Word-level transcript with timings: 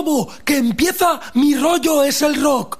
Lobo, 0.00 0.32
que 0.46 0.56
empieza 0.56 1.20
Mi 1.34 1.54
rollo 1.54 2.02
es 2.02 2.22
el 2.22 2.40
rock. 2.40 2.78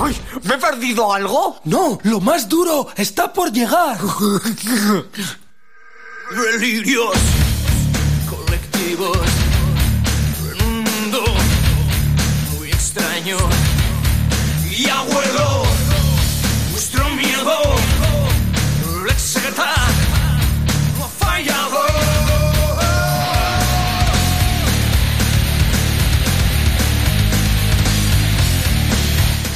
¡Ay! 0.00 0.16
¿Me 0.44 0.54
he 0.54 0.58
perdido 0.58 1.12
algo? 1.12 1.60
No, 1.64 1.98
lo 2.04 2.20
más 2.20 2.48
duro 2.48 2.88
está 2.96 3.30
por 3.30 3.52
llegar. 3.52 3.98
Delirios 6.30 7.14
colectivos 8.30 9.18
en 10.50 10.62
un 10.66 10.82
mundo 10.82 11.24
muy 12.56 12.70
extraño. 12.70 13.36
Y 14.70 14.88
abuelo, 14.88 15.64
vuestro 16.72 17.06
miedo, 17.10 17.73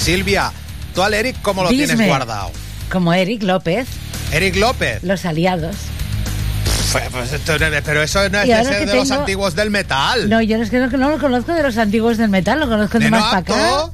Silvia, 0.09 0.51
tú 0.95 1.03
al 1.03 1.13
Eric, 1.13 1.37
¿cómo 1.43 1.63
lo 1.63 1.69
tienes 1.69 2.01
guardado? 2.07 2.51
Como 2.91 3.13
Eric 3.13 3.43
López, 3.43 3.87
Eric 4.33 4.57
López. 4.57 5.03
los 5.03 5.27
aliados. 5.27 5.77
Pues, 6.93 7.05
pues, 7.11 7.33
esto 7.35 7.59
no- 7.59 7.67
pero 7.85 8.03
eso 8.03 8.27
no 8.31 8.41
es 8.41 8.49
de 8.49 8.65
ser 8.65 8.87
de 8.89 8.95
los 8.95 9.11
antiguos 9.11 9.55
del 9.55 9.69
metal. 9.71 10.31
No, 10.31 10.41
yo 10.41 10.57
no, 10.57 10.63
es 10.63 10.71
que 10.71 10.79
no, 10.79 10.87
no 10.89 11.11
lo 11.11 11.19
conozco 11.19 11.53
de 11.53 11.63
los 11.63 11.77
antiguos 11.77 12.17
del 12.17 12.31
metal, 12.31 12.59
lo 12.59 12.71
conozco 12.71 12.99
de, 12.99 13.05
de 13.05 13.11
más 13.11 13.21
no 13.21 13.27
para 13.27 13.39
acá. 13.41 13.93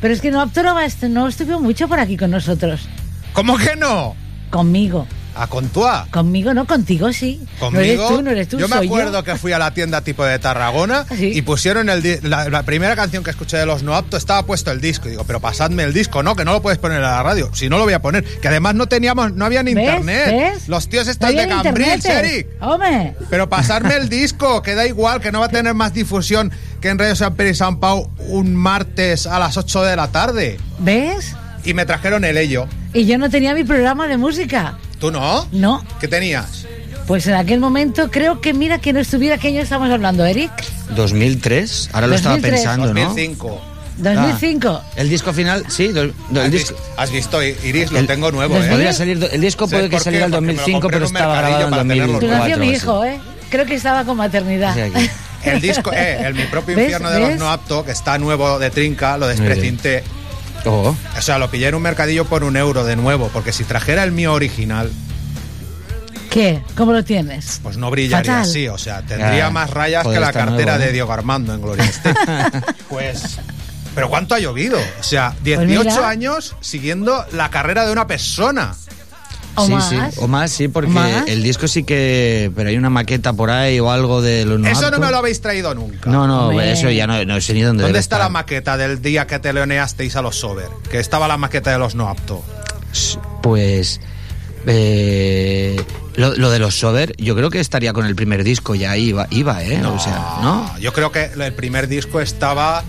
Pero 0.00 0.14
es 0.14 0.22
que 0.22 0.30
no 0.30 0.40
apto 0.40 0.62
no, 0.62 0.74
no 1.10 1.28
estuvo 1.28 1.60
mucho 1.60 1.88
por 1.88 2.00
aquí 2.00 2.16
con 2.16 2.30
nosotros. 2.30 2.88
¿Cómo 3.34 3.58
que 3.58 3.76
no? 3.76 4.16
Conmigo. 4.48 5.06
A 5.34 5.46
Contua. 5.46 6.06
Conmigo 6.10 6.52
no, 6.54 6.66
contigo 6.66 7.12
sí. 7.12 7.40
Conmigo. 7.58 7.80
No 7.80 7.80
eres 7.80 8.08
tú, 8.08 8.22
no 8.22 8.30
eres 8.30 8.48
tú, 8.48 8.58
yo 8.58 8.68
me 8.68 8.76
soy 8.76 8.86
acuerdo 8.86 9.24
que 9.24 9.36
fui 9.36 9.52
a 9.52 9.58
la 9.58 9.72
tienda 9.72 10.02
tipo 10.02 10.24
de 10.24 10.38
Tarragona 10.38 11.06
¿Ah, 11.08 11.14
sí? 11.16 11.32
y 11.34 11.42
pusieron 11.42 11.88
el 11.88 12.02
la, 12.22 12.48
la 12.48 12.62
primera 12.64 12.96
canción 12.96 13.22
que 13.24 13.30
escuché 13.30 13.56
de 13.56 13.66
los 13.66 13.82
No 13.82 13.94
Apto 13.94 14.16
estaba 14.16 14.44
puesto 14.44 14.70
el 14.70 14.80
disco. 14.80 15.08
Y 15.08 15.12
digo, 15.12 15.24
pero 15.24 15.40
pasadme 15.40 15.82
el 15.84 15.92
disco, 15.92 16.22
no, 16.22 16.36
que 16.36 16.44
no 16.44 16.52
lo 16.52 16.62
puedes 16.62 16.78
poner 16.78 16.98
a 16.98 17.12
la 17.12 17.22
radio. 17.22 17.50
Si 17.54 17.68
no 17.68 17.78
lo 17.78 17.84
voy 17.84 17.92
a 17.94 18.02
poner. 18.02 18.24
Que 18.24 18.48
además 18.48 18.74
no 18.74 18.86
teníamos, 18.86 19.32
no 19.32 19.44
había 19.44 19.62
ni 19.62 19.74
¿Ves? 19.74 19.84
internet. 19.84 20.26
¿Ves? 20.54 20.68
Los 20.68 20.88
tíos 20.88 21.06
No 21.20 21.26
había 21.26 21.46
de 21.46 21.54
internet. 21.54 22.04
Eric. 22.04 22.46
Hombre, 22.60 23.14
Pero 23.30 23.48
pasarme 23.48 23.94
el 23.96 24.08
disco, 24.08 24.62
que 24.62 24.74
da 24.74 24.86
igual, 24.86 25.20
que 25.20 25.32
no 25.32 25.40
va 25.40 25.46
a 25.46 25.50
tener 25.50 25.74
más 25.74 25.92
difusión 25.94 26.52
que 26.80 26.88
en 26.88 26.98
Radio 26.98 27.16
San 27.16 27.34
Pedro 27.34 27.50
y 27.50 27.54
San 27.54 27.78
Pau 27.78 28.10
un 28.28 28.54
martes 28.54 29.26
a 29.26 29.38
las 29.38 29.56
8 29.56 29.82
de 29.84 29.96
la 29.96 30.08
tarde. 30.08 30.58
¿ves? 30.78 31.34
Y 31.64 31.74
me 31.74 31.86
trajeron 31.86 32.24
el 32.24 32.36
ello. 32.36 32.66
Y 32.92 33.06
yo 33.06 33.18
no 33.18 33.30
tenía 33.30 33.54
mi 33.54 33.64
programa 33.64 34.08
de 34.08 34.16
música. 34.16 34.78
¿Tú 35.02 35.10
no? 35.10 35.48
No. 35.50 35.84
¿Qué 35.98 36.06
tenías? 36.06 36.64
Pues 37.08 37.26
en 37.26 37.34
aquel 37.34 37.58
momento 37.58 38.08
creo 38.08 38.40
que 38.40 38.54
mira 38.54 38.78
que 38.78 38.92
no 38.92 39.00
estuviera, 39.00 39.36
¿qué 39.36 39.48
año 39.48 39.60
estamos 39.60 39.90
hablando, 39.90 40.24
Eric? 40.24 40.52
2003, 40.94 41.90
ahora 41.92 42.06
lo 42.06 42.14
estaba 42.14 42.36
2003. 42.36 42.60
pensando, 42.60 42.94
¿no? 42.94 43.00
2005. 43.08 43.60
2005. 43.98 44.68
Ah, 44.68 44.92
el 44.94 45.08
disco 45.08 45.32
final, 45.32 45.64
sí, 45.68 45.88
do- 45.88 46.06
do- 46.06 46.40
el 46.40 46.46
¿Has, 46.46 46.50
disco, 46.52 46.74
visto, 46.76 46.92
has 46.96 47.10
visto, 47.10 47.42
Iris? 47.42 47.90
Lo 47.90 47.98
El- 47.98 48.06
tengo 48.06 48.30
nuevo, 48.30 48.54
¿Dos 48.54 48.64
¿eh? 48.64 48.68
podría 48.70 48.92
salir, 48.92 49.18
do- 49.18 49.28
el 49.28 49.40
disco 49.40 49.66
¿Sabes 49.66 49.88
puede 49.88 49.90
que 49.90 49.98
saliera 50.04 50.26
en 50.26 50.30
lo 50.30 50.36
2005, 50.36 50.80
compré 50.80 50.96
pero 50.98 51.06
estaba 51.06 51.32
grabado 51.36 51.64
en 51.64 51.70
mercadillo 51.70 51.70
para 51.70 51.82
tenerlo. 51.82 52.18
Tú 52.20 52.26
2004. 52.28 52.48
nació 52.48 52.64
mi 52.64 52.72
hijo, 52.76 53.04
¿eh? 53.04 53.20
Creo 53.50 53.66
que 53.66 53.74
estaba 53.74 54.04
con 54.04 54.16
maternidad. 54.16 54.72
Sí. 54.94 55.10
El 55.50 55.60
disco, 55.60 55.90
eh, 55.92 56.22
el 56.24 56.34
Mi 56.34 56.44
propio 56.44 56.76
¿Ves? 56.76 56.84
infierno 56.84 57.10
de 57.10 57.18
los 57.18 57.36
no 57.40 57.50
apto, 57.50 57.84
que 57.84 57.90
está 57.90 58.16
nuevo 58.18 58.60
de 58.60 58.70
trinca, 58.70 59.18
lo 59.18 59.26
desprecinté. 59.26 60.04
Oh, 60.64 60.94
O 61.18 61.22
sea, 61.22 61.38
lo 61.38 61.50
pillé 61.50 61.68
en 61.68 61.74
un 61.74 61.82
mercadillo 61.82 62.24
por 62.24 62.44
un 62.44 62.56
euro 62.56 62.84
de 62.84 62.94
nuevo, 62.96 63.28
porque 63.32 63.52
si 63.52 63.64
trajera 63.64 64.04
el 64.04 64.12
mío 64.12 64.32
original, 64.32 64.90
¿Qué? 66.30 66.62
¿Cómo 66.76 66.92
lo 66.92 67.04
tienes? 67.04 67.60
pues 67.62 67.76
no 67.76 67.90
brillaría 67.90 68.32
Fatal. 68.32 68.48
así. 68.48 68.66
O 68.68 68.78
sea, 68.78 69.02
tendría 69.02 69.36
Ya, 69.36 69.50
más 69.50 69.68
rayas 69.68 70.06
que 70.06 70.18
la 70.18 70.32
cartera 70.32 70.72
nuevo, 70.76 70.78
de 70.78 70.88
¿eh? 70.88 70.92
Diego 70.92 71.12
Armando 71.12 71.52
en 71.52 71.60
Gloria 71.60 71.84
pues. 72.88 73.38
Pero 73.94 74.08
¿cuánto 74.08 74.34
ha 74.34 74.38
llovido? 74.38 74.78
O 74.98 75.02
sea, 75.02 75.34
18 75.44 75.82
Pues 75.82 75.96
años 75.98 76.56
siguiendo 76.62 77.26
la 77.32 77.50
carrera 77.50 77.84
de 77.84 77.92
una 77.92 78.06
persona. 78.06 78.74
¿O 79.54 79.66
sí, 79.66 79.72
más? 79.72 79.88
sí, 79.88 79.96
o 80.16 80.28
más, 80.28 80.50
sí, 80.50 80.68
porque 80.68 80.90
¿Más? 80.90 81.28
el 81.28 81.42
disco 81.42 81.68
sí 81.68 81.84
que... 81.84 82.50
Pero 82.56 82.70
hay 82.70 82.76
una 82.78 82.88
maqueta 82.90 83.32
por 83.34 83.50
ahí 83.50 83.78
o 83.80 83.90
algo 83.90 84.22
de 84.22 84.46
los 84.46 84.58
no 84.58 84.66
Eso 84.68 84.90
no 84.90 84.98
me 84.98 85.10
lo 85.10 85.18
habéis 85.18 85.40
traído 85.42 85.74
nunca. 85.74 86.08
No, 86.10 86.26
no, 86.26 86.48
Hombre. 86.48 86.72
eso 86.72 86.88
ya 86.90 87.06
no, 87.06 87.22
no 87.24 87.40
sé 87.40 87.52
ni 87.52 87.60
dónde 87.62 87.82
¿Dónde 87.82 87.98
está 87.98 88.16
estar. 88.16 88.20
la 88.26 88.30
maqueta 88.30 88.76
del 88.78 89.02
día 89.02 89.26
que 89.26 89.38
teleoneasteis 89.38 90.16
a 90.16 90.22
los 90.22 90.36
Sober? 90.36 90.68
Que 90.90 90.98
estaba 91.00 91.28
la 91.28 91.36
maqueta 91.36 91.70
de 91.70 91.78
los 91.78 91.94
no 91.94 92.08
apto. 92.08 92.42
Pues... 93.42 94.00
eh, 94.66 95.82
lo, 96.14 96.34
lo 96.34 96.50
de 96.50 96.58
los 96.58 96.78
Sober, 96.78 97.14
yo 97.18 97.34
creo 97.34 97.50
que 97.50 97.60
estaría 97.60 97.92
con 97.92 98.06
el 98.06 98.14
primer 98.14 98.44
disco 98.44 98.74
ya 98.74 98.96
iba, 98.96 99.26
iba 99.30 99.62
¿eh? 99.62 99.82
o 99.84 99.98
sea, 99.98 100.38
¿no? 100.42 100.78
Yo 100.78 100.92
creo 100.92 101.10
que 101.12 101.30
el 101.38 101.52
primer 101.54 101.88
disco 101.88 102.20
estaba 102.20 102.84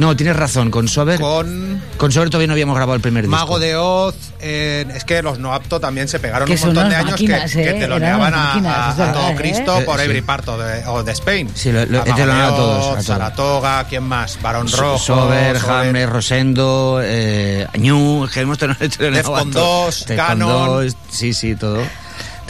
No, 0.00 0.16
tienes 0.16 0.34
razón, 0.34 0.70
con 0.70 0.88
Sober... 0.88 1.20
con 1.20 1.80
Con 1.98 2.10
Sober 2.10 2.30
todavía 2.30 2.46
no 2.46 2.54
habíamos 2.54 2.74
grabado 2.74 2.96
el 2.96 3.02
primer 3.02 3.24
disco. 3.24 3.36
Mago 3.36 3.58
de 3.58 3.76
Oz. 3.76 4.14
eh, 4.40 4.86
es 4.94 5.04
que 5.04 5.20
los 5.22 5.38
no 5.38 5.52
apto 5.52 5.78
también 5.78 6.08
se 6.08 6.18
pegaron 6.18 6.48
Que 6.48 6.54
un 6.54 6.60
montón 6.60 6.88
de 6.88 6.96
años 6.96 7.10
máquinas, 7.12 7.52
que, 7.52 7.62
que 7.62 7.70
¿eh? 7.70 7.80
teloneaban 7.80 8.28
Eran 8.28 8.32
unas 8.32 8.42
a, 8.42 8.46
máquinas, 8.54 8.74
a- 8.74 8.90
a 8.90 8.94
verdad, 8.94 9.12
todo 9.14 9.28
¿eh? 9.30 9.34
Cristo 9.36 9.78
Eh, 9.78 9.82
por 9.84 9.98
sí. 9.98 10.04
Every 10.06 10.22
Part 10.22 10.48
of 10.48 10.58
the, 10.58 10.86
of 10.86 11.04
the 11.04 11.10
Spain. 11.12 11.50
Sí, 11.54 11.70
lo- 11.70 11.84
lo- 11.84 11.98
A 12.00 12.02
he 12.02 12.04
Mago 12.06 12.14
teloneado 12.16 12.50
de 12.50 12.54
a 12.54 12.56
todos, 12.56 12.86
a 12.86 12.90
todos. 12.92 13.04
Saratoga, 13.04 13.84
¿quién 13.84 14.02
más? 14.04 14.40
Barón 14.40 14.68
Rojo. 14.72 14.98
Sober. 14.98 15.56
Hammer, 15.68 16.08
Rosendo, 16.08 17.00
eh, 17.02 17.66
Ñu, 17.78 18.26
que 18.32 18.40
hemos 18.40 18.56
teloneado 18.56 18.84
a 18.84 19.10
Defcon 19.10 19.50
todos. 19.50 19.98
2, 20.00 20.06
Defcon 20.06 20.26
Canon. 20.26 20.66
2, 20.66 20.96
sí, 21.10 21.34
sí, 21.34 21.54
todo. 21.56 21.82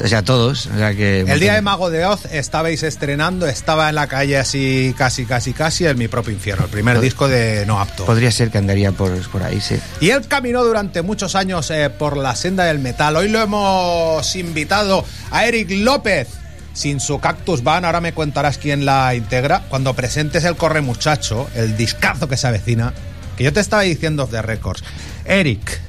O 0.02 0.08
sea, 0.08 0.22
todos. 0.22 0.66
O 0.66 0.76
sea 0.78 0.94
que, 0.94 1.20
El 1.20 1.40
día 1.40 1.54
de 1.54 1.62
Mago 1.62 1.90
de 1.90 2.04
Oz 2.06 2.24
estabais 2.26 2.82
estrenando, 2.82 3.46
estaba 3.46 3.88
en 3.88 3.94
la 3.96 4.06
calle 4.06 4.38
así, 4.38 4.94
casi, 4.96 5.24
casi, 5.26 5.52
casi, 5.52 5.86
en 5.86 5.98
mi 5.98 6.08
propio 6.08 6.32
infierno, 6.32 6.64
el 6.64 6.70
primer 6.70 6.96
Pod- 6.96 7.00
disco 7.02 7.28
de 7.28 7.64
No 7.66 7.80
Apto. 7.80 8.06
Podría 8.06 8.30
ser 8.30 8.50
que 8.50 8.58
andaría 8.58 8.92
por, 8.92 9.10
por 9.30 9.42
ahí, 9.42 9.60
sí. 9.60 9.78
Y 10.00 10.10
él 10.10 10.26
caminó 10.26 10.64
durante 10.64 11.02
muchos 11.02 11.34
años 11.34 11.70
eh, 11.70 11.90
por 11.90 12.16
la 12.16 12.34
senda 12.34 12.64
del 12.64 12.78
metal. 12.78 13.16
Hoy 13.16 13.28
lo 13.28 13.40
hemos 13.40 14.34
invitado 14.36 15.04
a 15.30 15.46
Eric 15.46 15.70
López. 15.70 16.28
Sin 16.72 17.00
su 17.00 17.18
Cactus 17.18 17.64
Van, 17.64 17.84
ahora 17.84 18.00
me 18.00 18.14
contarás 18.14 18.56
quién 18.56 18.84
la 18.86 19.14
integra. 19.16 19.64
Cuando 19.68 19.92
presentes 19.94 20.44
el 20.44 20.54
Corre 20.56 20.80
Muchacho, 20.80 21.50
el 21.56 21.76
discazo 21.76 22.28
que 22.28 22.36
se 22.36 22.46
avecina, 22.46 22.94
que 23.36 23.42
yo 23.42 23.52
te 23.52 23.58
estaba 23.58 23.82
diciendo 23.82 24.26
de 24.28 24.40
Records. 24.40 24.84
Eric, 25.24 25.80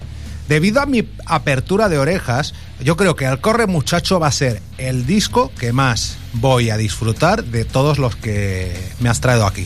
debido 0.52 0.82
a 0.82 0.86
mi 0.86 1.08
apertura 1.28 1.88
de 1.88 1.98
orejas, 1.98 2.54
yo 2.84 2.98
creo 2.98 3.16
que 3.16 3.24
el 3.24 3.40
Corre 3.40 3.68
Muchacho 3.68 4.20
va 4.20 4.28
a 4.28 4.32
ser 4.34 4.62
el 4.78 5.06
disco 5.06 5.50
que 5.58 5.72
más 5.72 6.18
voy 6.34 6.70
a 6.72 6.76
disfrutar 6.76 7.46
de 7.46 7.64
todos 7.64 8.00
los 8.00 8.18
que 8.18 8.76
me 9.00 9.08
has 9.08 9.22
traído 9.22 9.46
aquí. 9.48 9.66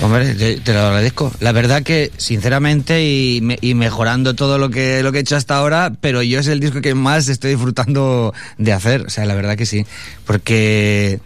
Hombre, 0.00 0.36
te, 0.36 0.60
te 0.60 0.72
lo 0.72 0.78
agradezco. 0.82 1.32
La 1.40 1.50
verdad 1.50 1.82
que, 1.82 2.12
sinceramente, 2.16 3.04
y, 3.04 3.40
me- 3.42 3.58
y 3.60 3.74
mejorando 3.74 4.34
todo 4.36 4.56
lo 4.56 4.70
que, 4.70 5.00
he 5.00 5.18
hecho 5.18 5.34
hasta 5.34 5.56
ahora, 5.56 5.92
pero 6.00 6.22
yo 6.22 6.38
es 6.38 6.46
el 6.46 6.60
disco 6.60 6.80
que 6.80 6.94
más 6.94 7.26
estoy 7.26 7.50
disfrutando 7.50 8.32
de 8.56 8.72
hacer. 8.72 9.02
O 9.06 9.10
sea, 9.10 9.26
la 9.26 9.34
verdad 9.34 9.56
que 9.56 9.66
sí. 9.66 9.84
Porque, 10.26 11.18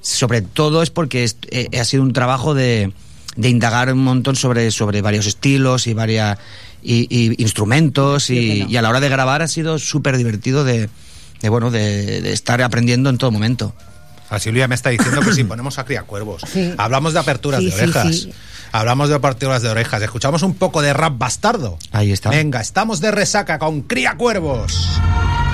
sobre 0.00 0.42
todo 0.42 0.82
es 0.82 0.90
porque 0.90 1.22
es- 1.22 1.36
eh, 1.52 1.68
ha 1.80 1.84
sido 1.84 2.02
un 2.02 2.12
trabajo 2.12 2.54
de, 2.54 2.92
de 3.36 3.48
indagar 3.48 3.92
un 3.92 4.02
montón 4.02 4.34
sobre, 4.34 4.72
sobre 4.72 5.00
varios 5.00 5.26
estilos 5.26 5.86
y 5.86 5.94
varias 5.94 6.38
y, 6.82 7.06
y 7.10 7.34
instrumentos 7.42 8.30
y, 8.30 8.64
y 8.68 8.76
a 8.76 8.82
la 8.82 8.88
hora 8.90 9.00
de 9.00 9.08
grabar 9.08 9.42
ha 9.42 9.48
sido 9.48 9.78
súper 9.78 10.16
divertido 10.16 10.64
de, 10.64 10.88
de, 11.40 11.48
bueno, 11.48 11.70
de, 11.70 12.20
de 12.20 12.32
estar 12.32 12.60
aprendiendo 12.62 13.10
en 13.10 13.18
todo 13.18 13.30
momento. 13.30 13.74
A 14.30 14.38
Silvia 14.38 14.68
me 14.68 14.74
está 14.74 14.90
diciendo 14.90 15.20
que 15.22 15.32
si 15.32 15.44
ponemos 15.44 15.78
a 15.78 15.84
criacuervos. 15.84 16.42
Sí. 16.52 16.74
Hablamos 16.76 17.14
de 17.14 17.20
aperturas 17.20 17.60
Sí, 17.60 17.70
de 17.70 17.74
orejas. 17.82 18.16
sí. 18.16 18.32
Hablamos 18.72 19.08
de 19.08 19.14
aperturas 19.14 19.62
de 19.62 19.70
orejas. 19.70 20.02
Escuchamos 20.02 20.42
un 20.42 20.54
poco 20.54 20.82
de 20.82 20.92
rap 20.92 21.16
bastardo. 21.16 21.78
Ahí 21.90 22.12
está. 22.12 22.28
Venga, 22.28 22.60
estamos 22.60 23.00
de 23.00 23.10
resaca 23.10 23.58
con 23.58 23.80
criacuervos. 23.80 24.88
Aquí 25.00 25.47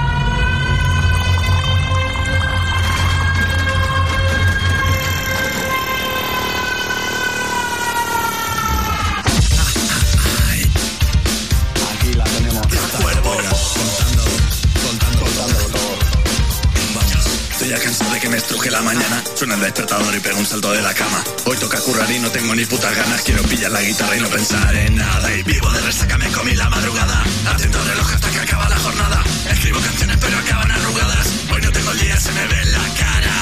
me 18.34 18.38
estruje 18.38 18.68
la 18.68 18.82
mañana. 18.82 19.22
Suena 19.36 19.54
el 19.54 19.60
despertador 19.60 20.12
y 20.12 20.18
pego 20.18 20.38
un 20.40 20.46
salto 20.46 20.72
de 20.72 20.82
la 20.82 20.92
cama. 20.92 21.22
Hoy 21.44 21.56
toca 21.56 21.78
currar 21.78 22.10
y 22.10 22.18
no 22.18 22.28
tengo 22.30 22.52
ni 22.56 22.64
putas 22.64 22.92
ganas. 22.96 23.22
Quiero 23.22 23.44
pillar 23.44 23.70
la 23.70 23.80
guitarra 23.80 24.16
y 24.16 24.20
no 24.20 24.28
pensar 24.28 24.74
en 24.74 24.96
nada. 24.96 25.32
Y 25.36 25.44
vivo 25.44 25.70
de 25.70 25.80
resaca, 25.82 26.18
me 26.18 26.28
comí 26.32 26.52
la 26.56 26.68
madrugada. 26.68 27.22
Haciendo 27.54 27.78
reloj 27.84 28.12
hasta 28.12 28.30
que 28.30 28.40
acaba 28.40 28.68
la 28.68 28.76
jornada. 28.76 29.22
Escribo 29.52 29.78
canciones 29.78 30.16
pero 30.20 30.36
acaban 30.36 30.68
arrugadas. 30.68 31.26
Hoy 31.52 31.62
no 31.62 31.70
tengo 31.70 31.90
el 31.92 31.98
día, 32.00 32.18
se 32.18 32.32
me 32.32 32.46
ve 32.48 32.64
la 32.64 32.84
cara. 32.98 33.36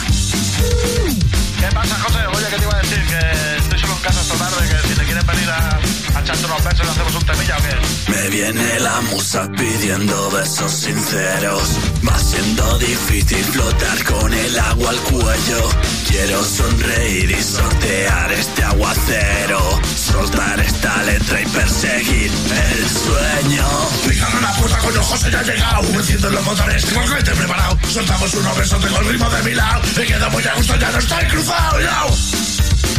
¿Qué 1.58 1.74
pasa, 1.74 1.94
José? 2.00 2.26
Oye, 2.26 2.46
¿qué 2.50 2.56
te 2.56 2.62
iba 2.62 2.76
a 2.76 2.82
decir? 2.82 3.02
Que 3.06 3.56
estoy 3.62 3.78
solo 3.78 3.96
en 3.96 4.02
casa 4.02 4.20
esta 4.20 4.34
tarde, 4.34 4.68
que 4.68 4.88
si 4.88 4.94
te 4.94 5.04
quieres 5.04 5.26
venir 5.26 5.50
a, 5.50 5.80
a 6.14 6.20
echarte 6.20 6.44
unos 6.44 6.64
besos 6.64 6.86
y 6.86 6.90
hacemos 6.90 7.14
un 7.14 7.24
temilla 7.24 7.56
o 7.56 7.62
qué. 7.62 8.12
Me 8.12 8.28
vi 8.28 8.42
Viene 8.42 8.80
la 8.80 9.00
musa 9.02 9.48
pidiendo 9.56 10.30
besos 10.32 10.72
sinceros. 10.72 11.62
Va 12.04 12.18
siendo 12.18 12.76
difícil 12.78 13.44
flotar 13.44 14.02
con 14.02 14.34
el 14.34 14.58
agua 14.58 14.90
al 14.90 14.96
cuello. 14.96 15.68
Quiero 16.08 16.42
sonreír 16.42 17.30
y 17.30 17.40
sortear 17.40 18.32
este 18.32 18.64
aguacero. 18.64 19.80
Soltar 19.94 20.58
esta 20.58 21.02
letra 21.04 21.40
y 21.40 21.46
perseguir 21.46 22.32
el 22.32 22.88
sueño. 22.88 23.66
Picando 24.08 24.40
la 24.40 24.52
puerta 24.54 24.78
con 24.78 24.98
ojos 24.98 25.30
ya 25.30 25.38
ha 25.38 25.42
llegado. 25.44 25.84
Enciendo 25.94 26.30
los 26.30 26.44
motores, 26.44 26.84
tengo 26.84 27.02
el 27.02 27.10
cohete 27.10 27.30
preparado. 27.30 27.78
Soltamos 27.88 28.34
unos 28.34 28.56
besos, 28.58 28.80
tengo 28.82 28.98
el 28.98 29.06
ritmo 29.06 29.30
de 29.30 29.42
mi 29.44 29.54
lado. 29.54 29.82
Me 29.96 30.04
quedo 30.04 30.30
muy 30.30 30.44
a 30.44 30.54
gusto, 30.54 30.76
ya 30.76 30.90
no 30.90 30.98
estoy 30.98 31.24
cruzado. 31.26 31.80
Yo. 31.80 32.91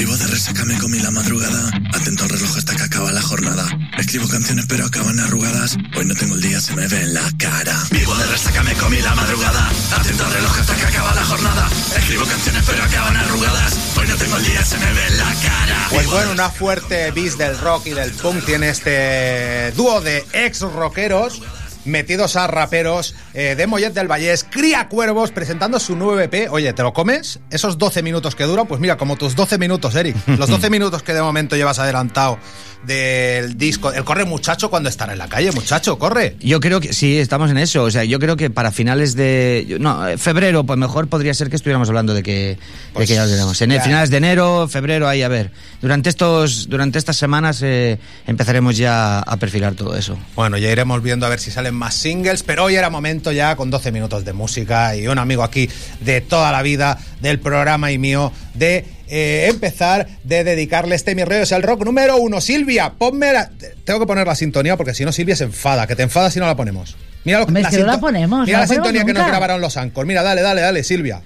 Vivo 0.00 0.16
de 0.16 0.26
resaca, 0.28 0.64
me 0.64 0.78
comí 0.78 0.98
la 0.98 1.10
madrugada. 1.10 1.68
Atento 1.92 2.24
al 2.24 2.30
reloj 2.30 2.56
hasta 2.56 2.74
que 2.74 2.84
acaba 2.84 3.12
la 3.12 3.20
jornada. 3.20 3.68
Escribo 3.98 4.26
canciones 4.28 4.64
pero 4.66 4.86
acaban 4.86 5.20
arrugadas. 5.20 5.76
Hoy 5.94 6.06
no 6.06 6.14
tengo 6.14 6.36
el 6.36 6.40
día, 6.40 6.58
se 6.58 6.74
me 6.74 6.88
ve 6.88 7.02
en 7.02 7.12
la 7.12 7.30
cara. 7.36 7.76
Vivo 7.90 8.14
de 8.14 8.24
resaca, 8.24 8.62
me 8.62 8.72
comí 8.76 8.96
la 9.02 9.14
madrugada. 9.14 9.70
Atento 9.94 10.24
al 10.24 10.32
reloj 10.32 10.58
hasta 10.58 10.74
que 10.74 10.86
acaba 10.86 11.14
la 11.14 11.24
jornada. 11.26 11.68
Escribo 11.98 12.24
canciones 12.24 12.64
pero 12.66 12.82
acaban 12.82 13.14
arrugadas. 13.14 13.76
Hoy 13.98 14.08
no 14.08 14.16
tengo 14.16 14.36
el 14.38 14.44
día, 14.44 14.64
se 14.64 14.78
me 14.78 14.90
ve 14.90 15.06
en 15.06 15.18
la 15.18 15.34
cara. 15.34 15.86
Pues 15.90 16.06
bueno, 16.06 16.32
una 16.32 16.48
fuerte 16.48 17.10
bis 17.10 17.36
del 17.36 17.58
rock 17.58 17.88
y 17.88 17.90
del 17.90 18.12
punk 18.12 18.42
tiene 18.46 18.70
este 18.70 19.70
dúo 19.72 20.00
de 20.00 20.24
ex 20.32 20.62
rockeros 20.62 21.42
metidos 21.84 22.36
a 22.36 22.46
raperos 22.46 23.14
eh, 23.34 23.54
de 23.56 23.66
Mollet 23.66 23.92
del 23.92 24.08
Vallés, 24.08 24.44
Cría 24.48 24.88
Cuervos, 24.88 25.30
presentando 25.30 25.80
su 25.80 25.96
nuevo 25.96 26.18
EP. 26.20 26.50
Oye, 26.50 26.72
¿te 26.72 26.82
lo 26.82 26.92
comes? 26.92 27.40
Esos 27.50 27.78
12 27.78 28.02
minutos 28.02 28.34
que 28.34 28.44
duran, 28.44 28.66
pues 28.66 28.80
mira, 28.80 28.96
como 28.96 29.16
tus 29.16 29.34
12 29.34 29.58
minutos, 29.58 29.94
Eric. 29.94 30.16
Los 30.38 30.48
12 30.48 30.70
minutos 30.70 31.02
que 31.02 31.14
de 31.14 31.22
momento 31.22 31.56
llevas 31.56 31.78
adelantado 31.78 32.38
del 32.84 33.56
disco. 33.58 33.92
El 33.92 34.04
corre 34.04 34.24
muchacho 34.24 34.70
cuando 34.70 34.88
estará 34.88 35.12
en 35.12 35.18
la 35.18 35.28
calle, 35.28 35.52
muchacho, 35.52 35.98
corre. 35.98 36.36
Yo 36.40 36.60
creo 36.60 36.80
que 36.80 36.92
sí, 36.92 37.18
estamos 37.18 37.50
en 37.50 37.58
eso. 37.58 37.84
O 37.84 37.90
sea, 37.90 38.04
yo 38.04 38.18
creo 38.18 38.36
que 38.36 38.50
para 38.50 38.70
finales 38.72 39.14
de. 39.14 39.76
No, 39.80 40.06
eh, 40.08 40.18
febrero, 40.18 40.64
pues 40.64 40.78
mejor 40.78 41.08
podría 41.08 41.34
ser 41.34 41.50
que 41.50 41.56
estuviéramos 41.56 41.88
hablando 41.88 42.14
de 42.14 42.22
que, 42.22 42.58
Pues 42.92 43.08
de 43.08 43.12
que 43.12 43.16
ya 43.16 43.24
lo 43.24 43.30
tenemos. 43.30 43.60
En 43.60 43.70
ya. 43.70 43.82
finales 43.82 44.10
de 44.10 44.16
enero, 44.16 44.68
febrero, 44.68 45.08
ahí 45.08 45.22
a 45.22 45.28
ver. 45.28 45.50
Durante 45.82 46.08
estos, 46.08 46.68
durante 46.68 46.98
estas 46.98 47.16
semanas 47.16 47.60
eh, 47.62 47.98
empezaremos 48.26 48.76
ya 48.76 49.18
a 49.18 49.36
perfilar 49.36 49.74
todo 49.74 49.96
eso. 49.96 50.18
Bueno, 50.34 50.56
ya 50.56 50.70
iremos 50.70 51.02
viendo 51.02 51.26
a 51.26 51.28
ver 51.28 51.40
si 51.40 51.50
salen 51.70 51.74
más 51.78 51.94
singles, 51.94 52.42
pero 52.42 52.64
hoy 52.64 52.74
era 52.74 52.90
momento 52.90 53.32
ya 53.32 53.54
con 53.56 53.70
12 53.70 53.92
minutos 53.92 54.24
de 54.24 54.32
música 54.32 54.96
y 54.96 55.06
un 55.06 55.18
amigo 55.18 55.42
aquí 55.42 55.68
de 56.00 56.20
toda 56.20 56.50
la 56.52 56.62
vida 56.62 56.98
del 57.20 57.38
programa 57.38 57.92
y 57.92 57.98
mío 57.98 58.32
de 58.54 58.84
eh, 59.08 59.46
empezar, 59.48 60.06
de 60.24 60.44
dedicarle 60.44 60.94
este 60.96 61.14
Mi 61.14 61.24
Rollo 61.24 61.42
es 61.42 61.52
el 61.52 61.62
Rock 61.62 61.84
número 61.84 62.16
uno. 62.16 62.40
Silvia, 62.40 62.94
ponme 62.98 63.32
la... 63.32 63.50
Tengo 63.84 64.00
que 64.00 64.06
poner 64.06 64.26
la 64.26 64.34
sintonía 64.34 64.76
porque 64.76 64.94
si 64.94 65.04
no 65.04 65.12
Silvia 65.12 65.36
se 65.36 65.44
enfada, 65.44 65.86
que 65.86 65.94
te 65.96 66.02
enfada 66.02 66.30
si 66.30 66.40
no 66.40 66.46
la 66.46 66.56
ponemos. 66.56 66.96
Mira, 67.24 67.40
lo, 67.40 67.46
que 67.46 67.52
no 67.52 67.60
la 67.60 67.70
sinto- 67.70 68.00
ponemos, 68.00 68.46
Mira 68.46 68.58
la 68.58 68.62
la 68.64 68.66
ponemos 68.68 68.86
sintonía 68.86 69.04
que 69.04 69.12
nos 69.18 69.26
grabaron 69.28 69.60
los 69.60 69.76
Anchor. 69.76 70.06
Mira, 70.06 70.22
dale, 70.22 70.42
dale, 70.42 70.60
dale, 70.62 70.82
Silvia. 70.82 71.22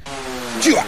¡Chua! 0.61 0.85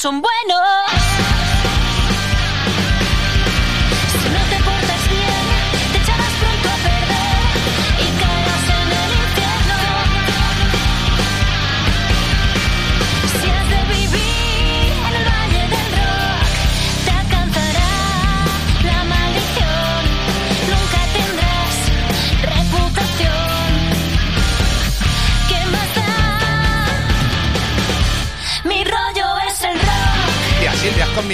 Son 0.00 0.22
buenos. 0.22 0.99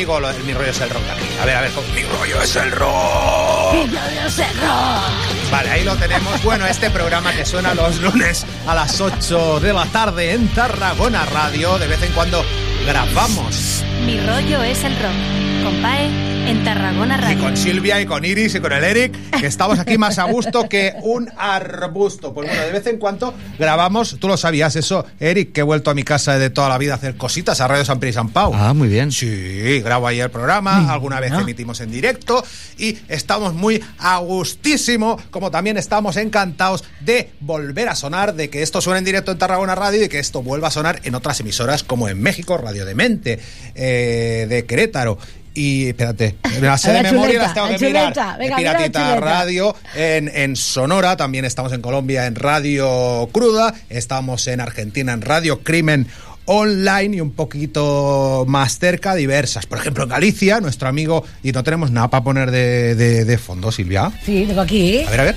Lo- 0.07 0.33
Mi 0.45 0.55
Rollo 0.55 0.71
es 0.71 0.81
el 0.81 0.89
Rock 0.91 1.03
aquí. 1.13 1.27
A 1.41 1.45
ver, 1.45 1.57
a 1.57 1.61
ver, 1.63 1.71
con 1.73 1.85
Mi 1.95 2.03
Rollo 2.05 2.41
es 2.43 2.57
el 2.57 2.71
Rock. 2.71 3.73
Mi 3.75 3.87
rollo 3.87 4.27
es 4.27 4.39
el 4.39 4.57
rock. 4.61 5.51
Vale, 5.51 5.71
ahí 5.71 5.85
lo 5.85 5.97
tenemos. 5.97 6.43
Bueno, 6.45 6.65
este 6.67 6.91
programa 6.91 7.33
que 7.33 7.45
suena 7.45 7.75
los 7.75 7.99
lunes 8.01 8.47
a 8.67 8.75
las 8.75 9.01
8 9.01 9.61
de 9.61 9.73
la 9.73 9.85
tarde 9.87 10.33
en 10.33 10.49
Tarragona 10.49 11.25
Radio. 11.27 11.77
De 11.79 11.87
vez 11.89 12.03
en 12.03 12.13
cuando 12.13 12.45
grabamos. 12.87 13.83
Mi 14.05 14.19
rollo 14.21 14.63
es 14.63 14.83
el 14.85 14.95
rock. 14.97 15.65
Compae 15.65 16.09
en 16.47 16.63
Tarragona 16.63 17.17
Y 17.17 17.21
Radio. 17.21 17.43
con 17.43 17.57
Silvia 17.57 18.01
y 18.01 18.07
con 18.07 18.25
Iris 18.25 18.55
y 18.55 18.61
con 18.61 18.73
el 18.73 18.85
Eric, 18.85 19.13
que 19.41 19.47
estamos 19.47 19.81
aquí 19.81 19.99
más 19.99 20.19
a 20.21 20.25
gusto 20.25 20.69
que 20.69 20.95
un 21.03 21.29
arbusto. 21.37 22.33
Pues 22.33 22.49
bueno, 22.49 22.63
de 22.63 22.71
vez 22.71 22.87
en 22.87 22.99
cuando 22.99 23.35
grabamos, 23.59 24.17
tú 24.21 24.29
lo 24.29 24.37
sabías 24.37 24.77
eso, 24.77 25.05
Eric, 25.19 25.53
que 25.53 25.61
he 25.61 25.65
vuelto 25.65 25.91
a 25.91 25.95
mi 25.95 26.05
casa 26.05 26.39
de 26.39 26.51
toda 26.51 26.69
la 26.69 26.79
vida 26.79 26.93
a 26.93 26.97
hacer 26.97 27.17
cositas 27.17 27.61
a 27.61 27.67
Radio 27.67 27.85
San 27.85 27.99
Pri 27.99 28.11
y 28.11 28.13
San 28.13 28.29
Pau. 28.29 28.53
Ah, 28.55 28.73
muy 28.75 28.89
bien. 28.89 29.11
Sí, 29.11 29.81
grabo 29.81 30.07
ahí 30.07 30.21
el 30.21 30.31
programa, 30.31 30.93
alguna 30.93 31.19
vez 31.19 31.33
emitimos 31.33 31.81
en 31.81 31.91
directo 31.91 32.45
y 32.79 32.97
estamos 33.09 33.53
muy 33.53 33.83
a 33.99 34.19
gustísimo, 34.19 35.21
como 35.31 35.51
también 35.51 35.77
estamos 35.79 36.17
encantados 36.17 36.85
de 37.01 37.31
volver 37.41 37.89
a 37.89 37.97
sonar, 37.97 38.35
de 38.35 38.51
que 38.51 38.63
esto 38.63 38.81
suene 38.81 38.99
en 39.01 39.05
directo 39.05 39.33
en 39.33 39.39
Tarragona 39.39 39.75
Radio 39.75 39.99
y 39.99 40.03
de 40.03 40.09
que 40.09 40.21
esto 40.21 40.43
vuelva 40.43 40.69
a 40.69 40.71
sonar 40.71 41.01
en 41.03 41.17
otras 41.17 41.41
emisoras 41.41 41.83
como 41.83 42.09
en 42.09 42.21
México, 42.23 42.57
Radio 42.57 42.85
Demente, 42.85 43.41
eh, 43.75 44.47
de 44.49 44.65
Querétaro. 44.65 45.19
Y 45.57 45.89
espérate, 45.89 46.37
me 46.61 46.67
las 46.67 46.83
sé 46.83 46.93
de 46.93 47.03
la 47.03 47.11
memoria 47.13 47.33
chuleta, 47.33 47.45
las 47.47 47.55
tengo 47.55 47.67
la 47.69 47.79
que 47.79 47.87
mirar. 47.87 48.03
chuleta, 48.13 48.33
De 48.33 48.39
venga, 48.39 48.57
mira 48.59 48.73
la 48.73 48.79
Piratita. 48.79 49.17
Radio 49.21 49.77
en, 49.95 50.31
en 50.35 50.55
Sonora, 50.57 51.17
también 51.17 51.45
estamos 51.47 51.73
en 51.73 51.81
Colombia 51.81 52.27
en 52.27 52.35
Radio 52.35 53.29
Cruda, 53.33 53.73
estamos 53.89 54.47
en 54.49 54.61
Argentina 54.61 55.13
en 55.15 55.23
Radio 55.23 55.61
Crimen 55.63 56.07
online 56.45 57.17
y 57.17 57.21
un 57.21 57.33
poquito 57.33 58.45
más 58.47 58.79
cerca, 58.79 59.15
diversas. 59.15 59.67
Por 59.67 59.79
ejemplo, 59.79 60.05
en 60.05 60.11
Galicia, 60.11 60.61
nuestro 60.61 60.89
amigo, 60.89 61.25
y 61.43 61.53
no 61.53 61.65
tenemos 61.65 61.91
nada 61.91 62.09
para 62.09 62.23
poner 62.23 62.51
de, 62.51 62.95
de- 62.95 63.25
de 63.25 63.39
fondo, 63.39 63.73
Silvia. 63.73 64.13
Sí, 64.25 64.45
tengo 64.47 64.61
aquí. 64.61 65.03
A 65.07 65.11
ver, 65.11 65.21
a 65.21 65.25
ver. 65.25 65.35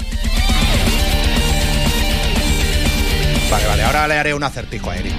Vale, 3.50 3.66
vale, 3.68 3.84
ahora 3.84 4.08
le 4.08 4.14
haré 4.18 4.34
un 4.34 4.44
acertijo 4.44 4.92
a 4.92 4.98
Eric. 4.98 5.14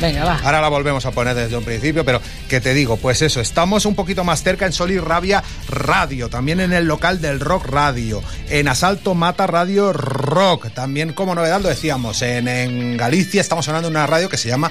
Venga, 0.00 0.24
va. 0.24 0.38
Ahora 0.44 0.60
la 0.60 0.68
volvemos 0.68 1.04
a 1.06 1.10
poner 1.10 1.34
desde 1.34 1.56
un 1.56 1.64
principio, 1.64 2.04
pero 2.04 2.20
que 2.48 2.60
te 2.60 2.72
digo, 2.72 2.96
pues 2.96 3.20
eso, 3.22 3.40
estamos 3.40 3.84
un 3.84 3.96
poquito 3.96 4.22
más 4.22 4.42
cerca 4.42 4.64
en 4.64 4.72
Sol 4.72 4.92
y 4.92 4.98
Rabia 4.98 5.42
Radio, 5.68 6.28
también 6.28 6.60
en 6.60 6.72
el 6.72 6.86
local 6.86 7.20
del 7.20 7.40
Rock 7.40 7.66
Radio, 7.66 8.22
en 8.48 8.68
Asalto 8.68 9.14
Mata 9.14 9.46
Radio 9.48 9.92
Rock, 9.92 10.72
también 10.72 11.12
como 11.12 11.34
novedad 11.34 11.60
lo 11.60 11.68
decíamos, 11.68 12.22
en, 12.22 12.96
Galicia 12.96 13.40
estamos 13.40 13.64
sonando 13.64 13.88
una 13.88 14.06
radio 14.06 14.28
que 14.28 14.36
se 14.36 14.48
llama 14.48 14.70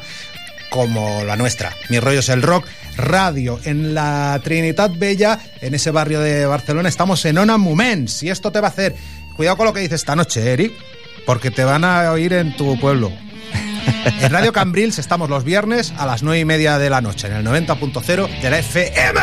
como 0.70 1.24
la 1.24 1.36
nuestra, 1.36 1.74
Mi 1.90 2.00
Rollo 2.00 2.20
es 2.20 2.30
el 2.30 2.42
Rock 2.42 2.66
Radio, 2.96 3.60
en 3.66 3.94
la 3.94 4.40
Trinidad 4.44 4.92
Bella, 4.96 5.40
en 5.62 5.74
ese 5.74 5.92
barrio 5.92 6.22
de 6.22 6.46
Barcelona, 6.46 6.88
estamos 6.88 7.24
en 7.26 7.38
Ona 7.38 7.58
Mumens, 7.58 8.24
y 8.24 8.30
esto 8.30 8.52
te 8.52 8.62
va 8.62 8.68
a 8.68 8.72
hacer, 8.72 8.96
cuidado 9.36 9.58
con 9.58 9.66
lo 9.66 9.74
que 9.74 9.82
dices 9.82 10.02
esta 10.02 10.16
noche, 10.16 10.54
Eric, 10.54 10.74
porque 11.26 11.52
te 11.52 11.66
van 11.66 11.84
a 11.84 12.12
oír 12.12 12.32
en 12.34 12.56
tu 12.56 12.80
pueblo. 12.80 13.12
En 14.22 14.32
Radio 14.32 14.54
Cambrils 14.54 15.00
estamos 15.00 15.30
los 15.30 15.44
viernes 15.44 15.94
a 15.98 16.06
las 16.06 16.24
9 16.24 16.40
y 16.40 16.46
media 16.46 16.78
de 16.78 16.90
la 16.90 17.02
noche, 17.02 17.28
en 17.28 17.34
el 17.34 17.46
90.0 17.46 18.42
de 18.42 18.50
la 18.50 18.60
FM. 18.60 19.20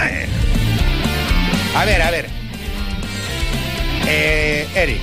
A 1.76 1.85
ver, 1.85 2.02
a 2.02 2.11
ver. 2.11 2.28
Eh, 4.06 4.66
Eric, 4.75 5.00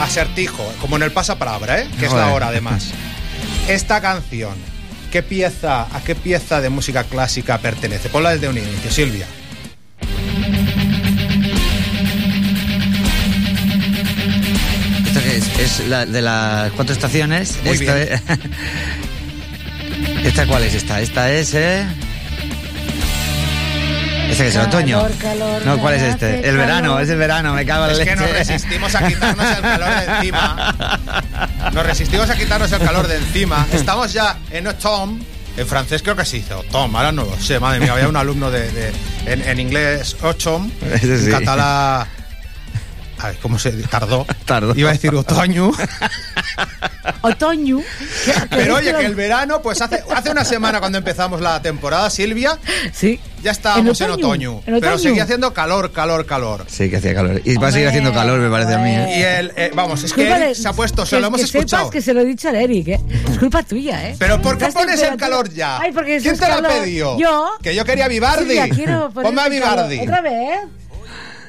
acertijo, 0.00 0.64
como 0.80 0.96
en 0.96 1.02
el 1.02 1.12
pasapalabra, 1.12 1.80
¿eh? 1.80 1.88
que 1.98 2.06
es 2.06 2.12
la 2.12 2.32
hora 2.32 2.48
además. 2.48 2.92
Esta 3.68 4.00
canción, 4.00 4.54
¿qué 5.10 5.22
pieza, 5.22 5.82
¿a 5.82 6.00
qué 6.04 6.14
pieza 6.14 6.60
de 6.60 6.70
música 6.70 7.04
clásica 7.04 7.58
pertenece? 7.58 8.08
Ponla 8.08 8.30
desde 8.30 8.48
un 8.48 8.56
inicio, 8.56 8.90
Silvia. 8.90 9.26
Es? 15.36 15.58
Es 15.58 15.86
la 15.88 16.06
de 16.06 16.22
las 16.22 16.72
cuatro 16.72 16.94
estaciones. 16.94 17.58
Muy 17.64 17.72
Esta 17.74 17.94
bien. 17.94 18.08
es- 18.12 18.22
¿Esta 20.26 20.46
cuál 20.46 20.64
es 20.64 20.74
esta? 20.74 21.00
Esta 21.00 21.30
es, 21.30 21.54
¿eh? 21.54 21.86
Esta 24.30 24.42
que 24.42 24.48
es 24.48 24.56
el 24.56 24.62
Calor, 24.62 24.68
otoño. 24.74 25.08
calor, 25.20 25.62
no, 25.64 25.78
¿cuál 25.78 25.94
es 25.94 26.02
este? 26.02 26.48
El 26.48 26.56
verano, 26.56 26.98
es 26.98 27.08
el 27.08 27.16
verano, 27.16 27.54
me 27.54 27.64
cago 27.64 27.84
en 27.84 27.92
Es 27.92 27.98
la 27.98 28.04
que 28.04 28.10
leche. 28.16 28.26
nos 28.26 28.32
resistimos 28.36 28.94
a 28.96 29.06
quitarnos 29.06 29.46
el 29.56 29.62
calor 29.62 29.88
de 29.88 30.04
encima. 30.16 30.74
Nos 31.72 31.86
resistimos 31.86 32.28
a 32.30 32.36
quitarnos 32.36 32.72
el 32.72 32.78
calor 32.80 33.06
de 33.06 33.16
encima. 33.16 33.66
Estamos 33.72 34.12
ya 34.12 34.36
en 34.50 34.66
autumn. 34.66 35.20
En 35.56 35.66
francés 35.66 36.02
creo 36.02 36.16
que 36.16 36.24
se 36.24 36.38
dice 36.38 36.52
autumn, 36.54 36.94
ahora 36.96 37.12
no 37.12 37.24
lo 37.24 37.38
sé, 37.40 37.60
madre 37.60 37.78
mía. 37.80 37.92
Había 37.92 38.08
un 38.08 38.16
alumno 38.16 38.50
de, 38.50 38.70
de- 38.72 38.92
en, 39.26 39.42
en 39.42 39.60
inglés 39.60 40.16
en 41.08 41.24
sí. 41.24 41.30
catalán... 41.30 42.06
A 43.18 43.28
ver, 43.28 43.36
¿cómo 43.40 43.58
se? 43.58 43.70
Tardó. 43.72 44.26
Tardó. 44.44 44.74
Iba 44.76 44.90
a 44.90 44.92
decir 44.92 45.14
otoño. 45.14 45.72
Otoño. 47.22 47.80
Pero 48.50 48.76
oye, 48.76 48.92
que 48.94 49.04
el 49.06 49.14
verano, 49.14 49.62
pues 49.62 49.80
hace, 49.80 50.02
hace 50.14 50.30
una 50.30 50.44
semana 50.44 50.80
cuando 50.80 50.98
empezamos 50.98 51.40
la 51.40 51.60
temporada, 51.62 52.10
Silvia, 52.10 52.58
Sí. 52.92 53.20
ya 53.42 53.52
estábamos 53.52 54.00
en 54.00 54.06
En 54.08 54.12
otoño. 54.12 54.60
Pero 54.64 54.98
seguía 54.98 55.22
haciendo 55.24 55.52
calor, 55.52 55.92
calor, 55.92 56.26
calor. 56.26 56.64
Sí, 56.68 56.90
que 56.90 56.96
hacía 56.96 57.14
calor. 57.14 57.40
Y 57.44 57.56
va 57.56 57.68
a 57.68 57.72
seguir 57.72 57.88
haciendo 57.88 58.12
calor, 58.12 58.38
me 58.40 58.50
parece 58.50 58.74
a 58.74 58.78
mí. 58.78 58.90
¿eh? 58.90 59.18
Y 59.18 59.22
el, 59.22 59.52
eh, 59.56 59.70
vamos, 59.74 60.02
es 60.04 60.12
que 60.12 60.54
se 60.54 60.68
ha 60.68 60.72
puesto, 60.72 61.06
se 61.06 61.16
que- 61.16 61.20
lo 61.20 61.28
hemos 61.28 61.40
que 61.40 61.46
escuchado. 61.46 61.84
sepas 61.84 61.92
que 61.92 62.02
se 62.02 62.12
lo 62.12 62.20
he 62.20 62.24
dicho 62.24 62.48
al 62.48 62.56
Eric, 62.56 62.88
¿eh? 62.88 63.00
Es 63.30 63.38
culpa 63.38 63.62
tuya, 63.62 64.08
¿eh? 64.08 64.16
Pero 64.18 64.40
¿por 64.42 64.58
qué 64.58 64.66
pones 64.66 65.00
el 65.02 65.16
calor 65.16 65.52
ya? 65.52 65.78
Ay, 65.80 65.92
porque 65.92 66.18
¿Quién 66.20 66.36
te 66.38 66.48
lo 66.48 66.54
ha 66.54 66.62
pedido? 66.62 67.18
Yo. 67.18 67.50
Que 67.62 67.74
yo 67.74 67.84
quería 67.84 68.08
Vivardi. 68.08 68.44
Silvia, 68.46 68.68
quiero 68.68 69.10
poner 69.10 69.28
Ponme 69.30 69.42
a. 69.42 69.48
Vivardi. 69.48 70.00
¿Otra 70.00 70.20
vez? 70.20 70.58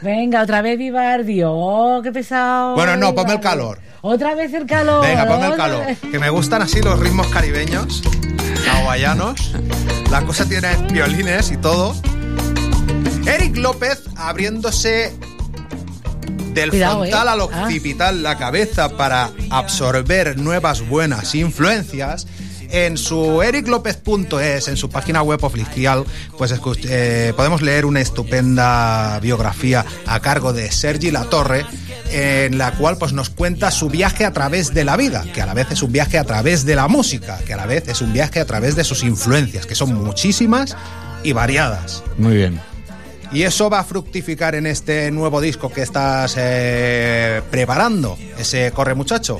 Venga, 0.02 0.42
otra 0.44 0.62
vez 0.62 0.78
Vivardi. 0.78 1.42
Oh, 1.46 2.02
qué 2.04 2.12
pesado. 2.12 2.76
Bueno, 2.76 2.96
no, 2.98 3.14
ponme 3.16 3.34
el 3.34 3.40
calor. 3.40 3.80
Otra 4.02 4.36
vez 4.36 4.54
el 4.54 4.66
calor. 4.66 5.06
Venga, 5.06 5.28
ponme 5.28 5.48
el 5.48 5.56
calor. 5.56 5.86
vez. 5.86 6.00
Que 6.00 6.20
me 6.20 6.30
gustan 6.30 6.62
así 6.62 6.82
los 6.82 7.00
ritmos 7.00 7.28
caribeños, 7.28 8.04
hawaianos. 8.72 9.54
La 10.12 10.22
cosa 10.24 10.46
tiene 10.48 10.70
violines 10.92 11.52
y 11.52 11.58
todo. 11.58 11.96
Eric 13.26 13.58
López 13.58 14.04
abriéndose 14.16 15.14
del 16.54 16.70
Cuidado, 16.70 17.00
frontal 17.00 17.28
eh. 17.28 17.32
al 17.32 17.42
Ah. 17.42 17.44
occipital 17.44 18.24
la 18.24 18.38
cabeza 18.38 18.90
para 18.90 19.30
absorber 19.50 20.38
nuevas 20.38 20.88
buenas 20.88 21.36
influencias. 21.36 22.28
En 22.70 22.98
su 22.98 23.42
ericlopez.es, 23.42 24.68
en 24.68 24.78
su 24.78 24.90
página 24.90 25.22
web 25.22 25.44
oficial, 25.44 26.04
pues 26.38 26.54
eh, 26.90 27.34
podemos 27.36 27.62
leer 27.62 27.86
una 27.86 28.02
estupenda 28.02 29.20
biografía 29.22 29.86
a 30.06 30.20
cargo 30.20 30.54
de 30.54 30.72
Sergi 30.72 31.12
Latorre, 31.12 31.66
en 32.12 32.58
la 32.58 32.72
cual 32.74 32.98
pues 32.98 33.14
nos 33.14 33.30
cuenta 33.30 33.72
su 33.72 33.90
viaje 33.90 34.26
a 34.26 34.32
través 34.32 34.74
de 34.74 34.84
la 34.84 34.98
vida, 34.98 35.26
que 35.34 35.42
a 35.42 35.46
la 35.46 35.54
vez 35.54 35.72
es 35.72 35.82
un 35.82 35.92
viaje 35.92 36.18
a 36.18 36.24
través 36.24 36.66
de 36.66 36.76
la 36.76 36.88
música, 36.88 37.40
que 37.46 37.54
a 37.54 37.58
la 37.58 37.66
vez 37.66 37.88
es 37.88 38.02
un 38.02 38.14
viaje 38.14 38.40
a 38.40 38.46
través 38.46 38.76
de 38.76 38.84
sus 38.84 39.04
influencias, 39.04 39.66
que 39.66 39.76
son 39.76 39.94
muchísimas 39.94 40.76
y 41.24 41.32
variadas. 41.34 42.04
Muy 42.18 42.36
bien. 42.36 42.60
Y 43.32 43.44
eso 43.44 43.70
va 43.70 43.80
a 43.80 43.84
fructificar 43.84 44.56
en 44.56 44.66
este 44.66 45.12
nuevo 45.12 45.42
disco 45.42 45.70
que 45.70 45.82
estás 45.82 46.36
eh, 46.38 47.42
preparando, 47.52 48.18
ese 48.38 48.72
Corre 48.72 48.96
Muchacho. 48.96 49.40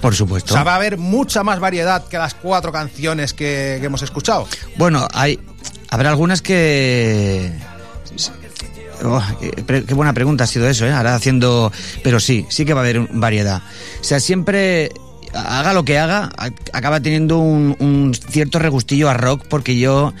Por 0.00 0.12
O 0.12 0.16
supuesto. 0.16 0.52
sea, 0.54 0.62
va 0.64 0.72
a 0.72 0.76
haber 0.76 0.98
mucha 0.98 1.42
más 1.42 1.58
variedad 1.60 2.06
que 2.08 2.18
las 2.18 2.34
cuatro 2.34 2.70
canciones 2.72 3.32
que, 3.32 3.78
que 3.80 3.86
hemos 3.86 4.02
escuchado. 4.02 4.46
Bueno, 4.76 5.06
hay. 5.12 5.38
Habrá 5.90 6.10
algunas 6.10 6.42
que. 6.42 7.52
Oh, 9.04 9.22
qué, 9.40 9.50
pre- 9.62 9.84
qué 9.84 9.94
buena 9.94 10.12
pregunta 10.14 10.44
ha 10.44 10.46
sido 10.46 10.68
eso, 10.68 10.86
¿eh? 10.86 10.92
Ahora 10.92 11.14
haciendo. 11.14 11.70
Pero 12.02 12.18
sí, 12.20 12.46
sí 12.48 12.64
que 12.64 12.72
va 12.74 12.80
a 12.80 12.84
haber 12.84 13.00
variedad. 13.12 13.62
O 14.00 14.04
sea, 14.04 14.20
siempre. 14.20 14.90
Haga 15.36 15.72
lo 15.72 15.84
que 15.84 15.98
haga, 15.98 16.30
acaba 16.72 17.00
teniendo 17.00 17.38
un, 17.38 17.76
un 17.78 18.14
cierto 18.14 18.58
regustillo 18.58 19.08
a 19.10 19.14
rock 19.14 19.44
porque 19.48 19.78
yo 19.78 20.12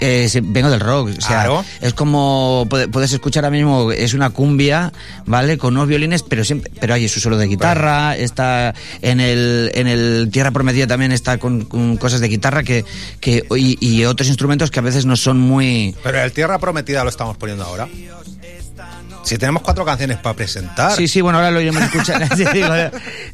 eh, 0.00 0.28
vengo 0.44 0.70
del 0.70 0.80
rock. 0.80 1.08
O 1.18 1.20
sea, 1.20 1.28
Claro. 1.44 1.64
es 1.80 1.94
como 1.94 2.66
puede- 2.68 2.88
puedes 2.88 3.12
escuchar 3.12 3.44
ahora 3.44 3.56
mismo, 3.56 3.90
es 3.92 4.14
una 4.14 4.30
cumbia, 4.30 4.92
¿vale? 5.26 5.58
Con 5.58 5.74
unos 5.76 5.88
violines, 5.88 6.22
pero 6.22 6.44
siempre, 6.44 6.70
pero 6.80 6.94
hay 6.94 7.08
su 7.08 7.20
solo 7.20 7.36
de 7.38 7.46
guitarra, 7.46 8.16
está 8.16 8.74
en 9.02 9.20
el, 9.20 9.70
en 9.74 9.86
el 9.86 10.28
Tierra 10.32 10.50
Prometida 10.50 10.86
también 10.86 11.12
está 11.12 11.38
con, 11.38 11.64
con 11.64 11.96
cosas 11.96 12.20
de 12.20 12.28
guitarra 12.28 12.62
que, 12.62 12.84
que 13.20 13.44
y, 13.56 13.78
y 13.80 14.04
otros 14.04 14.28
instrumentos 14.28 14.70
que 14.70 14.78
a 14.78 14.82
veces 14.82 15.06
no 15.06 15.16
son 15.16 15.38
muy 15.38 15.94
Pero 16.02 16.20
el 16.22 16.32
Tierra 16.32 16.58
Prometida 16.58 17.02
lo 17.04 17.10
estamos 17.10 17.36
poniendo 17.36 17.64
ahora. 17.64 17.88
Si 19.28 19.38
tenemos 19.38 19.62
cuatro 19.62 19.84
canciones 19.84 20.16
para 20.18 20.34
presentar. 20.34 20.92
Sí, 20.96 21.06
sí, 21.08 21.20
bueno, 21.20 21.38
ahora 21.38 21.50
lo 21.50 21.60
iremos 21.60 21.82
escuchando. 21.82 22.26
Sí, 22.36 22.44
digo, 22.52 22.68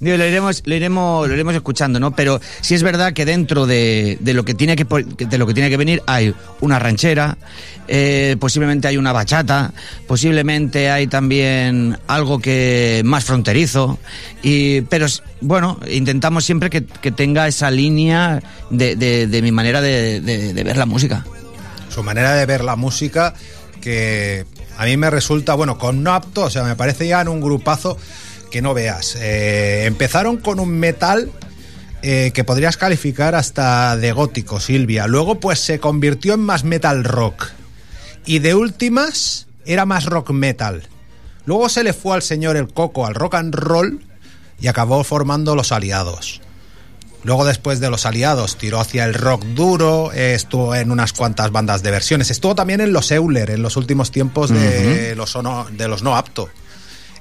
digo, 0.01 0.17
lo, 0.17 0.27
iremos, 0.27 0.63
lo, 0.65 0.75
iremos, 0.75 1.29
lo 1.29 1.35
iremos 1.35 1.55
escuchando, 1.55 2.01
¿no? 2.01 2.15
Pero 2.17 2.41
sí 2.61 2.75
es 2.75 2.83
verdad 2.83 3.13
que 3.13 3.25
dentro 3.25 3.67
de, 3.67 4.19
de 4.21 4.35
lo, 4.35 4.45
que 4.45 4.55
tiene 4.55 4.77
que, 4.77 4.85
de 4.85 5.39
lo 5.39 5.47
que 5.47 5.55
tiene 5.55 5.71
que 5.71 5.77
venir 5.77 6.03
hay 6.07 6.35
una 6.61 6.79
ranchera, 6.79 7.37
eh, 7.87 8.37
posiblemente 8.41 8.89
hay 8.89 8.97
una 8.97 9.13
bachata, 9.13 9.73
posiblemente 10.07 10.91
hay 10.91 11.07
también 11.07 11.99
algo 12.07 12.39
que 12.41 13.03
más 13.05 13.25
fronterizo, 13.25 13.99
y, 14.43 14.81
pero 14.83 15.07
bueno, 15.41 15.79
intentamos 15.91 16.45
siempre 16.45 16.71
que, 16.71 16.85
que 16.85 17.11
tenga 17.13 17.47
esa 17.47 17.71
línea 17.71 18.43
de, 18.71 18.97
de- 18.97 19.27
de 19.27 19.43
mi 19.43 19.53
manera 19.53 19.81
de- 19.81 20.21
de 20.21 20.65
ver 20.65 20.77
la 20.77 20.87
música. 20.87 21.25
Su 21.89 22.03
manera 22.03 22.35
de 22.35 22.47
ver 22.47 22.65
la 22.65 22.75
música 22.77 23.35
que 23.81 24.45
a 24.77 24.85
mí 24.85 24.97
me 24.97 25.11
resulta, 25.11 25.55
bueno, 25.55 25.79
con 25.79 26.03
no 26.03 26.13
apto, 26.15 26.43
o 26.43 26.51
sea, 26.51 26.65
me 26.65 26.77
parece 26.77 27.07
ya 27.07 27.21
en 27.21 27.29
un 27.29 27.41
grupazo 27.41 27.97
que 28.51 28.63
no 28.63 28.75
veas. 28.75 29.17
Eh, 29.21 29.85
empezaron 29.87 30.37
con 30.37 30.61
un 30.61 30.71
metal 30.71 31.31
eh, 32.03 32.33
que 32.35 32.45
podrías 32.45 32.77
calificar 32.77 33.35
hasta 33.35 33.97
de 33.97 34.13
gótico, 34.13 34.61
Silvia. 34.61 35.07
Luego, 35.07 35.41
pues 35.41 35.59
se 35.61 35.81
convirtió 35.81 36.35
en 36.35 36.41
más 36.41 36.65
metal 36.65 37.05
rock. 37.05 37.49
Y 38.27 38.41
de 38.41 38.55
últimas, 38.55 39.47
era 39.65 39.87
más 39.87 40.07
rock 40.07 40.31
metal. 40.31 40.89
Luego 41.47 41.69
se 41.69 41.85
le 41.85 41.93
fue 41.93 42.15
al 42.15 42.23
señor 42.23 42.57
el 42.57 42.73
coco 42.73 43.07
al 43.07 43.15
rock 43.15 43.35
and 43.35 43.55
roll 43.55 44.05
y 44.61 44.69
acabó 44.69 45.03
formando 45.05 45.55
los 45.55 45.73
aliados. 45.73 46.41
Luego, 47.25 47.45
después 47.45 47.81
de 47.81 47.91
los 47.91 48.07
aliados, 48.07 48.57
tiró 48.57 48.79
hacia 48.81 49.05
el 49.05 49.15
rock 49.15 49.43
duro, 49.45 50.13
eh, 50.13 50.35
estuvo 50.35 50.75
en 50.75 50.91
unas 50.91 51.13
cuantas 51.13 51.51
bandas 51.51 51.83
de 51.83 51.91
versiones. 51.91 52.31
Estuvo 52.31 52.55
también 52.55 52.81
en 52.81 52.93
los 52.93 53.11
Euler 53.11 53.51
en 53.51 53.63
los 53.63 53.77
últimos 53.77 54.11
tiempos 54.11 54.51
de, 54.51 55.15
los, 55.17 55.35
ono- 55.35 55.67
de 55.71 55.89
los 55.89 56.03
no 56.03 56.17
apto. 56.17 56.49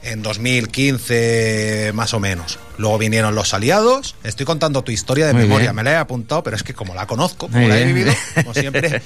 En 0.05 0.21
2015, 0.21 1.91
más 1.93 2.13
o 2.13 2.19
menos. 2.19 2.59
Luego 2.77 2.97
vinieron 2.97 3.35
los 3.35 3.53
aliados. 3.53 4.15
Estoy 4.23 4.45
contando 4.45 4.81
tu 4.83 4.91
historia 4.91 5.25
de 5.27 5.33
Muy 5.33 5.43
memoria. 5.43 5.67
bien. 5.71 5.75
Me 5.77 5.83
la 5.83 5.91
he 5.91 5.95
apuntado, 5.95 6.43
pero 6.43 6.55
es 6.57 6.63
que 6.63 6.73
como 6.73 6.93
la 6.93 7.07
conozco, 7.07 7.47
como 7.47 7.59
Muy 7.59 7.67
la 7.69 7.77
he 7.79 7.83
bien. 7.85 7.95
vivido, 7.95 8.13
como 8.35 8.53
siempre, 8.53 9.01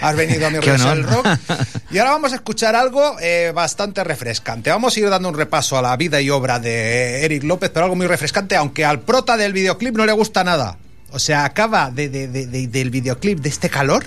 has 0.00 0.16
venido 0.16 0.46
a 0.46 0.50
mi 0.50 0.58
honor. 0.58 0.78
del 0.96 1.02
rock. 1.04 1.26
Y 1.92 1.98
ahora 1.98 2.12
vamos 2.12 2.32
a 2.32 2.36
escuchar 2.36 2.74
algo 2.76 3.16
eh, 3.20 3.52
bastante 3.54 4.02
refrescante. 4.04 4.70
Vamos 4.70 4.96
a 4.96 5.00
ir 5.00 5.08
dando 5.10 5.28
un 5.28 5.36
repaso 5.36 5.78
a 5.78 5.82
la 5.82 5.96
vida 5.96 6.20
y 6.20 6.30
obra 6.30 6.58
de 6.58 7.24
Eric 7.24 7.44
López, 7.44 7.70
pero 7.70 7.84
algo 7.84 7.96
muy 7.96 8.06
refrescante, 8.06 8.56
aunque 8.56 8.84
al 8.84 9.00
prota 9.00 9.36
del 9.36 9.52
videoclip 9.52 9.96
no 9.96 10.04
le 10.06 10.12
gusta 10.12 10.42
nada. 10.44 10.78
O 11.12 11.18
sea, 11.18 11.44
acaba 11.44 11.90
de, 11.90 12.08
de- 12.08 12.28
de- 12.28 12.46
de- 12.46 12.66
del 12.68 12.90
videoclip 12.90 13.38
de 13.40 13.48
este 13.48 13.68
calor. 13.68 14.04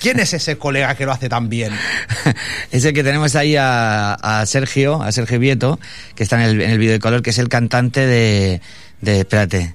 ¿Quién 0.00 0.20
es 0.20 0.32
ese 0.32 0.56
colega 0.58 0.94
que 0.94 1.04
lo 1.06 1.12
hace 1.12 1.28
tan 1.28 1.48
bien? 1.48 1.72
Es 2.70 2.84
el 2.84 2.92
que 2.92 3.02
tenemos 3.02 3.34
ahí 3.36 3.56
a, 3.56 4.14
a 4.14 4.46
Sergio, 4.46 5.02
a 5.02 5.10
Sergio 5.12 5.38
Vieto, 5.38 5.80
que 6.14 6.22
está 6.22 6.36
en 6.36 6.42
el, 6.42 6.60
en 6.60 6.70
el 6.70 6.78
vídeo 6.78 6.92
de 6.92 6.98
color, 7.00 7.22
que 7.22 7.30
es 7.30 7.38
el 7.38 7.48
cantante 7.48 8.06
de. 8.06 8.60
de 9.00 9.20
espérate. 9.20 9.74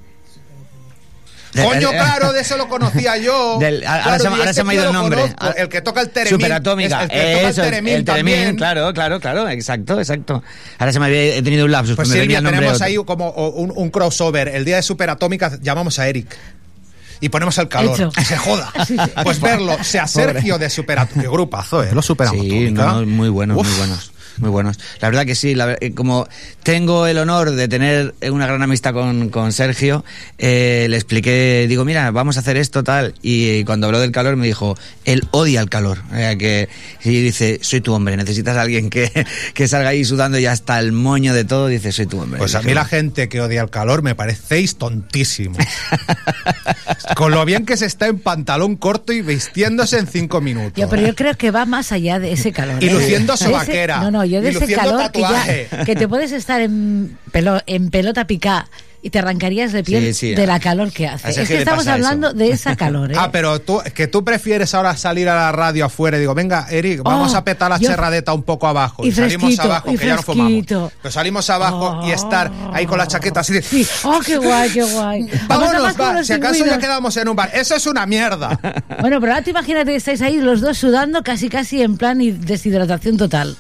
De- 1.54 1.64
Coño, 1.64 1.92
claro, 1.92 2.34
de 2.34 2.42
eso 2.42 2.58
lo 2.58 2.68
conocía 2.68 3.16
yo. 3.18 3.58
Del- 3.60 3.86
ahora 3.86 4.18
se 4.18 4.24
me- 4.30 4.38
y 4.38 4.40
ahora 4.40 4.50
este 4.50 4.62
se 4.62 4.64
me 4.64 4.72
ha 4.72 4.76
ido 4.76 4.88
el 4.88 4.94
nombre. 4.94 5.20
conozco, 5.22 5.54
el 5.56 5.70
que 5.70 5.82
toca 5.82 6.02
el 6.02 6.10
Teremín. 6.10 6.40
Superatómica. 6.40 6.96
es 6.98 7.02
el 7.04 7.10
que 7.10 7.16
toca 7.18 7.40
el 7.42 7.46
Eso, 7.50 7.62
Teremín 7.62 7.94
el 7.94 8.06
Teremín, 8.06 8.34
también. 8.34 8.56
claro, 8.56 8.94
claro, 8.94 9.20
claro, 9.20 9.50
exacto, 9.50 10.00
exacto. 10.00 10.44
Ahora 10.80 10.94
se 10.94 11.00
me 11.00 11.06
había 11.06 11.36
he 11.36 11.42
tenido 11.44 11.66
un 11.66 11.72
lapsus, 11.72 11.96
Pues 11.96 12.10
Silvia, 12.10 12.42
nombre 12.42 12.56
tenemos 12.58 12.76
otro. 12.78 12.86
ahí 12.88 12.96
como 13.06 13.30
un, 13.32 13.72
un 13.76 13.90
crossover. 13.92 14.48
El 14.48 14.66
día 14.66 14.78
de 14.78 14.82
Superatómica 14.84 15.60
llamamos 15.62 16.00
a 16.00 16.08
Eric. 16.08 16.36
Y 17.24 17.30
ponemos 17.30 17.58
el 17.58 17.70
calor. 17.70 17.96
Hecho. 17.96 18.12
Que 18.12 18.26
se 18.26 18.36
joda. 18.36 18.72
Sí, 18.86 18.98
sí. 18.98 19.12
Pues 19.24 19.40
verlo, 19.40 19.78
sea 19.84 20.08
Sergio 20.08 20.58
de 20.58 20.70
Superatómica. 20.70 21.22
Qué 21.22 21.28
grupazo, 21.34 21.82
¿eh? 21.82 21.92
Los 21.94 22.06
Superatómica. 22.06 22.54
Sí, 22.54 22.72
no, 22.72 23.00
no, 23.00 23.06
muy 23.06 23.30
buenos, 23.30 23.58
Uf. 23.58 23.66
muy 23.66 23.78
buenos. 23.78 24.13
Muy 24.38 24.50
buenos. 24.50 24.80
La 25.00 25.10
verdad 25.10 25.26
que 25.26 25.36
sí, 25.36 25.56
la 25.56 25.78
eh, 25.80 25.94
como 25.94 26.28
tengo 26.64 27.08
el 27.08 27.18
honor 27.18 27.52
de 27.52 27.68
tener 27.68 28.16
una 28.32 28.48
gran 28.48 28.62
amistad 28.62 28.94
con, 28.94 29.30
con 29.30 29.52
Sergio, 29.54 30.04
eh, 30.38 30.88
le 30.90 30.96
expliqué, 30.96 31.66
digo, 31.68 31.86
mira, 31.86 32.10
vamos 32.12 32.38
a 32.38 32.40
hacer 32.40 32.58
esto, 32.58 32.84
tal, 32.84 33.14
y 33.22 33.64
cuando 33.66 33.88
habló 33.88 34.00
del 34.00 34.12
calor 34.12 34.36
me 34.36 34.48
dijo, 34.48 34.78
él 35.06 35.28
odia 35.32 35.62
el 35.62 35.70
calor. 35.70 36.00
Sea, 36.12 36.36
que, 36.38 36.70
y 37.04 37.22
dice, 37.22 37.60
soy 37.62 37.82
tu 37.82 37.94
hombre, 37.94 38.18
necesitas 38.18 38.58
a 38.58 38.62
alguien 38.62 38.90
que, 38.90 39.12
que 39.54 39.68
salga 39.68 39.90
ahí 39.90 40.06
sudando 40.06 40.40
ya 40.40 40.52
hasta 40.52 40.80
el 40.80 40.92
moño 40.92 41.34
de 41.34 41.44
todo, 41.44 41.68
dice, 41.68 41.92
soy 41.92 42.06
tu 42.08 42.20
hombre. 42.20 42.40
Pues 42.40 42.56
a 42.56 42.62
mí 42.62 42.74
la 42.74 42.86
gente 42.86 43.30
que 43.30 43.42
odia 43.42 43.62
el 43.62 43.70
calor 43.70 44.02
me 44.02 44.16
parecéis 44.16 44.78
tontísimos. 44.78 45.58
Con 47.16 47.32
lo 47.32 47.46
bien 47.46 47.66
que 47.66 47.78
se 47.78 47.86
está 47.86 48.08
en 48.08 48.20
pantalón 48.20 48.76
corto 48.76 49.14
y 49.14 49.22
vistiéndose 49.22 49.98
en 50.00 50.08
cinco 50.08 50.42
minutos. 50.42 50.74
Ya, 50.76 50.88
pero 50.88 51.06
yo 51.06 51.16
creo 51.16 51.36
que 51.36 51.52
va 51.52 51.66
más 51.66 51.92
allá 51.92 52.20
de 52.20 52.32
ese 52.32 52.52
calor. 52.52 52.84
Y 52.84 52.88
¿eh? 52.88 52.94
luciendo 52.94 53.34
Ese- 53.34 53.46
sobaquera. 53.46 54.00
No, 54.00 54.12
no, 54.12 54.23
No, 54.24 54.30
yo 54.30 54.42
de 54.42 54.50
ese 54.50 54.74
calor 54.74 55.12
que, 55.12 55.22
ya, 55.22 55.84
que 55.86 55.96
te 55.96 56.08
puedes 56.08 56.32
estar 56.32 56.62
en, 56.62 57.18
pelo, 57.32 57.60
en 57.66 57.90
pelota 57.90 58.26
picá 58.26 58.68
y 59.06 59.10
te 59.10 59.20
arrancarías 59.20 59.74
de 59.74 59.84
piel 59.84 60.02
Sí, 60.02 60.14
sí, 60.14 60.34
de 60.36 60.48
la 60.48 60.62
calor 60.62 60.90
que 60.94 61.08
hace. 61.10 61.30
Es 61.42 61.46
que 61.50 61.58
estamos 61.58 61.84
pasa 61.84 61.98
eso. 61.98 62.06
hablando 62.08 62.32
de 62.34 62.52
esa 62.52 62.78
calor, 62.78 63.12
¿eh? 63.12 63.16
Ah, 63.20 63.32
pero 63.34 63.60
tú, 63.60 63.82
que 63.94 64.08
tú 64.08 64.24
prefieres 64.24 64.74
ahora 64.74 64.96
salir 64.96 65.28
a 65.28 65.36
la 65.36 65.52
radio 65.52 65.84
afuera 65.84 66.16
y 66.16 66.22
digo, 66.22 66.34
venga, 66.34 66.68
Eric, 66.70 67.02
vamos 67.04 67.34
Oh, 67.34 67.38
a 67.38 67.44
petar 67.44 67.70
la 67.70 67.80
yo- 67.80 67.90
cherradeta 67.90 68.32
un 68.32 68.44
poco 68.44 68.66
abajo. 68.66 69.04
y 69.04 69.10
Y, 69.10 69.12
salimos 69.12 69.60
abajo, 69.60 69.92
y 69.92 69.98
que 69.98 70.06
ya 70.06 70.16
no 70.16 70.22
fumamos. 70.24 70.64
Pero 70.68 71.12
salimos 71.12 71.50
abajo 71.50 72.00
y 72.08 72.12
estar 72.12 72.50
ahí 72.72 72.86
con 72.86 72.98
la 72.98 73.06
chaqueta 73.06 73.42
así 73.42 73.52
de. 73.52 73.62
Sí. 73.62 73.86
Oh, 74.06 74.22
qué 74.26 74.38
guay, 74.38 74.70
qué 74.70 74.84
guay. 74.84 75.24
Vamos 75.50 75.68
Vámonos, 75.74 76.00
va, 76.00 76.24
si 76.24 76.32
acaso 76.32 76.54
ya 76.54 76.60
pingüinos. 76.60 76.78
quedamos 76.80 77.18
en 77.18 77.28
un 77.28 77.36
bar. 77.36 77.50
Eso 77.54 77.76
es 77.76 77.86
una 77.86 78.06
mierda. 78.06 78.58
Bueno, 79.02 79.20
pero 79.20 79.34
ahora 79.34 79.44
tú 79.44 79.50
imagínate 79.50 79.92
que 79.92 79.98
estáis 79.98 80.22
ahí 80.22 80.38
los 80.38 80.62
dos 80.62 80.78
sudando 80.78 81.24
casi 81.24 81.50
casi 81.50 81.82
en 81.82 81.98
plan 81.98 82.22
y 82.22 82.32
deshidratación 82.32 83.18
total. 83.18 83.58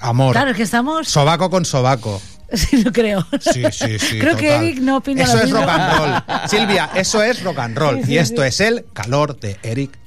Amor. 0.00 0.32
Claro, 0.32 0.50
es 0.50 0.56
que 0.56 0.62
estamos... 0.62 1.08
Sobaco 1.08 1.50
con 1.50 1.64
sobaco. 1.64 2.20
Sí, 2.52 2.82
lo 2.84 2.92
creo. 2.92 3.26
Sí, 3.40 3.64
sí, 3.72 3.98
sí. 3.98 4.18
Creo 4.20 4.36
que. 4.36 4.54
Eric 4.54 4.78
no 4.78 4.98
opina 4.98 5.24
Eso 5.24 5.32
lo 5.34 5.38
es 5.40 5.44
mismo. 5.46 5.60
rock 5.62 5.68
and 5.68 5.98
roll. 5.98 6.22
Silvia, 6.48 6.90
eso 6.94 7.20
es 7.20 7.42
rock 7.42 7.58
and 7.58 7.76
roll. 7.76 7.96
Sí, 7.96 8.04
sí, 8.04 8.12
y 8.12 8.18
esto 8.18 8.42
sí. 8.42 8.48
es 8.48 8.60
el 8.60 8.84
calor 8.92 9.40
de 9.40 9.58
Eric 9.64 9.98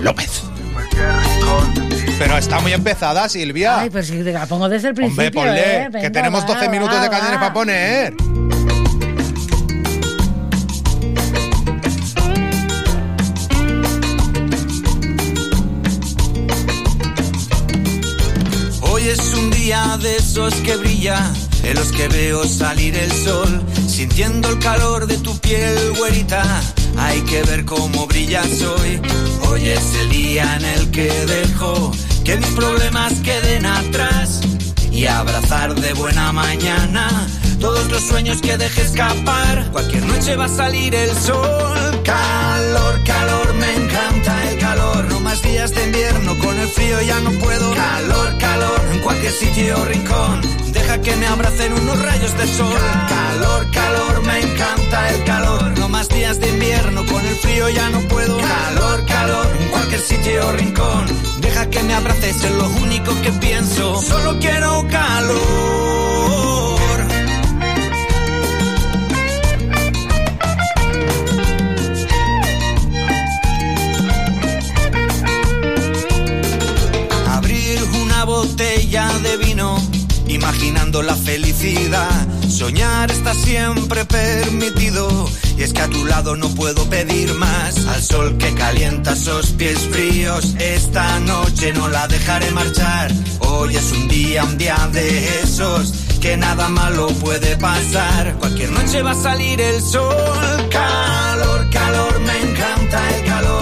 López. 0.00 0.42
Pero 2.18 2.38
está 2.38 2.60
muy 2.60 2.72
empezada, 2.72 3.28
Silvia. 3.28 3.80
Ay, 3.80 3.90
pues 3.90 4.06
sí, 4.06 4.22
te 4.24 4.32
la 4.32 4.46
pongo 4.46 4.70
desde 4.70 4.88
el 4.88 4.94
principio, 4.94 5.26
Hombre, 5.42 5.62
ponle, 5.62 5.82
¿eh? 5.82 5.88
que 6.00 6.10
tenemos 6.10 6.44
va, 6.44 6.54
12 6.54 6.68
minutos 6.70 6.96
va, 6.96 7.02
de 7.02 7.10
canciones 7.10 7.38
para 7.38 7.52
poner. 7.52 8.14
Es 19.06 19.34
un 19.34 19.50
día 19.50 19.96
de 20.02 20.16
esos 20.16 20.52
que 20.56 20.76
brilla, 20.76 21.32
en 21.62 21.76
los 21.76 21.92
que 21.92 22.08
veo 22.08 22.44
salir 22.44 22.96
el 22.96 23.12
sol, 23.12 23.62
sintiendo 23.86 24.48
el 24.48 24.58
calor 24.58 25.06
de 25.06 25.16
tu 25.18 25.38
piel, 25.38 25.92
güerita. 25.96 26.42
Hay 26.98 27.20
que 27.20 27.44
ver 27.44 27.64
cómo 27.64 28.08
brillas 28.08 28.60
hoy. 28.62 29.00
Hoy 29.48 29.68
es 29.68 29.94
el 30.00 30.10
día 30.10 30.56
en 30.56 30.64
el 30.64 30.90
que 30.90 31.08
dejo 31.08 31.92
que 32.24 32.36
mis 32.36 32.48
problemas 32.48 33.12
queden 33.20 33.64
atrás 33.64 34.40
y 34.90 35.06
abrazar 35.06 35.76
de 35.76 35.92
buena 35.92 36.32
mañana 36.32 37.28
todos 37.60 37.88
los 37.90 38.02
sueños 38.02 38.40
que 38.40 38.56
dejé 38.56 38.82
escapar. 38.82 39.70
Cualquier 39.70 40.04
noche 40.04 40.34
va 40.34 40.46
a 40.46 40.48
salir 40.48 40.94
el 40.94 41.16
sol. 41.16 42.02
Calor, 42.02 43.04
calor, 43.04 43.54
me 43.54 43.72
encanta 43.84 44.45
días 45.56 45.74
de 45.74 45.84
invierno, 45.84 46.38
con 46.38 46.58
el 46.58 46.68
frío 46.68 47.00
ya 47.00 47.18
no 47.20 47.30
puedo. 47.38 47.72
Calor, 47.72 48.36
calor, 48.38 48.80
en 48.92 49.00
cualquier 49.00 49.32
sitio 49.32 49.80
o 49.80 49.84
rincón. 49.86 50.42
Deja 50.70 51.00
que 51.00 51.16
me 51.16 51.26
abracen 51.26 51.72
unos 51.72 51.98
rayos 52.02 52.36
de 52.36 52.46
sol. 52.46 52.78
Calor, 53.08 53.70
calor, 53.70 54.22
me 54.26 54.38
encanta 54.40 55.10
el 55.14 55.24
calor. 55.24 55.78
No 55.78 55.88
más 55.88 56.10
días 56.10 56.38
de 56.40 56.50
invierno, 56.50 57.06
con 57.06 57.24
el 57.24 57.36
frío 57.36 57.70
ya 57.70 57.88
no 57.88 58.00
puedo. 58.00 58.36
Calor, 58.36 59.06
calor, 59.06 59.46
en 59.58 59.68
cualquier 59.68 60.00
sitio 60.00 60.46
o 60.46 60.52
rincón. 60.52 61.06
Deja 61.40 61.70
que 61.70 61.82
me 61.84 61.94
abraces, 61.94 62.44
es 62.44 62.52
lo 62.52 62.68
único 62.68 63.22
que 63.22 63.32
pienso. 63.32 64.02
Solo 64.02 64.38
quiero 64.38 64.86
calor. 64.90 66.75
Imaginando 80.36 81.02
la 81.02 81.16
felicidad. 81.16 82.26
Soñar 82.48 83.10
está 83.10 83.34
siempre 83.34 84.04
permitido. 84.04 85.28
Y 85.56 85.62
es 85.62 85.72
que 85.72 85.80
a 85.80 85.88
tu 85.88 86.04
lado 86.04 86.36
no 86.36 86.48
puedo 86.50 86.88
pedir 86.88 87.32
más. 87.34 87.86
Al 87.86 88.02
sol 88.02 88.36
que 88.36 88.52
calienta 88.54 89.14
esos 89.14 89.50
pies 89.52 89.78
fríos. 89.90 90.54
Esta 90.58 91.18
noche 91.20 91.72
no 91.72 91.88
la 91.88 92.06
dejaré 92.08 92.50
marchar. 92.50 93.10
Hoy 93.40 93.76
es 93.76 93.92
un 93.92 94.08
día, 94.08 94.44
un 94.44 94.58
día 94.58 94.76
de 94.92 95.40
esos. 95.42 95.92
Que 96.20 96.36
nada 96.36 96.68
malo 96.68 97.08
puede 97.24 97.56
pasar. 97.56 98.36
Cualquier 98.38 98.70
noche 98.70 99.02
va 99.02 99.12
a 99.12 99.22
salir 99.22 99.60
el 99.60 99.80
sol. 99.80 100.68
Calor, 100.70 101.70
calor, 101.70 102.20
me 102.20 102.50
encanta 102.50 103.16
el 103.16 103.24
calor. 103.24 103.55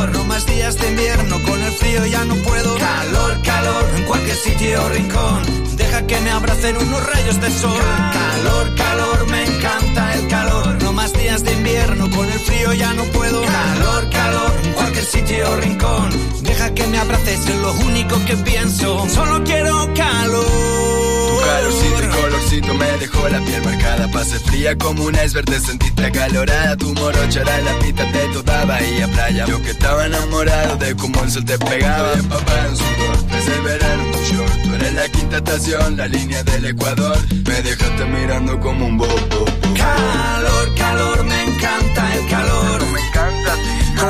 No 0.64 0.70
más 0.70 0.76
días 0.78 0.82
de 0.82 0.90
invierno, 0.92 1.42
con 1.42 1.62
el 1.62 1.72
frío 1.72 2.06
ya 2.06 2.24
no 2.24 2.34
puedo. 2.36 2.78
Calor, 2.78 3.42
calor, 3.42 3.84
en 3.96 4.04
cualquier 4.04 4.36
sitio 4.36 4.82
o 4.82 4.88
rincón. 4.88 5.76
Deja 5.76 6.06
que 6.06 6.20
me 6.20 6.30
abracen 6.30 6.76
unos 6.78 7.06
rayos 7.06 7.38
de 7.38 7.50
sol. 7.50 7.82
Calor, 8.12 8.74
calor, 8.74 9.30
me 9.30 9.44
encanta 9.44 10.14
el 10.14 10.28
calor. 10.28 10.82
No 10.82 10.92
más 10.94 11.12
días 11.12 11.44
de 11.44 11.52
invierno, 11.52 12.08
con 12.08 12.24
el 12.32 12.38
frío 12.38 12.72
ya 12.72 12.94
no 12.94 13.04
puedo. 13.04 13.42
Calor, 13.42 14.08
calor, 14.08 14.52
en 14.64 14.72
cualquier 14.72 15.04
sitio 15.04 15.50
o 15.50 15.56
rincón. 15.56 16.10
Deja 16.44 16.72
que 16.72 16.86
me 16.86 16.98
abraces, 16.98 17.46
es 17.46 17.56
lo 17.56 17.72
único 17.86 18.24
que 18.24 18.36
pienso. 18.38 19.06
Solo 19.10 19.44
quiero 19.44 19.92
calor. 19.94 21.13
Calorcito 21.44 22.02
y 22.02 22.22
colorcito 22.22 22.74
me 22.74 22.86
dejó 22.98 23.28
la 23.28 23.40
piel 23.40 23.62
marcada. 23.62 24.10
Pase 24.10 24.38
fría 24.40 24.76
como 24.76 25.04
un 25.04 25.14
iceberg, 25.14 25.46
te 25.46 25.60
sentiste 25.60 26.06
acalorada. 26.06 26.76
Tu 26.76 26.92
morocha 26.94 27.42
era 27.42 27.60
la 27.60 27.78
pista 27.78 28.04
de 28.04 28.28
toda 28.32 28.64
bahía 28.64 29.08
playa. 29.08 29.46
Yo 29.46 29.60
que 29.62 29.70
estaba 29.70 30.06
enamorado 30.06 30.76
de 30.76 30.96
cómo 30.96 31.22
el 31.22 31.30
sol 31.30 31.44
te 31.44 31.58
pegaba. 31.58 32.08
Estoy 32.12 32.20
empapado 32.24 32.68
en 32.68 32.76
sudor, 32.76 33.38
es 33.38 33.48
el 33.48 33.62
verano 33.62 34.04
tu 34.12 34.18
short. 34.34 34.62
Tú 34.62 34.74
eres 34.74 34.94
la 34.94 35.08
quinta 35.08 35.36
estación, 35.36 35.96
la 35.96 36.08
línea 36.08 36.42
del 36.44 36.64
ecuador. 36.66 37.18
Me 37.30 37.62
dejaste 37.62 38.04
mirando 38.06 38.60
como 38.60 38.86
un 38.86 38.98
bobo. 38.98 39.44
Calor, 39.76 40.74
calor, 40.76 41.24
me 41.24 41.42
encanta 41.44 42.14
el 42.14 42.28
calor. 42.28 42.74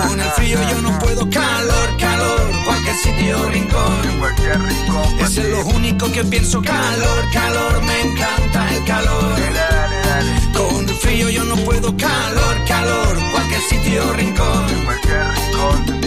Con 0.02 0.20
el 0.20 0.30
frío 0.32 0.58
yo 0.70 0.80
no 0.82 0.98
puedo. 0.98 1.28
Calor, 1.30 1.96
calor, 1.98 2.40
cualquier 2.64 2.96
sitio 2.96 3.48
rincón. 3.50 4.18
cualquier 4.18 4.60
rincón 4.60 5.20
Ese 5.20 5.40
es 5.42 5.48
lo 5.48 5.66
único 5.66 6.10
que 6.10 6.24
pienso. 6.24 6.60
Calor, 6.62 7.30
calor, 7.32 7.82
me 7.82 8.00
encanta 8.02 8.74
el 8.74 8.84
calor. 8.84 9.38
Dale, 9.38 9.60
dale, 10.08 10.52
Con 10.52 10.88
el 10.88 10.96
frío 10.96 11.30
yo 11.30 11.44
no 11.44 11.56
puedo. 11.64 11.96
Calor, 11.96 12.64
calor, 12.66 13.18
cualquier 13.32 13.60
sitio 13.62 14.12
rincón. 14.14 14.66
cualquier 14.84 15.26
rincón 15.34 16.00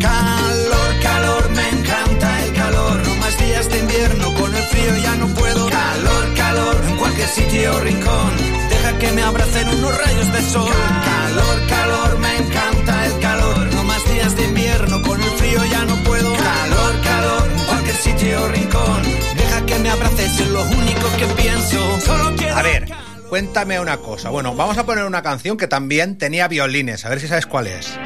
Calor, 0.00 1.00
calor, 1.02 1.50
me 1.50 1.68
encanta 1.68 2.44
el 2.44 2.52
calor. 2.54 2.96
No 3.06 3.14
más 3.16 3.38
días 3.38 3.68
de 3.68 3.78
invierno, 3.78 4.34
con 4.34 4.54
el 4.54 4.62
frío 4.64 4.96
ya 5.02 5.16
no 5.16 5.26
puedo. 5.28 5.75
Calor, 7.26 7.42
calor, 7.42 7.48
en 7.48 7.50
cualquier 7.50 7.50
sitio 7.50 7.74
o 7.74 7.80
rincón. 7.80 8.32
Deja 8.68 8.98
que 8.98 9.12
me 9.12 9.22
abracen 9.22 9.68
unos 9.68 9.98
rayos 9.98 10.32
de 10.32 10.42
sol. 10.42 10.72
Calor, 11.04 11.66
calor, 11.68 12.18
me 12.18 12.36
encanta 12.36 13.06
el 13.06 13.20
calor. 13.20 13.74
No 13.74 13.84
más 13.84 14.04
días 14.12 14.36
de 14.36 14.44
invierno, 14.44 15.02
con 15.02 15.20
el 15.20 15.30
frío 15.30 15.64
ya 15.64 15.84
no 15.84 15.96
puedo. 16.04 16.32
Calor, 16.36 17.00
calor, 17.02 17.48
en 17.50 17.64
cualquier 17.64 17.96
sitio 17.96 18.42
o 18.42 18.48
rincón. 18.48 19.02
Deja 19.36 19.66
que 19.66 19.78
me 19.80 19.90
abraces, 19.90 20.40
es 20.40 20.48
lo 20.50 20.62
único 20.62 21.08
que 21.18 21.26
pienso. 21.42 22.00
Solo 22.00 22.36
quiero 22.36 22.56
A 22.56 22.62
ver, 22.62 22.88
cuéntame 23.28 23.80
una 23.80 23.96
cosa. 23.96 24.30
Bueno, 24.30 24.54
vamos 24.54 24.78
a 24.78 24.86
poner 24.86 25.04
una 25.04 25.22
canción 25.22 25.56
que 25.56 25.66
también 25.66 26.18
tenía 26.18 26.46
violines. 26.46 27.04
A 27.04 27.08
ver 27.08 27.20
si 27.20 27.26
sabes 27.26 27.46
cuál 27.46 27.66
es. 27.66 27.98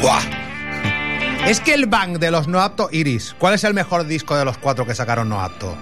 Buah. 0.00 0.22
Es 1.46 1.60
que 1.60 1.74
el 1.74 1.86
bang 1.86 2.18
de 2.18 2.30
los 2.30 2.48
no 2.48 2.60
apto 2.60 2.88
Iris. 2.92 3.34
¿Cuál 3.38 3.54
es 3.54 3.64
el 3.64 3.74
mejor 3.74 4.06
disco 4.06 4.36
de 4.36 4.44
los 4.44 4.58
cuatro 4.58 4.86
que 4.86 4.94
sacaron 4.94 5.28
no 5.28 5.42
apto? 5.42 5.76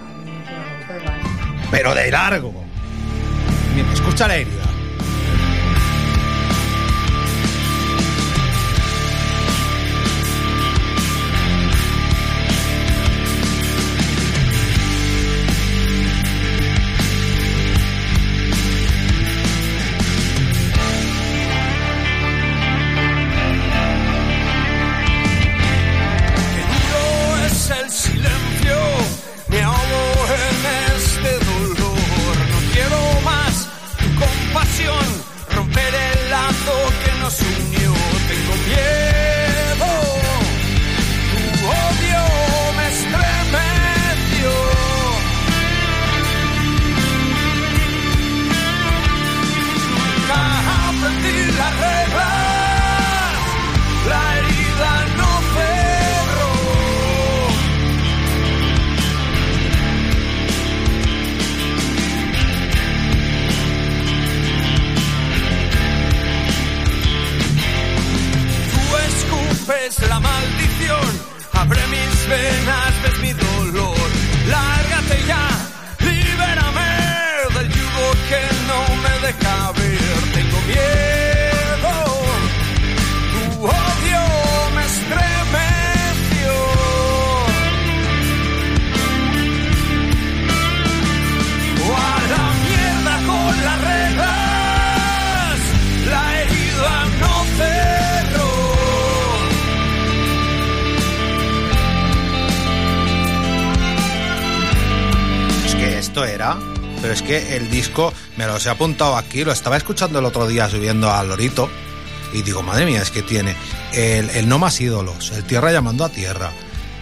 Pero 1.71 1.95
de 1.95 2.11
largo. 2.11 2.53
Escucha 3.93 4.27
la 4.27 4.37
herida. 4.37 4.60
Esto 106.11 106.25
era. 106.25 106.59
Pero 107.01 107.15
es 107.15 107.23
que 107.23 107.57
el 107.57 107.71
disco 107.71 108.13
me 108.37 108.47
los 108.47 108.67
he 108.67 108.69
apuntado 108.71 109.17
aquí, 109.17 109.43
lo 109.45 109.53
estaba 109.53 109.77
escuchando 109.79 110.19
el 110.19 110.25
otro 110.27 110.47
día 110.47 110.69
subiendo 110.69 111.11
al 111.11 111.29
Lorito. 111.29 111.71
Y 112.35 112.43
digo, 112.43 112.63
madre 112.63 112.85
mía, 112.85 113.01
es 113.01 113.11
que 113.11 113.23
tiene 113.23 113.57
el, 113.95 114.29
el 114.31 114.49
No 114.49 114.59
Más 114.59 114.81
Ídolos, 114.81 115.31
el 115.33 115.45
Tierra 115.45 115.73
llamando 115.73 116.05
a 116.05 116.11
Tierra. 116.11 116.53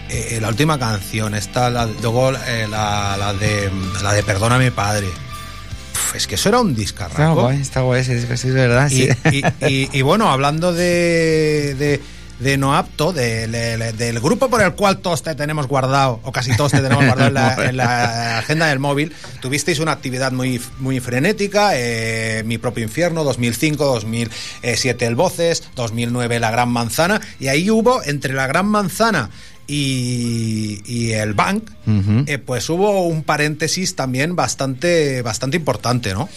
eh, 0.09 0.37
la 0.41 0.47
última 0.49 0.79
canción, 0.79 1.35
está 1.35 1.69
la, 1.69 1.85
luego 1.85 2.31
eh, 2.47 2.67
la, 2.69 3.15
la 3.17 3.33
de, 3.33 3.69
la 4.01 4.13
de 4.13 4.23
Perdona 4.23 4.55
a 4.55 4.59
mi 4.59 4.69
padre. 4.71 5.07
Uf, 5.07 6.15
es 6.15 6.25
que 6.27 6.35
eso 6.35 6.49
era 6.49 6.59
un 6.61 6.69
Está 6.69 6.79
discarraco. 6.81 7.41
guay, 7.41 7.59
está 7.61 7.81
guay, 7.81 8.03
sí, 8.03 8.19
sí, 8.21 8.47
es 8.47 8.53
verdad. 8.53 8.89
Y, 8.89 9.07
sí. 9.07 9.09
y- 9.31 9.65
y- 9.67 9.89
y 9.91 10.01
bueno, 10.01 10.31
hablando 10.31 10.71
de, 10.73 11.75
de, 11.77 12.01
de 12.39 12.57
no 12.57 12.75
apto, 12.75 13.11
de- 13.13 13.47
de- 13.47 13.77
de- 13.77 13.91
del 13.93 14.19
grupo 14.19 14.49
por 14.49 14.61
el 14.61 14.73
cual 14.73 14.99
todos 14.99 15.21
te 15.23 15.35
tenemos 15.35 15.67
guardado, 15.67 16.19
o 16.23 16.31
casi 16.31 16.55
todos 16.55 16.71
te 16.71 16.79
tenemos 16.79 17.05
guardado 17.05 17.27
en 17.27 17.33
la, 17.33 17.55
en 17.69 17.77
la 17.77 18.37
agenda 18.39 18.67
del 18.67 18.79
móvil, 18.79 19.13
tuvisteis 19.41 19.79
una 19.79 19.91
actividad 19.91 20.31
muy, 20.31 20.61
muy 20.79 20.99
frenética, 20.99 21.71
eh, 21.73 22.43
Mi 22.45 22.57
propio 22.57 22.83
infierno, 22.85 23.23
2005, 23.23 23.83
2007 23.85 25.05
El 25.05 25.15
Voces, 25.15 25.63
2009 25.75 26.39
La 26.39 26.51
Gran 26.51 26.69
Manzana, 26.69 27.19
y 27.39 27.47
ahí 27.49 27.69
hubo 27.69 28.01
entre 28.03 28.33
La 28.33 28.47
Gran 28.47 28.67
Manzana 28.67 29.29
y, 29.67 30.81
y 30.85 31.11
el 31.11 31.33
Bank, 31.33 31.63
eh, 32.27 32.37
pues 32.37 32.69
hubo 32.69 33.03
un 33.05 33.23
paréntesis 33.23 33.95
también 33.95 34.35
bastante, 34.35 35.21
bastante 35.21 35.57
importante, 35.57 36.13
¿no? 36.13 36.27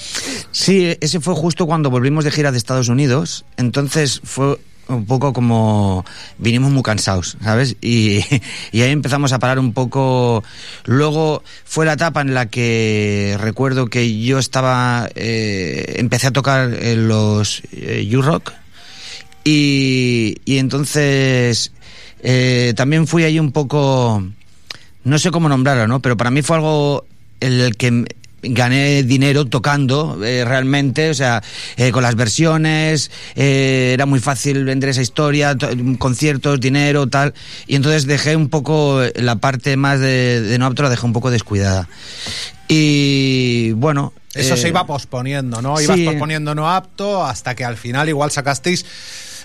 Sí, 0.51 0.97
ese 1.01 1.21
fue 1.21 1.35
justo 1.35 1.67
cuando 1.67 1.91
volvimos 1.91 2.25
de 2.25 2.31
gira 2.31 2.53
de 2.53 2.59
Estados 2.59 2.89
Unidos. 2.89 3.45
Entonces 3.57 4.21
fue 4.25 4.59
un 4.89 5.07
poco 5.07 5.33
como 5.33 6.05
vinimos 6.39 6.71
muy 6.71 6.83
cansados, 6.83 7.37
¿sabes? 7.43 7.77
Y, 7.81 8.21
y 8.73 8.83
ahí 8.83 8.91
empezamos 8.91 9.33
a 9.33 9.39
parar 9.39 9.59
un 9.59 9.73
poco. 9.73 10.43
Luego 10.85 11.43
fue 11.65 11.87
la 11.87 11.95
etapa 11.95 12.21
en 12.21 12.35
la 12.35 12.47
que 12.47 13.37
recuerdo 13.41 13.87
que 13.87 14.21
yo 14.21 14.39
estaba, 14.39 15.09
eh, 15.15 15.95
empecé 15.99 16.29
a 16.29 16.33
tocar 16.33 16.75
en 16.75 17.09
los 17.09 17.63
eh, 17.73 18.09
U-Rock 18.17 18.53
y, 19.45 20.37
y 20.45 20.59
entonces 20.59 21.73
eh, 22.23 22.73
también 22.77 23.07
fui 23.07 23.25
ahí 23.25 23.39
un 23.39 23.53
poco, 23.53 24.23
no 25.05 25.19
sé 25.19 25.31
cómo 25.31 25.49
nombrarlo, 25.49 25.89
¿no? 25.89 26.01
Pero 26.01 26.17
para 26.17 26.31
mí 26.31 26.43
fue 26.43 26.57
algo 26.57 27.05
en 27.41 27.53
el 27.55 27.77
que 27.77 28.05
gané 28.43 29.03
dinero 29.05 29.45
tocando 29.47 30.19
eh, 30.25 30.45
realmente, 30.45 31.11
o 31.11 31.15
sea, 31.15 31.43
eh, 31.77 31.91
con 31.93 32.03
las 32.03 32.17
versiones, 32.17 33.11
eh, 33.35 33.93
era 33.95 34.05
muy 34.05 34.21
fácil 34.21 34.65
vender 34.65 34.91
esa 34.91 35.03
historia, 35.03 35.57
to- 35.57 35.69
conciertos, 35.99 36.61
dinero, 36.61 37.07
tal, 37.07 37.35
y 37.67 37.77
entonces 37.77 38.07
dejé 38.07 38.37
un 38.37 38.49
poco 38.49 39.01
la 39.15 39.37
parte 39.37 39.77
más 39.77 40.01
de, 40.01 40.41
de 40.41 40.59
no 40.59 40.67
apto, 40.67 40.83
la 40.83 40.91
dejé 40.91 41.07
un 41.07 41.13
poco 41.13 41.31
descuidada. 41.31 41.89
Y 42.69 43.73
bueno... 43.73 44.13
Eso 44.35 44.57
se 44.57 44.69
iba 44.69 44.87
posponiendo, 44.87 45.61
¿no? 45.61 45.79
Ibas 45.79 45.97
sí. 45.99 46.07
posponiendo 46.07 46.55
no 46.55 46.71
apto 46.71 47.23
hasta 47.23 47.55
que 47.55 47.67
al 47.67 47.77
final 47.77 48.09
igual 48.09 48.31
sacasteis 48.31 48.87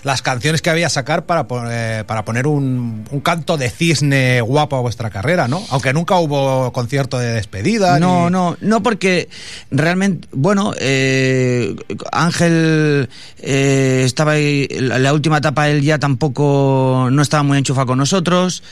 las 0.04 0.22
canciones 0.22 0.62
que 0.62 0.70
había 0.70 0.88
sacar 0.88 1.26
para, 1.26 1.46
eh, 1.70 2.04
para 2.06 2.24
poner 2.24 2.46
un, 2.46 3.04
un 3.10 3.20
canto 3.20 3.56
de 3.56 3.70
cisne 3.70 4.40
guapo 4.40 4.76
a 4.76 4.80
vuestra 4.80 5.10
carrera, 5.10 5.48
¿no? 5.48 5.62
Aunque 5.70 5.92
nunca 5.92 6.16
hubo 6.18 6.72
concierto 6.72 7.18
de 7.18 7.32
despedida. 7.32 7.98
No, 7.98 8.26
ni- 8.26 8.32
no, 8.32 8.56
no 8.60 8.82
porque 8.82 9.28
realmente, 9.70 10.28
bueno, 10.32 10.72
eh, 10.78 11.74
Ángel 12.12 13.08
eh, 13.38 14.02
estaba 14.04 14.32
ahí, 14.32 14.66
la, 14.70 14.98
la 14.98 15.12
última 15.12 15.38
etapa 15.38 15.68
él 15.68 15.82
ya 15.82 15.98
tampoco 15.98 17.08
no 17.10 17.22
estaba 17.22 17.42
muy 17.42 17.58
enchufado 17.58 17.86
con 17.88 17.98
nosotros 17.98 18.62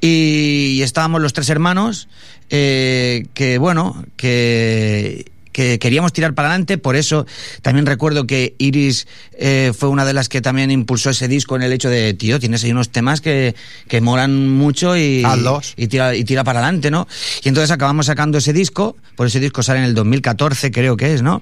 y, 0.00 0.74
y 0.76 0.82
estábamos 0.82 1.20
los 1.22 1.32
tres 1.32 1.48
hermanos 1.50 2.08
eh, 2.50 3.26
que, 3.34 3.58
bueno, 3.58 4.04
que 4.16 5.30
que 5.56 5.78
queríamos 5.78 6.12
tirar 6.12 6.34
para 6.34 6.48
adelante, 6.48 6.76
por 6.76 6.96
eso 6.96 7.24
también 7.62 7.86
recuerdo 7.86 8.26
que 8.26 8.54
Iris 8.58 9.08
eh, 9.38 9.72
fue 9.74 9.88
una 9.88 10.04
de 10.04 10.12
las 10.12 10.28
que 10.28 10.42
también 10.42 10.70
impulsó 10.70 11.08
ese 11.08 11.28
disco 11.28 11.56
en 11.56 11.62
el 11.62 11.72
hecho 11.72 11.88
de, 11.88 12.12
tío, 12.12 12.38
tienes 12.38 12.62
ahí 12.62 12.72
unos 12.72 12.90
temas 12.90 13.22
que, 13.22 13.54
que 13.88 14.02
molan 14.02 14.50
mucho 14.50 14.98
y, 14.98 15.24
Hazlos. 15.24 15.72
y 15.78 15.86
tira, 15.86 16.14
y 16.14 16.24
tira 16.24 16.44
para 16.44 16.58
adelante, 16.58 16.90
¿no? 16.90 17.08
Y 17.42 17.48
entonces 17.48 17.70
acabamos 17.70 18.04
sacando 18.04 18.36
ese 18.36 18.52
disco, 18.52 18.98
por 19.16 19.28
ese 19.28 19.40
disco 19.40 19.62
sale 19.62 19.78
en 19.78 19.86
el 19.86 19.94
2014, 19.94 20.70
creo 20.70 20.98
que 20.98 21.14
es, 21.14 21.22
¿no? 21.22 21.40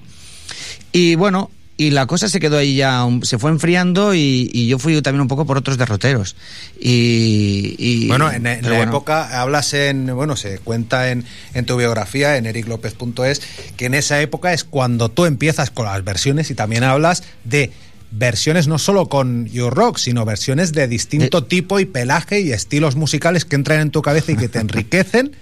Y 0.93 1.15
bueno, 1.15 1.51
y 1.77 1.89
la 1.91 2.05
cosa 2.07 2.29
se 2.29 2.39
quedó 2.39 2.57
ahí 2.57 2.75
ya, 2.77 3.05
se 3.23 3.37
fue 3.37 3.51
enfriando 3.51 4.13
y, 4.13 4.49
y 4.53 4.67
yo 4.67 4.79
fui 4.79 5.01
también 5.01 5.21
un 5.21 5.27
poco 5.27 5.45
por 5.45 5.57
otros 5.57 5.77
derroteros. 5.77 6.35
Y, 6.79 7.75
y- 7.77 8.07
Bueno, 8.07 8.31
en, 8.31 8.43
la 8.43 8.55
bueno. 8.61 8.83
época 8.83 9.41
hablas 9.41 9.73
en, 9.73 10.07
bueno, 10.15 10.35
se 10.37 10.59
cuenta 10.59 11.11
en, 11.11 11.25
en 11.53 11.65
tu 11.65 11.75
biografía, 11.75 12.37
en 12.37 12.45
ericlopez.es, 12.45 13.41
que 13.75 13.85
en 13.85 13.93
esa 13.93 14.21
época 14.21 14.53
es 14.53 14.63
cuando 14.63 15.09
tú 15.09 15.25
empiezas 15.25 15.69
con 15.71 15.85
las 15.85 16.03
versiones 16.03 16.49
y 16.51 16.55
también 16.55 16.83
hablas 16.83 17.23
de 17.43 17.71
versiones 18.11 18.67
no 18.67 18.79
solo 18.79 19.09
con 19.09 19.45
You 19.47 19.69
Rock, 19.69 19.97
sino 19.97 20.23
versiones 20.23 20.71
de 20.71 20.87
distinto 20.87 21.43
tipo 21.43 21.79
y 21.81 21.85
pelaje 21.85 22.39
y 22.39 22.51
estilos 22.53 22.95
musicales 22.95 23.43
que 23.43 23.55
entran 23.57 23.81
en 23.81 23.91
tu 23.91 24.01
cabeza 24.01 24.31
y 24.31 24.37
que 24.37 24.47
te 24.47 24.59
enriquecen 24.61 25.35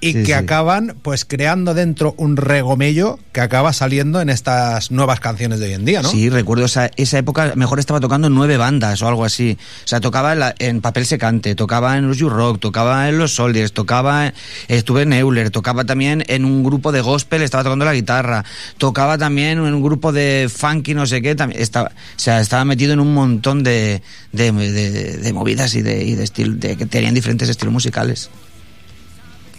y 0.00 0.12
Sí, 0.12 0.18
que 0.20 0.26
sí. 0.26 0.32
acaban 0.32 0.94
pues 1.02 1.24
creando 1.24 1.74
dentro 1.74 2.14
un 2.18 2.36
regomello 2.36 3.18
que 3.32 3.40
acaba 3.40 3.72
saliendo 3.72 4.20
en 4.20 4.30
estas 4.30 4.90
nuevas 4.92 5.18
canciones 5.18 5.58
de 5.58 5.66
hoy 5.66 5.72
en 5.72 5.84
día, 5.84 6.02
¿no? 6.02 6.08
Sí, 6.08 6.30
recuerdo 6.30 6.66
esa, 6.66 6.90
esa 6.96 7.18
época, 7.18 7.52
mejor 7.56 7.78
estaba 7.80 7.98
tocando 7.98 8.30
nueve 8.30 8.56
bandas 8.56 9.02
o 9.02 9.08
algo 9.08 9.24
así. 9.24 9.58
O 9.84 9.88
sea, 9.88 10.00
tocaba 10.00 10.32
en, 10.34 10.38
la- 10.38 10.54
en 10.60 10.80
Papel 10.80 11.04
Secante, 11.04 11.54
tocaba 11.56 11.96
en 11.96 12.06
los 12.06 12.18
You-Rock, 12.18 12.60
tocaba 12.60 13.08
en 13.08 13.18
los 13.18 13.34
Soldiers, 13.34 13.72
tocaba, 13.72 14.32
estuve 14.68 15.02
en 15.02 15.12
Euler, 15.14 15.50
tocaba 15.50 15.84
también 15.84 16.24
en 16.28 16.44
un 16.44 16.62
grupo 16.62 16.92
de 16.92 17.00
gospel, 17.00 17.42
estaba 17.42 17.64
tocando 17.64 17.84
la 17.84 17.94
guitarra, 17.94 18.44
tocaba 18.78 19.18
también 19.18 19.58
en 19.58 19.74
un 19.74 19.82
grupo 19.82 20.12
de 20.12 20.48
funky, 20.54 20.94
no 20.94 21.06
sé 21.06 21.22
qué, 21.22 21.34
también 21.34 21.60
estaba, 21.60 21.88
o 21.88 22.18
sea, 22.18 22.40
estaba 22.40 22.64
metido 22.64 22.92
en 22.92 23.00
un 23.00 23.14
montón 23.14 23.62
de, 23.64 24.02
de, 24.32 24.52
de- 24.52 25.16
de 25.18 25.32
movidas 25.32 25.74
y 25.74 25.82
de, 25.82 26.04
y 26.04 26.14
de 26.14 26.24
estilo, 26.24 26.54
de, 26.56 26.76
que 26.76 26.86
tenían 26.86 27.14
diferentes 27.14 27.48
estilos 27.48 27.72
musicales. 27.72 28.30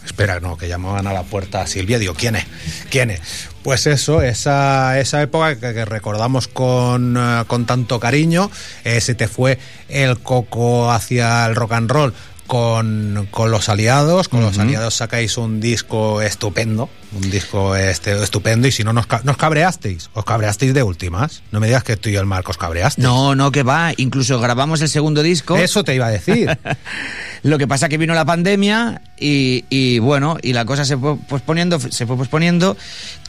Espera, 0.09 0.39
no, 0.39 0.57
que 0.57 0.67
llamaban 0.67 1.05
a 1.05 1.13
la 1.13 1.21
puerta 1.21 1.61
a 1.61 1.67
Silvia. 1.67 1.99
Digo, 1.99 2.15
¿quién 2.15 2.35
es? 2.35 2.45
¿Quién 2.89 3.11
es? 3.11 3.21
Pues 3.61 3.85
eso, 3.85 4.23
esa, 4.23 4.99
esa 4.99 5.21
época 5.21 5.59
que, 5.59 5.85
recordamos 5.85 6.47
con, 6.47 7.15
eh, 7.15 7.43
con 7.45 7.67
tanto 7.67 7.99
cariño. 7.99 8.49
eh, 8.83 9.01
se 9.01 9.13
te 9.13 9.27
fue 9.27 9.59
el 9.87 10.19
coco 10.19 10.91
hacia 10.91 11.45
el 11.45 11.55
rock 11.55 11.73
and 11.73 11.91
roll 11.91 12.13
con, 12.49 13.27
con 13.29 13.51
los 13.51 13.69
aliados. 13.69 14.27
Con 14.27 14.41
los 14.41 14.57
aliados 14.57 14.95
sacáis 14.95 15.37
un 15.37 15.61
disco 15.61 16.19
estupendo. 16.19 16.89
Un 17.13 17.29
disco 17.29 17.75
este, 17.75 18.11
estupendo. 18.21 18.67
Y 18.67 18.71
si 18.71 18.83
no, 18.83 18.91
nos, 18.91 19.05
nos 19.23 19.37
cabreasteis. 19.37 20.09
Os 20.13 20.25
cabreasteis 20.25 20.73
de 20.73 20.81
últimas. 20.81 21.43
No 21.51 21.59
me 21.59 21.67
digas 21.67 21.83
que 21.83 21.95
tú 21.95 22.09
y 22.09 22.15
el 22.15 22.25
Marcos 22.25 22.57
cabreasteis. 22.57 23.05
No, 23.05 23.35
no, 23.35 23.51
que 23.51 23.61
va, 23.61 23.93
incluso 23.97 24.39
grabamos 24.39 24.81
el 24.81 24.89
segundo 24.89 25.21
disco. 25.21 25.57
Eso 25.57 25.83
te 25.83 25.93
iba 25.93 26.07
a 26.07 26.09
decir. 26.09 26.57
Lo 27.43 27.59
que 27.59 27.67
pasa 27.67 27.87
que 27.87 27.99
vino 27.99 28.15
la 28.15 28.25
pandemia 28.25 29.03
y, 29.19 29.63
y, 29.69 29.99
bueno, 29.99 30.37
y 30.41 30.53
la 30.53 30.65
cosa 30.65 30.83
se 30.85 30.97
fue 30.97 31.17
posponiendo, 31.17 31.79
se 31.79 32.07
fue 32.07 32.17
posponiendo 32.17 32.75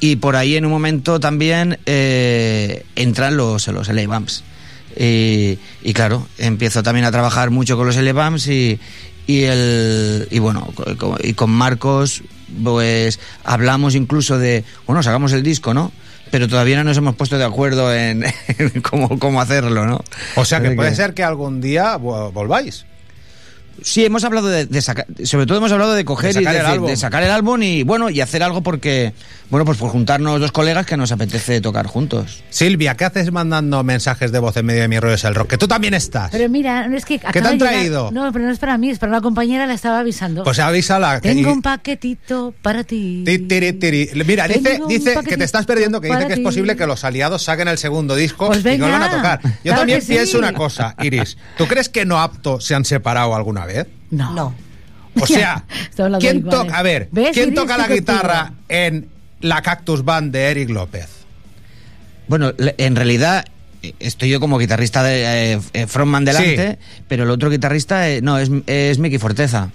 y 0.01 0.17
por 0.17 0.35
ahí 0.35 0.57
en 0.57 0.65
un 0.65 0.71
momento 0.73 1.21
también 1.21 1.79
eh, 1.85 2.87
entran 2.97 3.37
los, 3.37 3.69
los 3.69 3.89
LA 3.89 4.07
Bumps. 4.07 4.45
Y, 4.97 5.59
y 5.83 5.93
claro, 5.93 6.27
empiezo 6.39 6.83
también 6.83 7.07
a 7.07 7.13
trabajar 7.13 7.51
mucho 7.51 7.77
con 7.77 7.87
los 7.87 7.97
Bumps 7.97 8.49
y, 8.49 8.81
y, 9.39 9.45
el, 9.45 10.29
y 10.31 10.39
bueno, 10.39 10.73
y 11.23 11.35
con 11.35 11.51
Marcos 11.51 12.23
pues 12.65 13.21
hablamos 13.45 13.95
incluso 13.95 14.39
de, 14.39 14.65
bueno, 14.87 15.03
sacamos 15.03 15.33
el 15.33 15.43
disco, 15.43 15.73
¿no? 15.75 15.93
Pero 16.31 16.49
todavía 16.49 16.77
no 16.77 16.85
nos 16.85 16.97
hemos 16.97 17.15
puesto 17.17 17.39
de 17.39 17.45
acuerdo 17.45 17.95
en, 17.95 18.25
en 18.59 18.81
cómo, 18.83 19.19
cómo 19.19 19.41
hacerlo, 19.41 19.87
¿no? 19.87 20.01
O 20.37 20.45
sea 20.45 20.61
que 20.61 20.71
puede 20.77 20.95
ser 20.97 21.15
que 21.15 21.23
algún 21.25 21.61
día 21.61 21.97
vo- 21.99 22.33
volváis. 22.33 22.87
Sí, 23.83 24.05
hemos 24.05 24.25
hablado 24.25 24.49
de, 24.49 24.67
de 24.67 24.83
sacar, 24.83 25.07
sobre 25.25 25.47
todo 25.47 25.59
hemos 25.59 25.73
hablado 25.73 25.95
de 25.95 26.05
coger 26.05 26.35
De 26.35 26.41
y 26.41 26.45
sacar 26.45 26.55
el 26.57 26.61
decir- 26.63 26.73
álbum. 26.75 26.89
de 26.91 26.97
sacar 26.97 27.23
el 27.23 27.31
álbum 27.31 27.63
y 27.63 27.83
bueno, 27.83 28.11
y 28.11 28.21
hacer 28.21 28.43
algo 28.43 28.63
porque, 28.63 29.13
bueno, 29.51 29.65
pues 29.65 29.79
por 29.79 29.91
juntarnos 29.91 30.41
dos 30.41 30.53
colegas 30.53 30.87
que 30.87 30.97
nos 30.97 31.13
apetece 31.13 31.61
tocar 31.61 31.87
juntos. 31.87 32.43
Silvia, 32.51 32.97
¿qué 32.97 33.05
haces 33.05 33.33
mandando 33.33 33.83
mensajes 33.85 34.33
de 34.33 34.39
voz 34.39 34.57
en 34.57 34.67
medio 34.67 34.83
de 34.83 34.89
mi 34.89 34.99
rollo 35.01 35.15
es 35.15 35.25
el 35.25 35.35
rock? 35.35 35.51
Que 35.51 35.59
tú 35.59 35.67
también 35.69 35.95
estás. 35.95 36.31
Pero 36.31 36.49
mira, 36.49 36.87
no 36.89 36.97
es 36.97 37.05
que. 37.05 37.15
acaba 37.17 37.33
te 37.33 37.39
han 37.41 37.45
de 37.45 37.51
llegar- 37.59 37.73
traído? 37.75 38.11
No, 38.13 38.33
pero 38.33 38.45
no 38.45 38.51
es 38.51 38.59
para 38.59 38.77
mí, 38.79 38.91
es 38.91 38.99
para 38.99 39.11
una 39.13 39.21
compañera, 39.21 39.67
la 39.67 39.75
estaba 39.75 40.01
avisando. 40.01 40.45
Pues 40.45 40.59
avísala. 40.59 41.21
Tengo 41.21 41.53
un 41.53 41.63
paquetito 41.63 42.55
para 42.63 42.85
ti. 42.85 43.23
Ti, 43.25 43.39
tiri, 43.39 43.73
tiri. 43.75 44.11
Mira, 44.27 44.47
dice, 44.49 44.61
Tengo 44.61 44.87
dice 44.87 45.17
que 45.27 45.37
te 45.37 45.45
estás 45.45 45.67
perdiendo, 45.67 46.01
que 46.01 46.09
dice 46.09 46.27
que 46.27 46.35
es 46.35 46.41
posible 46.41 46.77
que 46.77 46.87
los 46.87 47.05
aliados 47.05 47.43
saquen 47.43 47.69
el 47.69 47.79
segundo 47.79 48.15
disco 48.15 48.47
Pues 48.49 48.61
y 48.61 48.63
que 48.63 48.79
lo 48.79 48.89
van 48.89 49.03
a 49.03 49.11
tocar. 49.11 49.41
Yo 49.43 49.51
claro 49.63 49.79
también 49.81 50.01
sí. 50.03 50.09
pienso 50.13 50.39
una 50.39 50.53
cosa, 50.53 50.95
Iris. 51.03 51.37
¿Tú 51.57 51.67
crees 51.67 51.89
que 51.89 52.05
No 52.05 52.21
Apto 52.21 52.61
se 52.61 52.75
han 52.75 52.85
separado 52.85 53.35
alguna 53.35 53.67
vez? 53.67 53.70
No. 54.11 54.33
No. 54.35 54.55
O 55.21 55.27
sea, 55.27 55.65
¿quién 56.21 56.45
toca, 56.45 56.79
a 56.79 56.83
ver, 56.83 57.09
¿Ves, 57.11 57.31
¿quién 57.33 57.55
toca 57.55 57.77
la 57.77 57.89
guitarra 57.89 58.53
en 58.69 59.09
la 59.41 59.63
Cactus 59.63 60.05
Band 60.05 60.33
de 60.33 60.51
Eric 60.51 60.71
López? 60.71 61.09
Bueno, 62.29 62.53
en 62.59 62.97
realidad 62.97 63.45
eh, 63.83 63.95
estoy 63.99 64.29
yo 64.31 64.39
como 64.39 64.59
guitarrista 64.59 65.03
de 65.03 65.55
eh, 65.55 65.61
eh, 65.73 65.87
frontman 65.87 66.25
delante, 66.25 66.79
pero 67.09 67.25
el 67.25 67.31
otro 67.31 67.51
guitarrista 67.51 68.09
eh, 68.09 68.21
no 68.23 68.39
es, 68.39 68.51
es 68.67 68.99
Mickey 68.99 69.19
Forteza. 69.19 69.71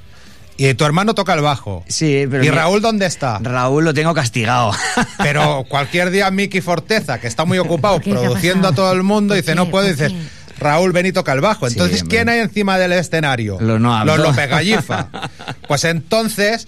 Y 0.57 0.73
tu 0.75 0.85
hermano 0.85 1.13
toca 1.13 1.33
el 1.33 1.41
bajo. 1.41 1.83
Sí, 1.87 2.25
pero 2.31 2.43
¿Y 2.43 2.49
Raúl 2.49 2.81
dónde 2.81 3.05
está? 3.05 3.39
Raúl 3.39 3.83
lo 3.83 3.93
tengo 3.93 4.13
castigado. 4.13 4.71
Pero 5.17 5.65
cualquier 5.67 6.11
día 6.11 6.31
Miki 6.31 6.61
Forteza, 6.61 7.19
que 7.19 7.27
está 7.27 7.43
muy 7.43 7.57
ocupado 7.57 7.95
¿Por 7.95 8.03
qué? 8.03 8.11
¿Qué 8.11 8.17
ha 8.17 8.21
produciendo 8.21 8.69
a 8.69 8.71
todo 8.71 8.93
el 8.93 9.03
mundo, 9.03 9.33
¿Por 9.33 9.41
dice, 9.41 9.53
no 9.53 9.69
puedo, 9.69 9.85
¿Por 9.85 9.95
dices, 9.95 10.13
qué? 10.13 10.17
Raúl, 10.59 10.93
bajo. 11.41 11.67
Sí, 11.67 11.73
Entonces. 11.73 12.03
¿quién 12.03 12.29
hay 12.29 12.39
encima 12.39 12.77
del 12.77 12.93
escenario? 12.93 13.57
Los 13.59 13.79
no. 13.79 14.03
Los 14.05 14.19
López 14.19 14.49
Gallifa. 14.49 15.09
Pues 15.67 15.83
entonces, 15.83 16.67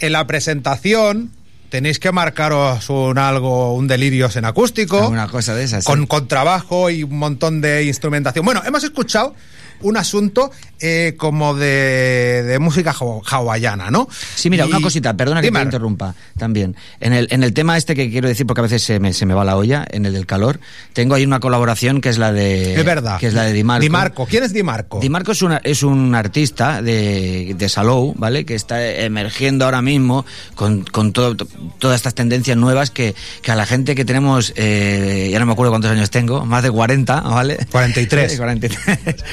en 0.00 0.12
la 0.12 0.26
presentación, 0.26 1.30
tenéis 1.68 1.98
que 1.98 2.12
marcaros 2.12 2.88
un 2.90 3.18
algo, 3.18 3.74
un 3.74 3.88
delirios 3.88 4.36
en 4.36 4.44
acústico. 4.44 5.08
Una 5.08 5.28
cosa 5.28 5.54
de 5.54 5.64
esas. 5.64 5.84
sí. 5.84 5.90
Con 5.90 6.06
contrabajo 6.06 6.90
y 6.90 7.02
un 7.02 7.18
montón 7.18 7.60
de 7.60 7.84
instrumentación. 7.84 8.44
Bueno, 8.44 8.62
hemos 8.64 8.84
escuchado 8.84 9.34
un 9.82 9.96
asunto 9.96 10.50
eh, 10.80 11.14
como 11.16 11.54
de, 11.54 12.42
de 12.44 12.58
música 12.58 12.92
haw- 12.92 13.22
hawaiana, 13.28 13.90
¿no? 13.90 14.08
Sí, 14.34 14.50
mira, 14.50 14.64
Y- 14.66 14.68
una 14.68 14.80
cosita, 14.80 15.16
perdona 15.16 15.40
que 15.40 15.50
te 15.50 15.52
interrumpa 15.66 16.14
también. 16.38 16.74
En 17.00 17.12
el, 17.12 17.28
en 17.30 17.42
el 17.44 17.52
tema 17.52 17.76
este 17.76 17.94
que 17.94 18.10
quiero 18.10 18.28
decir, 18.28 18.46
porque 18.46 18.60
a 18.60 18.62
veces 18.62 18.82
se 18.82 18.98
me, 19.00 19.12
se 19.12 19.26
me 19.26 19.34
va 19.34 19.44
la 19.44 19.56
olla, 19.56 19.84
en 19.90 20.06
el 20.06 20.12
del 20.12 20.26
calor, 20.26 20.60
tengo 20.92 21.14
ahí 21.14 21.24
una 21.24 21.40
colaboración 21.40 22.00
que 22.00 22.08
es 22.08 22.18
la 22.18 22.32
de... 22.32 22.74
Es 22.74 22.84
verdad. 22.84 23.18
Que 23.20 23.26
es 23.28 23.34
la 23.34 23.42
de 23.44 23.52
Di 23.52 23.64
Marco. 23.64 23.82
Di 23.82 23.90
Marco. 23.90 24.26
¿Quién 24.26 24.42
es 24.44 24.52
Di 24.52 24.62
Marco? 24.62 25.00
Di 25.00 25.08
Marco 25.08 25.32
es, 25.32 25.42
una- 25.42 25.60
es 25.62 25.82
un 25.82 26.14
artista 26.14 26.82
de, 26.82 27.54
de 27.56 27.68
Salou, 27.68 28.14
¿vale? 28.16 28.44
Que 28.44 28.54
está 28.54 28.84
emergiendo 28.84 29.64
ahora 29.64 29.82
mismo 29.82 30.24
con, 30.54 30.84
con 30.84 31.12
todo- 31.12 31.36
to- 31.36 31.46
todas 31.78 31.96
estas 31.96 32.14
tendencias 32.14 32.56
nuevas 32.56 32.90
que, 32.90 33.14
que 33.42 33.50
a 33.52 33.56
la 33.56 33.66
gente 33.66 33.94
que 33.94 34.04
tenemos, 34.04 34.52
eh, 34.56 35.28
ya 35.32 35.38
no 35.38 35.46
me 35.46 35.52
acuerdo 35.52 35.70
cuántos 35.72 35.90
años 35.90 36.10
tengo, 36.10 36.44
más 36.44 36.62
de 36.62 36.70
40, 36.70 37.20
¿vale? 37.20 37.58
43. 37.70 38.36
43, 38.36 38.36
43, 38.36 39.24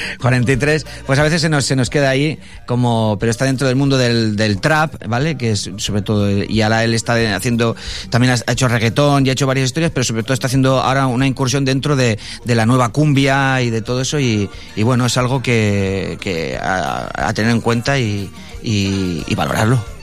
pues 1.06 1.18
a 1.18 1.22
veces 1.22 1.42
se 1.42 1.48
nos, 1.48 1.64
se 1.64 1.76
nos 1.76 1.90
queda 1.90 2.10
ahí 2.10 2.38
como, 2.66 3.16
pero 3.18 3.30
está 3.30 3.44
dentro 3.44 3.66
del 3.66 3.76
mundo 3.76 3.98
del, 3.98 4.36
del 4.36 4.60
trap, 4.60 5.06
¿vale? 5.06 5.36
Que 5.36 5.52
es 5.52 5.70
sobre 5.76 6.02
todo, 6.02 6.30
y 6.30 6.62
ahora 6.62 6.84
él 6.84 6.94
está 6.94 7.14
haciendo, 7.34 7.76
también 8.10 8.34
ha 8.46 8.52
hecho 8.52 8.68
reggaetón 8.68 9.26
y 9.26 9.30
ha 9.30 9.32
hecho 9.32 9.46
varias 9.46 9.66
historias, 9.66 9.92
pero 9.92 10.04
sobre 10.04 10.22
todo 10.22 10.34
está 10.34 10.46
haciendo 10.46 10.80
ahora 10.80 11.06
una 11.06 11.26
incursión 11.26 11.64
dentro 11.64 11.96
de, 11.96 12.18
de 12.44 12.54
la 12.54 12.66
nueva 12.66 12.90
cumbia 12.90 13.62
y 13.62 13.70
de 13.70 13.82
todo 13.82 14.00
eso 14.00 14.18
y, 14.18 14.48
bueno, 14.82 15.06
es 15.06 15.16
algo 15.16 15.42
que, 15.42 16.18
que 16.20 16.58
a, 16.60 17.32
tener 17.34 17.50
en 17.50 17.60
cuenta 17.60 17.98
y, 17.98 18.30
y 18.62 19.34
valorarlo. 19.34 19.99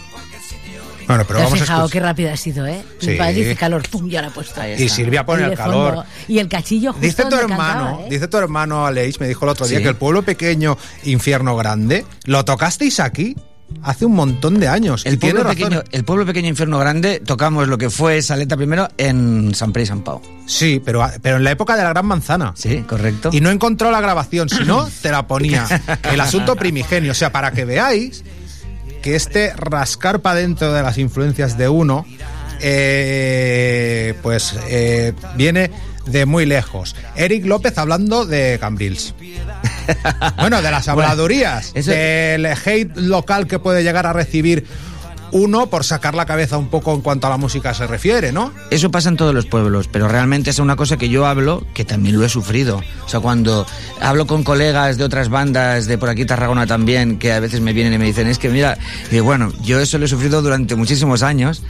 Bueno, 1.08 1.24
pero 1.26 1.40
¿Te 1.40 1.46
has 1.46 1.52
vamos 1.52 1.60
fijado 1.62 1.90
qué 1.90 2.00
rápido 2.00 2.32
ha 2.34 2.38
sido, 2.38 2.66
eh? 2.68 2.84
Sí. 3.00 3.12
Mi 3.12 3.16
padre 3.18 3.34
dice 3.34 3.56
calor, 3.56 3.88
pum, 3.90 4.10
ya 4.10 4.22
lo 4.22 4.28
ha 4.28 4.32
puesto. 4.32 4.60
Ahí 4.60 4.72
Y 4.78 4.84
está. 4.84 4.96
Silvia 4.96 5.26
pone 5.26 5.44
Y 5.44 5.46
el 5.52 5.58
calor. 5.58 5.96
fondo. 5.96 6.06
Y 6.28 6.40
el 6.40 6.50
cachillo 6.50 6.92
justo 6.92 7.06
Dice 7.06 7.24
tu 7.24 7.30
donde 7.30 7.44
hermano, 7.54 7.84
cantaba, 7.86 8.02
¿eh? 8.04 8.08
dice 8.10 8.28
tu 8.28 8.38
hermano 8.38 8.86
Aleix, 8.86 9.20
me 9.20 9.28
dijo 9.28 9.46
el 9.46 9.50
otro 9.50 9.68
día 9.68 9.78
Sí. 9.78 9.84
que 9.84 9.90
el 9.90 9.96
pueblo 9.96 10.24
pequeño, 10.24 10.78
infierno 11.04 11.56
grande, 11.56 12.06
lo 12.26 12.44
tocasteis 12.44 13.00
aquí 13.00 13.36
hace 13.84 14.06
un 14.06 14.16
montón 14.16 14.60
de 14.60 14.68
años. 14.70 15.04
y 15.06 15.10
El 15.10 15.20
tiene 15.20 15.36
pueblo, 15.36 15.50
razón. 15.54 15.70
pequeño, 15.70 15.84
el 15.92 16.04
pueblo 16.06 16.26
pequeño 16.26 16.48
infierno 16.50 16.80
grande 16.80 17.20
tocamos 17.20 17.68
lo 17.68 17.78
que 17.78 17.90
fue 17.90 18.22
Saleta 18.22 18.56
primero 18.58 18.88
en 18.98 19.54
San 19.56 19.72
Pre 19.74 19.84
y 19.84 19.86
San 19.86 20.02
Pau. 20.04 20.22
Sí, 20.46 20.82
pero, 20.84 21.06
pero 21.22 21.38
en 21.38 21.44
la 21.44 21.52
época 21.52 21.76
de 21.76 21.84
la 21.84 21.90
Gran 21.90 22.06
Manzana. 22.06 22.54
Sí, 22.56 22.84
correcto. 22.88 23.30
Y 23.34 23.42
no 23.42 23.50
encontró 23.50 23.92
la 23.92 24.00
grabación, 24.02 24.48
si 24.50 24.64
no, 24.66 24.90
te 25.02 25.12
la 25.12 25.28
ponía. 25.28 25.68
El 26.12 26.20
asunto 26.22 26.56
primigenio. 26.56 27.12
O 27.12 27.16
sea, 27.16 27.32
para 27.32 27.52
que 27.52 27.66
veáis 27.66 28.24
que 29.08 29.16
este 29.16 29.54
rascar 29.56 30.20
para 30.20 30.40
dentro 30.42 30.74
de 30.74 30.84
las 30.84 30.98
influencias 30.98 31.58
de 31.58 31.70
uno, 31.70 32.06
eh, 32.60 34.14
pues 34.22 34.54
eh, 34.68 35.14
viene 35.36 35.72
de 36.08 36.26
muy 36.26 36.46
lejos. 36.46 36.94
Eric 37.16 37.46
López 37.46 37.78
hablando 37.78 38.26
de 38.26 38.58
Cambrils. 38.60 39.14
Bueno, 40.38 40.62
de 40.62 40.70
las 40.70 40.90
habladurías, 40.90 41.72
eso- 41.74 41.92
del 41.92 42.46
hate 42.48 42.98
local 42.98 43.48
que 43.48 43.58
puede 43.60 43.82
llegar 43.84 44.06
a 44.06 44.12
recibir 44.12 44.68
uno 45.32 45.68
por 45.68 45.84
sacar 45.84 46.16
la 46.16 46.26
cabeza 46.26 46.58
un 46.58 46.68
poco 46.68 46.94
en 46.94 47.02
cuanto 47.02 47.28
a 47.28 47.30
la 47.30 47.38
música 47.38 47.74
se 47.74 47.88
refiere, 47.88 48.32
¿no? 48.32 48.52
Eso 48.70 48.92
pasa 48.92 49.10
en 49.10 49.18
todos 49.18 49.34
los 49.34 49.46
pueblos, 49.46 49.88
pero 49.88 50.08
realmente 50.08 50.50
es 50.50 50.60
una 50.60 50.76
cosa 50.76 50.98
que 50.98 51.10
yo 51.10 51.26
hablo 51.26 51.66
que 51.74 51.86
también 51.86 52.18
lo 52.18 52.26
he 52.26 52.30
sufrido. 52.30 52.82
O 53.06 53.10
sea, 53.10 53.20
cuando 53.20 53.66
hablo 54.02 54.28
con 54.28 54.44
colegas 54.44 54.98
de 54.98 55.04
otras 55.04 55.30
bandas, 55.30 55.88
de 55.88 55.98
por 55.98 56.10
aquí 56.10 56.26
Tarragona 56.26 56.68
también, 56.68 57.20
que 57.20 57.34
a 57.34 57.40
veces 57.40 57.62
me 57.62 57.74
vienen 57.74 57.94
y 57.94 57.98
me 57.98 58.06
dicen, 58.06 58.28
es 58.28 58.40
que 58.40 58.50
mira, 58.50 58.78
y 59.12 59.20
bueno, 59.20 59.52
yo 59.64 59.80
eso 59.80 59.98
lo 59.98 60.06
he 60.06 60.10
sufrido 60.10 60.42
durante 60.42 60.76
muchísimos 60.76 61.24
años 61.24 61.64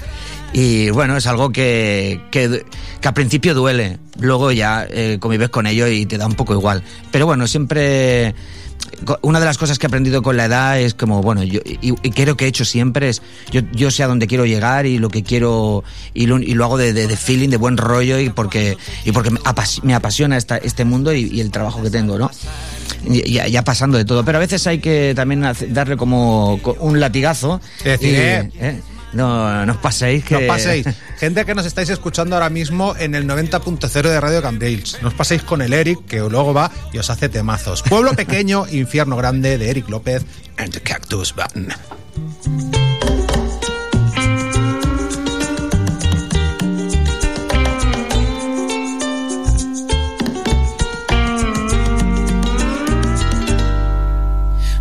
y 0.54 0.90
bueno, 0.92 1.18
es 1.18 1.28
algo 1.28 1.52
que, 1.52 2.22
que, 2.32 2.66
que 3.02 3.08
al 3.08 3.14
principio 3.14 3.54
duele, 3.54 4.00
luego 4.20 4.52
ya 4.52 4.88
eh, 4.90 5.18
convives 5.20 5.50
con 5.50 5.68
ello 5.68 5.88
y 5.88 6.06
te 6.06 6.18
da 6.18 6.26
un 6.26 6.36
poco 6.36 6.54
igual. 6.54 6.84
Pero 7.12 7.26
bueno, 7.26 7.48
siempre 7.48 8.34
una 9.22 9.40
de 9.40 9.46
las 9.46 9.58
cosas 9.58 9.78
que 9.80 9.86
he 9.86 9.90
aprendido 9.90 10.22
con 10.22 10.38
la 10.38 10.46
edad 10.46 10.80
es 10.80 10.94
como, 10.94 11.22
bueno, 11.22 11.44
yo, 11.44 11.60
y, 11.66 11.90
y 12.02 12.12
creo 12.12 12.36
que 12.36 12.46
he 12.46 12.48
hecho 12.48 12.66
siempre 12.66 13.10
es, 13.10 13.22
yo, 13.52 13.62
yo 13.72 13.92
sé 13.92 14.04
a 14.04 14.08
dónde 14.08 14.28
quiero 14.28 14.46
llegar 14.46 14.86
y 14.86 14.98
lo 14.98 15.10
que 15.10 15.24
quiero, 15.24 15.84
y 16.14 16.26
lo, 16.26 16.40
y 16.40 16.54
lo 16.54 16.66
hago 16.66 16.78
de, 16.78 16.94
de- 16.94 17.08
de 17.08 17.18
feeling, 17.18 17.50
de 17.50 17.58
buen 17.58 17.78
rollo 17.78 18.20
y 18.20 18.30
porque, 18.30 18.78
y 19.06 19.12
porque 19.12 19.30
me, 19.30 19.40
apas- 19.42 19.82
me 19.84 19.94
apasiona 19.94 20.38
esta, 20.38 20.58
este 20.58 20.84
mundo 20.86 21.14
y, 21.14 21.30
y 21.32 21.42
el 21.42 21.52
trabajo 21.52 21.82
que 21.82 21.90
tengo, 21.90 22.18
¿no? 22.18 22.32
Ya, 23.06 23.48
ya 23.48 23.64
pasando 23.64 23.98
de 23.98 24.06
todo, 24.06 24.26
pero 24.26 24.38
a 24.38 24.42
veces 24.42 24.66
hay 24.68 24.80
que 24.80 25.14
también 25.16 25.46
darle 25.70 25.96
como 25.98 26.60
co- 26.62 26.76
un 26.80 27.00
latigazo. 27.00 27.62
Decir, 27.84 28.10
y, 28.14 28.16
eh, 28.16 28.52
¿eh? 28.60 28.82
No, 29.14 29.66
no 29.66 29.74
os 29.74 29.80
paséis 29.80 30.24
que... 30.24 30.36
No 30.36 30.42
os 30.42 30.48
paséis. 30.48 30.86
Gente 31.18 31.46
que 31.46 31.56
nos 31.56 31.66
estáis 31.66 31.90
escuchando 31.90 32.36
ahora 32.36 32.50
mismo 32.50 32.96
en 32.98 33.16
el 33.16 33.28
90.0 33.28 33.90
de 34.02 34.20
Radio 34.20 34.42
Cambrils. 34.42 34.98
No 35.02 35.10
os 35.10 35.14
paséis 35.14 35.44
con 35.44 35.62
el 35.62 35.74
Eric, 35.74 36.06
que 36.06 36.18
luego 36.18 36.54
va 36.54 36.72
y 36.92 36.98
os 36.98 37.10
hace 37.10 37.30
temazos. 37.30 37.84
Pueblo 37.84 38.14
pequeño, 38.16 38.66
infierno 38.70 39.16
grande, 39.16 39.58
de 39.58 39.70
Eric 39.70 39.90
López 39.90 40.24
and 40.58 40.72
the 40.74 40.82
Cactus 40.82 41.34
Band. 41.34 41.74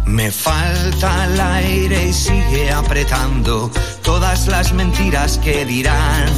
Me 0.06 0.32
falta 0.32 1.26
el 1.26 1.40
aire 1.40 2.06
y 2.08 2.12
sigue 2.12 2.72
apretando 2.72 3.70
todas 4.07 4.47
las 4.47 4.73
mentiras 4.73 5.37
que 5.38 5.66
dirán. 5.66 6.29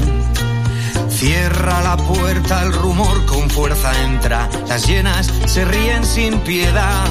Cierra 1.10 1.82
la 1.82 1.98
puerta, 1.98 2.62
el 2.62 2.72
rumor 2.72 3.26
con 3.26 3.50
fuerza 3.50 3.92
entra, 4.04 4.48
las 4.66 4.86
llenas 4.86 5.30
se 5.44 5.66
ríen 5.66 6.02
sin 6.04 6.38
piedad. 6.40 7.06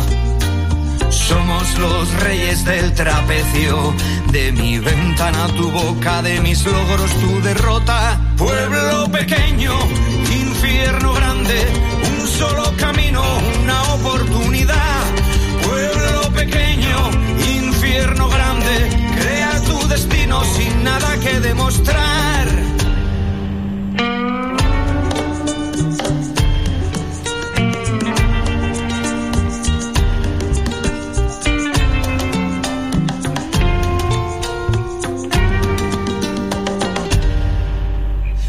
Somos 1.10 1.78
los 1.78 2.12
reyes 2.24 2.66
del 2.66 2.92
trapecio, 2.94 3.94
de 4.32 4.52
mi 4.52 4.80
ventana 4.80 5.46
tu 5.56 5.70
boca, 5.70 6.24
de 6.24 6.42
mis 6.42 6.66
logros 6.66 7.12
tu 7.22 7.42
derrota. 7.42 8.20
Pueblo 8.36 9.12
pequeño, 9.12 9.78
infierno 10.32 11.14
grande, 11.14 11.68
un 12.20 12.28
solo 12.28 12.74
camino, 12.78 13.22
una 13.62 13.84
oportunidad. 13.94 15.06
Pueblo 15.62 16.32
pequeño, 16.34 17.12
infierno 17.60 18.28
grande, 18.28 18.57
destino 19.88 20.44
sin 20.44 20.84
nada 20.84 21.18
que 21.20 21.40
demostrar. 21.40 22.48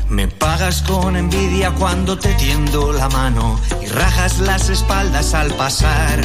Me 0.08 0.26
pagas 0.26 0.82
con 0.82 1.16
envidia 1.16 1.70
cuando 1.72 2.18
te 2.18 2.32
tiendo 2.34 2.92
la 2.92 3.08
mano 3.08 3.60
y 3.80 3.86
rajas 3.86 4.40
las 4.40 4.68
espaldas 4.68 5.34
al 5.34 5.52
pasar. 5.54 6.20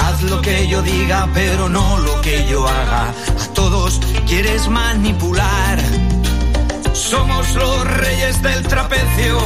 Haz 0.00 0.22
lo 0.22 0.40
que 0.40 0.68
yo 0.68 0.80
diga, 0.82 1.28
pero 1.34 1.68
no 1.68 1.98
lo 1.98 2.20
que 2.20 2.46
yo 2.48 2.66
haga. 2.66 3.08
A 3.08 3.46
todos 3.54 4.00
quieres 4.26 4.68
manipular. 4.68 5.78
Somos 6.92 7.54
los 7.54 7.84
reyes 7.98 8.40
del 8.42 8.62
trapecio. 8.66 9.38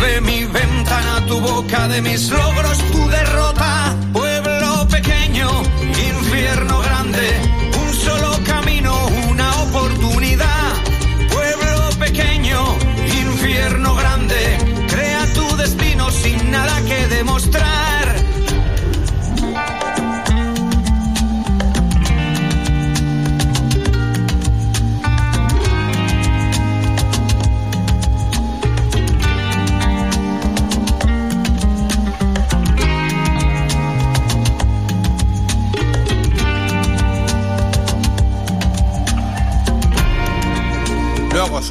De 0.00 0.20
mi 0.20 0.44
ventana 0.44 1.26
tu 1.26 1.40
boca, 1.40 1.88
de 1.88 2.00
mis 2.00 2.30
logros 2.30 2.78
tu 2.92 3.08
derrota. 3.08 3.94
Pueblo 4.12 4.86
pequeño, 4.88 5.48
infierno 6.10 6.80
grande. 6.80 7.51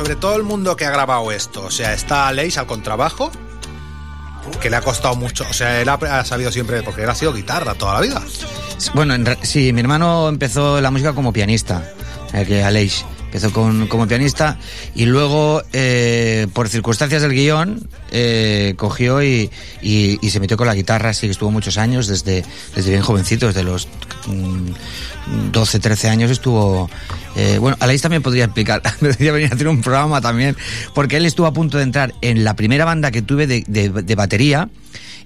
Sobre 0.01 0.15
todo 0.15 0.35
el 0.35 0.41
mundo 0.41 0.75
que 0.75 0.83
ha 0.83 0.89
grabado 0.89 1.31
esto, 1.31 1.65
o 1.65 1.69
sea, 1.69 1.93
está 1.93 2.27
Aleix 2.27 2.57
al 2.57 2.65
contrabajo, 2.65 3.31
que 4.59 4.71
le 4.71 4.75
ha 4.75 4.81
costado 4.81 5.15
mucho, 5.15 5.45
o 5.47 5.53
sea, 5.53 5.79
él 5.79 5.87
ha, 5.89 6.25
sabido 6.25 6.51
siempre, 6.51 6.81
porque 6.81 7.03
él 7.03 7.09
ha 7.11 7.13
sido 7.13 7.31
guitarra 7.31 7.75
toda 7.75 7.93
la 7.93 8.01
vida. 8.01 8.19
Bueno, 8.95 9.13
en 9.13 9.37
sí, 9.43 9.71
mi 9.73 9.81
hermano 9.81 10.27
empezó 10.27 10.81
la 10.81 10.89
música 10.89 11.13
como 11.13 11.31
pianista, 11.31 11.83
eh, 12.33 12.45
que 12.47 12.63
Aleix. 12.63 13.05
Empezó 13.31 13.53
con, 13.53 13.87
como 13.87 14.09
pianista 14.09 14.57
y 14.93 15.05
luego, 15.05 15.63
eh, 15.71 16.47
por 16.51 16.67
circunstancias 16.67 17.21
del 17.21 17.31
guion, 17.31 17.87
eh, 18.11 18.73
cogió 18.75 19.23
y, 19.23 19.49
y- 19.81 20.19
se 20.29 20.41
metió 20.41 20.57
con 20.57 20.67
la 20.67 20.75
guitarra, 20.75 21.11
así 21.11 21.27
que 21.27 21.31
estuvo 21.31 21.49
muchos 21.49 21.77
años, 21.77 22.07
desde, 22.07 22.43
desde 22.75 22.89
bien 22.89 23.01
jovencito, 23.01 23.47
desde 23.47 23.63
los 23.63 23.87
mm, 24.27 25.51
12, 25.53 25.79
13 25.79 26.09
años 26.09 26.29
estuvo... 26.29 26.89
eh, 27.37 27.57
bueno, 27.57 27.77
Aleix 27.79 28.01
también 28.01 28.21
podría 28.21 28.43
explicar, 28.43 28.81
podría 28.99 29.31
venir 29.31 29.49
a 29.49 29.55
hacer 29.55 29.69
un 29.69 29.79
programa 29.81 30.19
también, 30.19 30.57
porque 30.93 31.15
él 31.15 31.25
estuvo 31.25 31.47
a 31.47 31.53
punto 31.53 31.77
de 31.77 31.83
entrar 31.83 32.13
en 32.19 32.43
la 32.43 32.57
primera 32.57 32.83
banda 32.83 33.11
que 33.11 33.21
tuve 33.21 33.47
de, 33.47 33.63
de- 33.65 33.89
de 33.89 34.15
batería, 34.15 34.67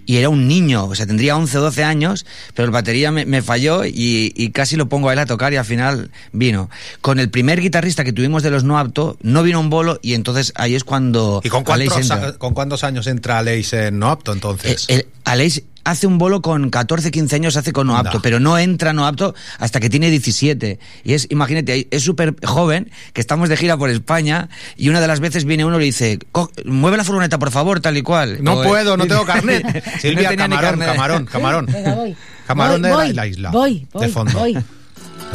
y 0.06 0.18
era 0.18 0.30
un 0.30 0.48
niño, 0.48 0.86
o 0.86 0.96
sea, 0.96 1.06
tendría 1.06 1.36
11 1.36 1.58
o 1.58 1.62
12 1.62 1.84
años, 1.84 2.26
pero 2.54 2.66
el 2.66 2.72
batería 2.72 3.12
me, 3.12 3.26
me 3.26 3.42
falló 3.42 3.86
y, 3.86 4.34
y 4.36 4.50
casi 4.52 4.76
lo 4.76 4.88
pongo 4.88 5.10
a 5.10 5.14
él 5.14 5.20
a 5.20 5.26
tocar 5.26 5.54
y 5.54 5.58
al 5.58 5.66
final 5.66 6.12
vino. 6.32 6.70
Con 7.02 7.20
el 7.20 7.30
primer 7.30 7.60
guitarrista 7.62 8.04
que 8.04 8.14
tuvimos 8.14 8.44
de 8.44 8.52
los 8.52 8.64
no 8.64 8.78
apto, 8.78 9.18
no 9.22 9.44
vino 9.44 9.60
un 9.60 9.70
bolo 9.70 10.00
y 10.02 10.14
entonces 10.14 10.52
ahí 10.56 10.76
es 10.76 10.84
cuando 10.84 11.42
¿Y 11.44 11.50
con 11.50 11.64
cuántos, 11.64 12.38
con 12.38 12.54
cuántos 12.54 12.84
años 12.84 13.08
entra 13.08 13.40
Aleix 13.40 13.74
en 13.74 14.00
No 14.00 14.10
Apto 14.10 14.34
entonces? 14.34 14.86
Eh, 14.90 14.94
el- 14.96 15.08
Aleix 15.24 15.64
hace 15.86 16.08
un 16.08 16.18
bolo 16.18 16.42
con 16.42 16.70
14, 16.70 17.12
15 17.12 17.36
años, 17.38 17.56
hace 17.56 17.72
con 17.72 17.88
no 17.88 17.96
apto, 17.96 18.22
pero 18.22 18.40
no 18.42 18.58
entra 18.58 18.92
no 18.92 19.08
apto 19.08 19.34
hasta 19.60 19.80
que 19.80 19.90
tiene 19.90 20.10
17. 20.10 20.80
Y 21.06 21.14
es, 21.14 21.28
imagínate, 21.30 21.88
es 21.92 22.04
súper 22.04 22.36
joven, 22.44 22.92
que 23.14 23.22
estamos 23.22 23.48
de 23.48 23.56
gira 23.56 23.78
por 23.78 23.90
España, 23.90 24.50
y 24.76 24.90
una 24.90 25.00
de 25.00 25.08
las 25.08 25.20
veces 25.22 25.46
viene 25.46 25.64
uno 25.64 25.78
y 25.78 25.80
le 25.80 25.86
dice, 25.86 26.20
"Co- 26.34 26.52
mueve 26.66 26.98
la 26.98 27.04
furgoneta, 27.06 27.40
por 27.40 27.52
favor, 27.52 27.80
tal 27.80 27.96
y 27.96 28.02
cual. 28.02 28.40
no 28.44 28.56
O, 28.56 28.64
puedo, 28.64 28.98
no 28.98 29.08
tengo 29.08 29.26
carnet. 29.26 29.64
no 29.64 30.00
Silvia, 30.02 30.32
ni 30.32 30.36
camarón, 30.38 30.60
carnet. 30.80 30.88
camarón, 30.92 31.26
camarón. 31.32 31.66
Venga, 31.68 31.94
voy. 31.96 32.16
Camarón 32.46 32.82
Voy, 32.82 32.90
de 32.90 32.90
la- 32.90 32.96
voy, 33.04 33.14
la 33.14 33.28
isla. 33.28 33.50
Voy, 33.52 33.88
voy, 33.94 34.06
de 34.08 34.12
fondo. 34.12 34.40
voy. 34.40 34.58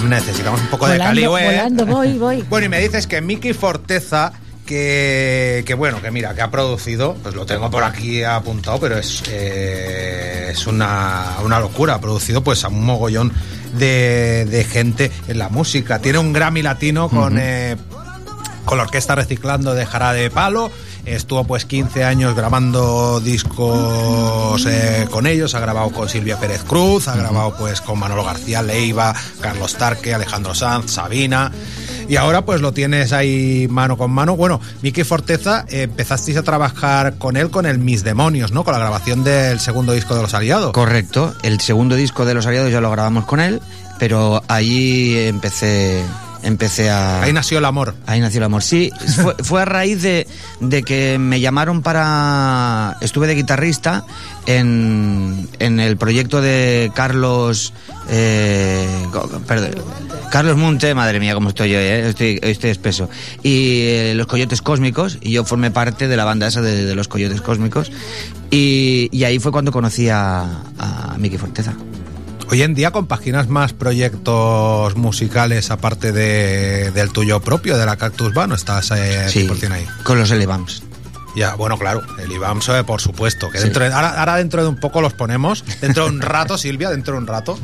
Necesitamos 0.09 0.61
un 0.61 0.67
poco 0.69 0.89
de 0.89 0.99
caligüe. 0.99 1.45
volando, 1.45 1.87
voy, 1.87 2.19
voy. 2.19 2.45
Bueno, 2.49 2.67
y 2.67 2.69
me 2.69 2.81
dices 2.81 3.07
que 3.07 3.21
Miki 3.21 3.53
Forteza, 3.53 4.33
que, 4.71 5.65
que 5.67 5.75
bueno, 5.75 6.01
que 6.01 6.13
mira, 6.13 6.33
que 6.33 6.43
ha 6.43 6.51
producido, 6.53 7.17
pues 7.25 7.35
lo 7.35 7.45
tengo 7.45 7.69
por 7.73 7.83
aquí 7.83 8.23
apuntado, 8.23 8.79
pero 8.79 8.99
es, 8.99 9.25
eh, 9.29 10.51
es 10.53 10.65
una, 10.69 11.39
una 11.43 11.59
locura. 11.59 11.95
Ha 11.95 12.01
producido 12.01 12.45
pues 12.45 12.63
a 12.63 12.69
un 12.69 12.85
mogollón 12.85 13.33
de, 13.75 14.47
de 14.49 14.63
gente 14.63 15.11
en 15.27 15.41
la 15.41 15.49
música. 15.49 15.99
Tiene 15.99 16.21
un 16.21 16.33
Grammy 16.33 16.63
latino 16.63 17.09
con, 17.09 17.37
eh, 17.37 17.77
con 18.65 18.79
la 18.79 18.85
orquesta 18.85 19.17
reciclando 19.17 19.75
de 19.75 19.85
Jara 19.87 20.13
de 20.13 20.31
Palo. 20.31 20.71
Estuvo 21.05 21.45
pues 21.45 21.65
15 21.65 22.05
años 22.05 22.35
grabando 22.35 23.21
discos 23.21 24.67
eh, 24.67 25.07
con 25.11 25.27
ellos, 25.27 25.55
ha 25.55 25.61
grabado 25.61 25.91
con 25.91 26.09
Silvia 26.09 26.39
Pérez 26.39 26.63
Cruz, 26.65 27.09
ha 27.09 27.17
grabado 27.17 27.55
pues 27.59 27.81
con 27.81 27.99
Manolo 27.99 28.25
García 28.25 28.63
Leiva, 28.63 29.15
Carlos 29.41 29.77
Tarque, 29.77 30.15
Alejandro 30.15 30.55
Sanz, 30.55 30.93
Sabina. 30.93 31.51
Y 32.09 32.17
ahora 32.17 32.45
pues 32.45 32.61
lo 32.61 32.73
tienes 32.73 33.13
ahí 33.13 33.69
mano 33.71 33.97
con 33.97 34.11
mano. 34.11 34.37
Bueno, 34.37 34.61
Miki 34.83 35.05
Forteza, 35.05 35.65
eh, 35.69 35.83
empezasteis 35.83 36.37
a 36.37 36.43
trabajar 36.43 37.19
con 37.19 37.37
él 37.37 37.51
con 37.51 37.67
el 37.67 37.79
Mis 37.79 38.03
Demonios, 38.03 38.53
¿no? 38.53 38.65
Con 38.65 38.73
la 38.73 38.81
grabación 38.81 39.23
del 39.23 39.61
segundo 39.61 39.93
disco 39.93 40.17
de 40.17 40.23
Los 40.23 40.35
Aliados. 40.35 40.73
Correcto, 40.73 41.35
el 41.43 41.61
segundo 41.61 41.95
disco 41.95 42.25
de 42.25 42.35
Los 42.35 42.47
Aliados 42.47 42.73
ya 42.73 42.81
lo 42.81 42.91
grabamos 42.91 43.27
con 43.27 43.39
él, 43.39 43.61
pero 43.99 44.43
ahí 44.49 45.17
empecé, 45.19 46.03
empecé 46.43 46.91
a... 46.91 47.23
Ahí 47.23 47.33
nació 47.33 47.59
el 47.59 47.65
amor. 47.65 47.95
Ahí 48.07 48.21
nació 48.21 48.39
el 48.39 48.45
amor. 48.45 48.63
Sí, 48.63 48.91
fue, 49.23 49.35
fue 49.43 49.63
a 49.63 49.65
raíz 49.65 50.03
de, 50.03 50.27
de 50.61 50.83
que 50.83 51.19
me 51.19 51.41
llamaron 51.41 51.83
para... 51.83 52.97
Estuve 53.01 53.27
de 53.27 53.35
guitarrista 53.35 54.05
en, 54.47 55.49
en 55.59 55.81
el 55.81 55.97
proyecto 55.97 56.41
de 56.41 56.91
Carlos... 56.95 57.73
eh, 58.09 58.89
perdón, 59.47 59.71
Carlos 60.31 60.57
Munte, 60.57 60.95
madre 60.95 61.19
mía, 61.19 61.35
cómo 61.35 61.49
estoy 61.49 61.71
yo, 61.71 61.79
eh, 61.79 62.09
estoy, 62.09 62.39
estoy 62.43 62.71
espeso. 62.71 63.11
Y 63.43 63.83
eh, 63.83 64.13
los 64.15 64.29
Coyotes 64.29 64.63
Cósmicos, 64.63 65.19
y 65.21 65.33
yo 65.33 65.45
formé 65.45 65.73
parte 65.73 66.07
de 66.07 66.17
la 66.17 66.25
banda 66.25 66.47
esa 66.47 66.63
de, 66.63 66.85
de 66.85 66.95
los 66.95 67.09
Coyotes 67.09 67.41
Cósmicos. 67.41 67.91
Y, 68.51 69.09
y 69.13 69.25
ahí 69.25 69.39
fue 69.41 69.51
cuando 69.51 69.73
conocí 69.73 70.09
a, 70.09 70.63
a 70.79 71.17
Miki 71.19 71.37
Forteza. 71.37 71.75
Hoy 72.51 72.63
en 72.63 72.75
día 72.75 72.91
compaginas 72.91 73.49
más 73.49 73.73
proyectos 73.73 74.97
musicales 74.97 75.71
aparte 75.71 76.11
de, 76.13 76.91
del 76.91 77.13
tuyo 77.13 77.41
propio, 77.41 77.79
de 77.79 77.87
la 77.87 77.97
Cactus 77.97 78.35
Band, 78.35 78.53
¿o 78.53 78.55
estás 78.57 78.91
eh, 78.91 79.29
Sí, 79.29 79.47
100% 79.49 79.71
ahí? 79.73 79.87
con 80.03 80.19
los 80.19 80.31
Elevams. 80.33 80.83
Ya, 81.37 81.55
bueno, 81.55 81.79
claro, 81.79 82.03
el 82.19 82.33
IBAMS, 82.33 82.69
eh, 82.71 82.83
por 82.85 83.01
supuesto. 83.01 83.51
Que 83.51 83.59
Sí. 83.59 83.65
dentro 83.65 83.85
de- 83.85 83.93
ahora, 83.95 84.19
ahora 84.19 84.35
dentro 84.37 84.63
de 84.65 84.69
un 84.69 84.81
poco 84.81 85.01
los 85.01 85.13
ponemos, 85.13 85.65
dentro 85.81 86.05
de 86.05 86.11
un 86.11 86.21
rato, 86.21 86.59
Silvia, 86.59 86.91
dentro 86.91 87.15
de 87.15 87.21
un 87.21 87.29
rato, 87.29 87.57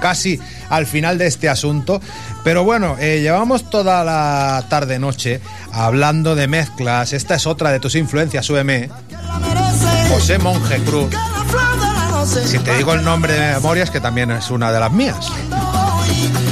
casi 0.00 0.38
al 0.68 0.86
final 0.86 1.18
de 1.18 1.26
este 1.26 1.48
asunto. 1.48 2.00
Pero 2.44 2.62
bueno, 2.62 2.94
eh, 3.00 3.18
llevamos 3.20 3.68
toda 3.70 4.04
la 4.04 4.64
tarde-noche 4.70 5.40
hablando 5.72 6.36
de 6.36 6.46
mezclas. 6.46 7.12
Esta 7.12 7.34
es 7.34 7.48
otra 7.48 7.72
de 7.72 7.80
tus 7.80 7.96
influencias, 7.96 8.46
súbeme. 8.46 8.88
José 10.10 10.38
Monje 10.38 10.78
Cruz. 10.84 11.12
Si 12.26 12.58
te 12.58 12.76
digo 12.76 12.94
el 12.94 13.04
nombre 13.04 13.32
de 13.32 13.54
memoria, 13.54 13.84
es 13.84 13.90
que 13.90 14.00
también 14.00 14.30
es 14.30 14.50
una 14.50 14.72
de 14.72 14.80
las 14.80 14.92
mías. 14.92 15.30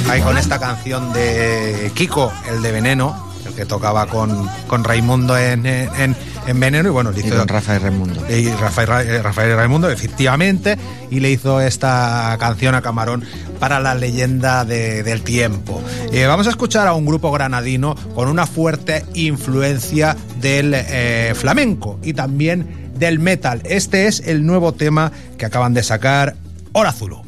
Ahí 0.09 0.21
con 0.21 0.37
esta 0.37 0.59
canción 0.59 1.11
de 1.13 1.91
Kiko, 1.93 2.31
el 2.49 2.61
de 2.61 2.71
Veneno, 2.71 3.31
el 3.45 3.53
que 3.53 3.65
tocaba 3.65 4.07
con, 4.07 4.47
con 4.67 4.83
Raimundo 4.83 5.37
en, 5.37 5.65
en, 5.65 6.15
en 6.47 6.59
Veneno, 6.59 6.87
y 6.89 6.91
bueno, 6.91 7.11
le 7.11 7.19
Y 7.21 7.25
hizo 7.27 7.37
con 7.37 7.47
Rafael 7.47 7.81
Raimundo. 7.81 8.23
y 8.29 8.49
Rafael, 8.51 8.87
Ra- 8.87 9.03
eh, 9.03 9.21
Rafael 9.21 9.55
Raimundo, 9.55 9.89
efectivamente, 9.89 10.77
y 11.11 11.19
le 11.19 11.31
hizo 11.31 11.59
esta 11.59 12.35
canción 12.39 12.73
a 12.75 12.81
Camarón 12.81 13.23
para 13.59 13.79
la 13.79 13.93
leyenda 13.95 14.63
de- 14.65 15.03
del 15.03 15.21
tiempo. 15.23 15.81
Eh, 16.11 16.25
vamos 16.25 16.47
a 16.47 16.51
escuchar 16.51 16.87
a 16.87 16.93
un 16.93 17.05
grupo 17.05 17.31
granadino 17.31 17.95
con 18.15 18.29
una 18.29 18.47
fuerte 18.47 19.05
influencia 19.13 20.15
del 20.39 20.73
eh, 20.73 21.33
flamenco 21.35 21.99
y 22.03 22.13
también 22.13 22.86
del 22.99 23.19
metal. 23.19 23.61
Este 23.65 24.07
es 24.07 24.21
el 24.21 24.45
nuevo 24.45 24.73
tema 24.73 25.11
que 25.37 25.45
acaban 25.45 25.73
de 25.73 25.83
sacar, 25.83 26.35
Hora 26.73 26.91
Zulu. 26.91 27.26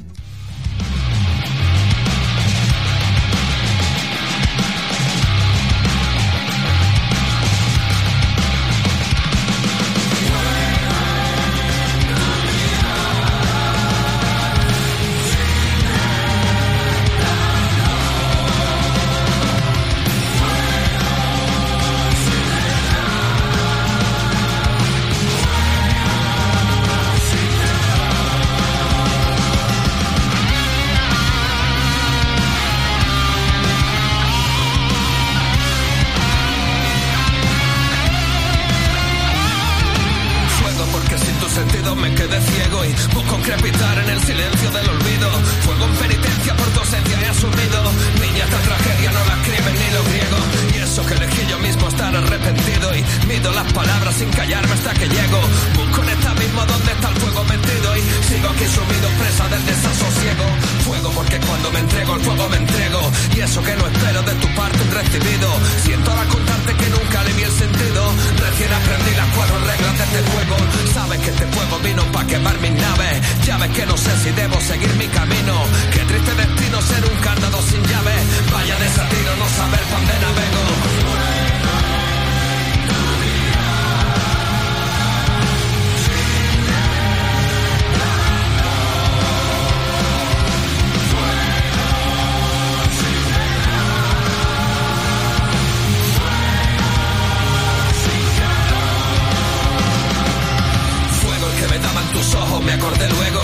Luego. 103.10 103.42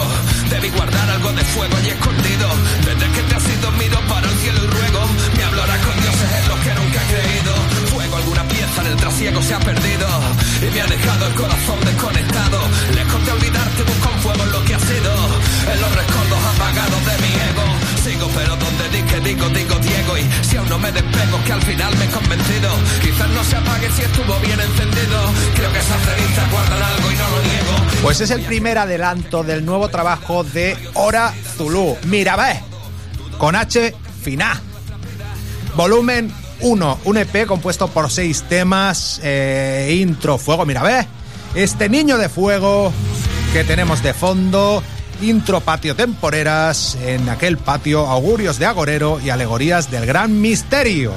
Debí 0.49 0.69
guardar 0.69 1.09
algo 1.09 1.31
de 1.33 1.43
fuego 1.43 1.75
allí 1.77 1.89
escondido. 1.89 2.47
Desde 2.85 3.05
que 3.13 3.21
te 3.23 3.35
has 3.35 3.47
ido 3.49 3.71
miro 3.73 3.99
para 4.07 4.27
el 4.27 4.37
cielo 4.39 4.59
y 4.63 4.67
ruego. 4.67 5.01
Me 5.35 5.43
hablará 5.43 5.77
con 5.85 5.95
dioses 6.01 6.31
en 6.39 6.47
los 6.49 6.59
que 6.59 6.73
nunca 6.75 6.99
he 7.01 7.07
creído. 7.13 7.53
Fuego, 7.93 8.15
alguna 8.17 8.43
pieza 8.47 8.81
en 8.81 8.87
el 8.87 8.97
trasiego 8.97 9.41
se 9.41 9.53
ha 9.53 9.59
perdido. 9.59 10.07
Y 10.61 10.67
me 10.73 10.81
ha 10.81 10.87
dejado 10.87 11.27
el 11.27 11.33
corazón 11.33 11.79
desconectado. 11.85 12.59
Lejos 12.93 13.25
de 13.25 13.31
olvidarte, 13.31 13.83
busco 13.83 14.09
un 14.13 14.19
fuego 14.19 14.43
en 14.43 14.51
lo 14.51 14.63
que 14.65 14.75
ha 14.75 14.79
sido. 14.79 15.11
En 15.71 15.81
los 15.81 15.91
recuerdos 15.95 16.39
apagados 16.55 17.01
de 17.05 17.15
mi 17.23 17.31
ego. 17.49 17.67
Sigo, 18.03 18.27
pero 18.35 18.55
donde 18.55 18.89
di 18.89 19.01
que 19.01 19.19
digo, 19.21 19.49
digo 19.49 19.75
Diego. 19.79 20.17
Y 20.17 20.23
si 20.45 20.57
aún 20.57 20.69
no 20.69 20.77
me 20.79 20.91
despego, 20.91 21.43
que 21.45 21.53
al 21.53 21.61
final 21.61 21.91
me 21.97 22.05
he 22.05 22.09
convencido. 22.09 22.69
Quizás 23.01 23.29
no 23.29 23.43
se 23.43 23.55
apague 23.55 23.89
si 23.91 24.01
estuvo 24.03 24.39
bien 24.39 24.59
encendido. 24.59 25.17
Creo 25.55 25.71
que 25.73 25.79
esas 25.79 26.05
revistas 26.05 26.51
guardan 26.51 26.81
algo 26.81 27.11
y 27.11 27.15
no 27.15 27.27
lo 27.33 27.41
niego. 27.49 27.84
Pues 28.05 28.21
es 28.21 28.29
el 28.29 28.41
primer 28.41 28.77
adelanto 28.77 29.43
del 29.43 29.65
nuevo 29.65 29.89
trabajo 29.89 30.43
de 30.43 30.77
Hora 30.93 31.33
Zulu. 31.57 31.97
Mira, 32.05 32.35
ve, 32.35 32.59
con 33.39 33.55
H 33.55 33.95
fina. 34.21 34.61
Volumen 35.75 36.31
1, 36.59 36.99
un 37.03 37.17
EP 37.17 37.47
compuesto 37.47 37.87
por 37.87 38.11
seis 38.11 38.43
temas, 38.47 39.19
eh, 39.23 39.97
intro, 39.99 40.37
fuego, 40.37 40.67
mira, 40.67 40.83
ve. 40.83 41.07
Este 41.55 41.89
niño 41.89 42.19
de 42.19 42.29
fuego 42.29 42.93
que 43.53 43.63
tenemos 43.63 44.03
de 44.03 44.13
fondo, 44.13 44.83
intro 45.23 45.61
patio 45.61 45.95
temporeras, 45.95 46.99
en 47.03 47.27
aquel 47.27 47.57
patio 47.57 48.05
augurios 48.05 48.59
de 48.59 48.67
agorero 48.67 49.19
y 49.19 49.31
alegorías 49.31 49.89
del 49.89 50.05
gran 50.05 50.41
misterio. 50.41 51.11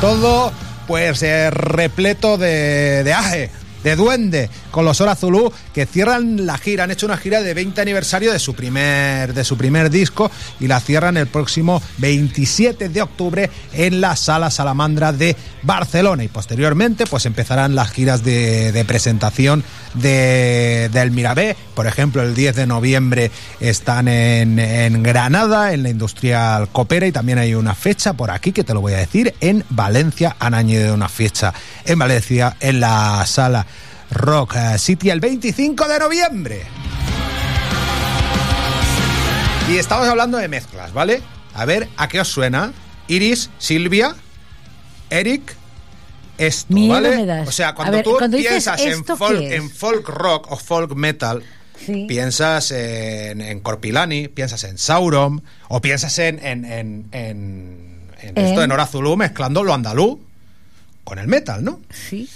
Todo 0.00 0.52
pues 0.88 1.22
eh, 1.22 1.50
repleto 1.52 2.36
de, 2.36 3.04
de 3.04 3.12
aje, 3.12 3.50
de 3.82 3.96
duende, 3.96 4.50
con 4.70 4.84
los 4.84 5.00
Hora 5.00 5.16
Zulu 5.16 5.52
que 5.74 5.86
cierran 5.86 6.46
la 6.46 6.58
gira. 6.58 6.84
Han 6.84 6.90
hecho 6.90 7.06
una 7.06 7.16
gira 7.16 7.42
de 7.42 7.54
20 7.54 7.80
aniversario 7.80 8.32
de 8.32 8.38
su 8.38 8.54
primer, 8.54 9.34
de 9.34 9.44
su 9.44 9.56
primer 9.56 9.90
disco 9.90 10.30
y 10.60 10.66
la 10.66 10.80
cierran 10.80 11.16
el 11.16 11.26
próximo 11.26 11.82
27 11.98 12.88
de 12.88 13.02
octubre 13.02 13.50
en 13.72 14.00
la 14.00 14.16
Sala 14.16 14.50
Salamandra 14.50 15.12
de 15.12 15.36
Barcelona. 15.62 16.24
Y 16.24 16.28
posteriormente 16.28 17.06
pues 17.06 17.26
empezarán 17.26 17.74
las 17.74 17.90
giras 17.90 18.24
de, 18.24 18.72
de 18.72 18.84
presentación 18.84 19.64
de, 19.94 20.88
del 20.92 21.10
Mirabé. 21.10 21.56
Por 21.74 21.86
ejemplo, 21.86 22.22
el 22.22 22.34
10 22.34 22.56
de 22.56 22.66
noviembre 22.66 23.30
están 23.60 24.08
en, 24.08 24.58
en 24.58 25.02
Granada, 25.02 25.72
en 25.72 25.82
la 25.82 25.90
Industrial 25.90 26.68
Copera, 26.70 27.06
y 27.06 27.12
también 27.12 27.38
hay 27.38 27.54
una 27.54 27.74
fecha 27.74 28.14
por 28.14 28.30
aquí 28.30 28.52
que 28.52 28.64
te 28.64 28.74
lo 28.74 28.80
voy 28.80 28.94
a 28.94 28.98
decir, 28.98 29.34
en 29.40 29.64
Valencia 29.70 30.36
han 30.38 30.54
añadido 30.54 30.94
una 30.94 31.08
fecha 31.08 31.52
en 31.84 31.98
Valencia 31.98 32.56
en 32.60 32.80
la 32.80 33.24
Sala 33.26 33.66
Rock 34.12 34.56
City 34.78 35.10
el 35.10 35.20
25 35.20 35.88
de 35.88 35.98
noviembre. 35.98 36.62
Y 39.70 39.76
estamos 39.78 40.06
hablando 40.08 40.38
de 40.38 40.48
mezclas, 40.48 40.92
¿vale? 40.92 41.22
A 41.54 41.64
ver, 41.64 41.88
¿a 41.96 42.08
qué 42.08 42.20
os 42.20 42.28
suena? 42.28 42.72
Iris, 43.08 43.50
Silvia, 43.58 44.14
Eric, 45.10 45.56
esto, 46.38 46.74
Miedo 46.74 46.92
¿vale? 46.94 47.16
me 47.16 47.26
das. 47.26 47.48
O 47.48 47.52
sea, 47.52 47.74
cuando 47.74 47.96
ver, 47.96 48.04
tú 48.04 48.16
cuando 48.18 48.36
piensas 48.36 48.80
en 48.80 49.04
folk, 49.04 49.40
en 49.40 49.70
folk 49.70 50.08
rock 50.08 50.50
o 50.50 50.56
folk 50.56 50.94
metal, 50.94 51.42
Sí. 51.84 52.04
piensas 52.08 52.70
en, 52.70 53.40
en 53.40 53.58
Corpilani, 53.60 54.28
piensas 54.28 54.62
en 54.64 54.78
Sauron, 54.78 55.42
o 55.68 55.80
piensas 55.80 56.16
en, 56.20 56.38
en, 56.44 56.64
en, 56.64 57.06
esto, 58.20 58.40
En- 58.40 58.60
en 58.62 58.72
Hora 58.72 58.86
Zulu, 58.86 59.16
mezclando 59.16 59.64
lo 59.64 59.74
andaluz 59.74 60.18
con 61.02 61.18
el 61.18 61.26
metal, 61.26 61.64
¿no? 61.64 61.80
Sí. 61.90 62.28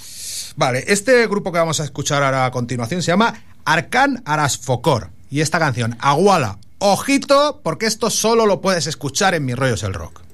Vale, 0.57 0.85
este 0.89 1.27
grupo 1.27 1.53
que 1.53 1.59
vamos 1.59 1.81
a 1.81 1.85
escuchar 1.85 2.23
ahora 2.23 2.47
a 2.47 2.51
continuación 2.51 3.03
se 3.03 3.13
llama 3.13 3.35
Arcan 3.67 4.23
Arasfocor. 4.25 5.11
Y 5.31 5.43
esta 5.43 5.59
canción, 5.59 5.97
Aguala. 6.01 6.59
Ojito, 6.79 7.61
porque 7.63 7.85
esto 7.85 8.09
solo 8.09 8.47
lo 8.47 8.63
puedes 8.63 8.87
escuchar 8.87 9.35
en 9.35 9.45
Mi 9.45 9.55
Rollos 9.55 9.83
el 9.83 9.93
Rock. 9.93 10.26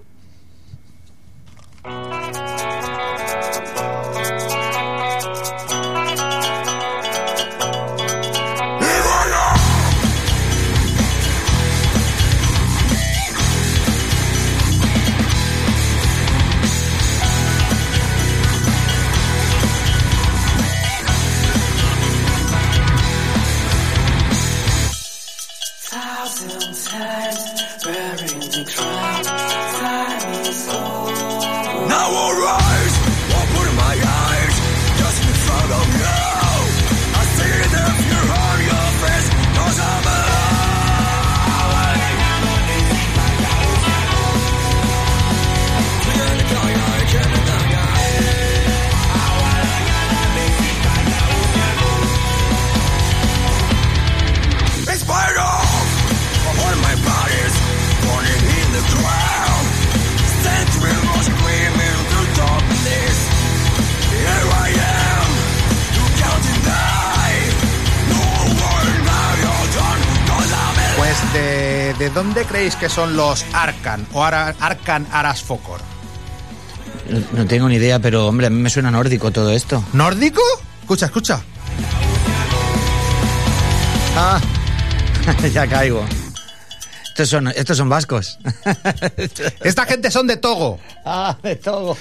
De, 72.03 72.09
¿de 72.09 72.15
dónde 72.15 72.45
creéis 72.45 72.77
que 72.77 72.89
son 72.89 73.17
los 73.17 73.45
Arcan 73.53 74.07
o 74.13 74.23
Ara- 74.25 74.55
Arcan 74.61 75.07
Arasfocor? 75.13 75.81
No, 77.09 77.21
no 77.33 77.47
tengo 77.47 77.69
ni 77.69 77.77
idea, 77.77 77.99
pero 77.99 78.27
hombre, 78.27 78.47
a 78.47 78.51
mí 78.51 78.61
me 78.61 78.71
suena 78.71 78.91
nórdico 78.91 79.31
todo 79.31 79.51
esto. 79.53 79.83
¿Nórdico? 79.93 80.41
Escucha, 80.81 81.07
escucha. 81.07 81.41
Ah, 84.17 84.41
ya 85.53 85.67
caigo. 85.67 86.05
Estos 87.09 87.29
son, 87.29 87.49
estos 87.49 87.77
son 87.77 87.89
vascos. 87.91 88.39
Esta 89.63 89.85
gente 89.85 90.11
son 90.11 90.27
de 90.27 90.39
Togo. 90.39 90.79
Ah, 91.05 91.37
de 91.43 91.57
Togo. 91.57 91.97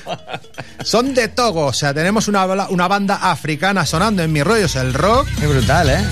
Son 0.83 1.13
de 1.13 1.27
Togo. 1.27 1.65
O 1.65 1.73
sea, 1.73 1.93
tenemos 1.93 2.27
una, 2.29 2.45
una 2.45 2.87
banda 2.87 3.15
africana 3.29 3.85
sonando 3.85 4.23
en 4.23 4.31
mis 4.31 4.43
rollos 4.45 4.75
el 4.77 4.93
rock. 4.93 5.27
Qué 5.39 5.47
brutal, 5.47 5.89
¿eh? 5.89 6.03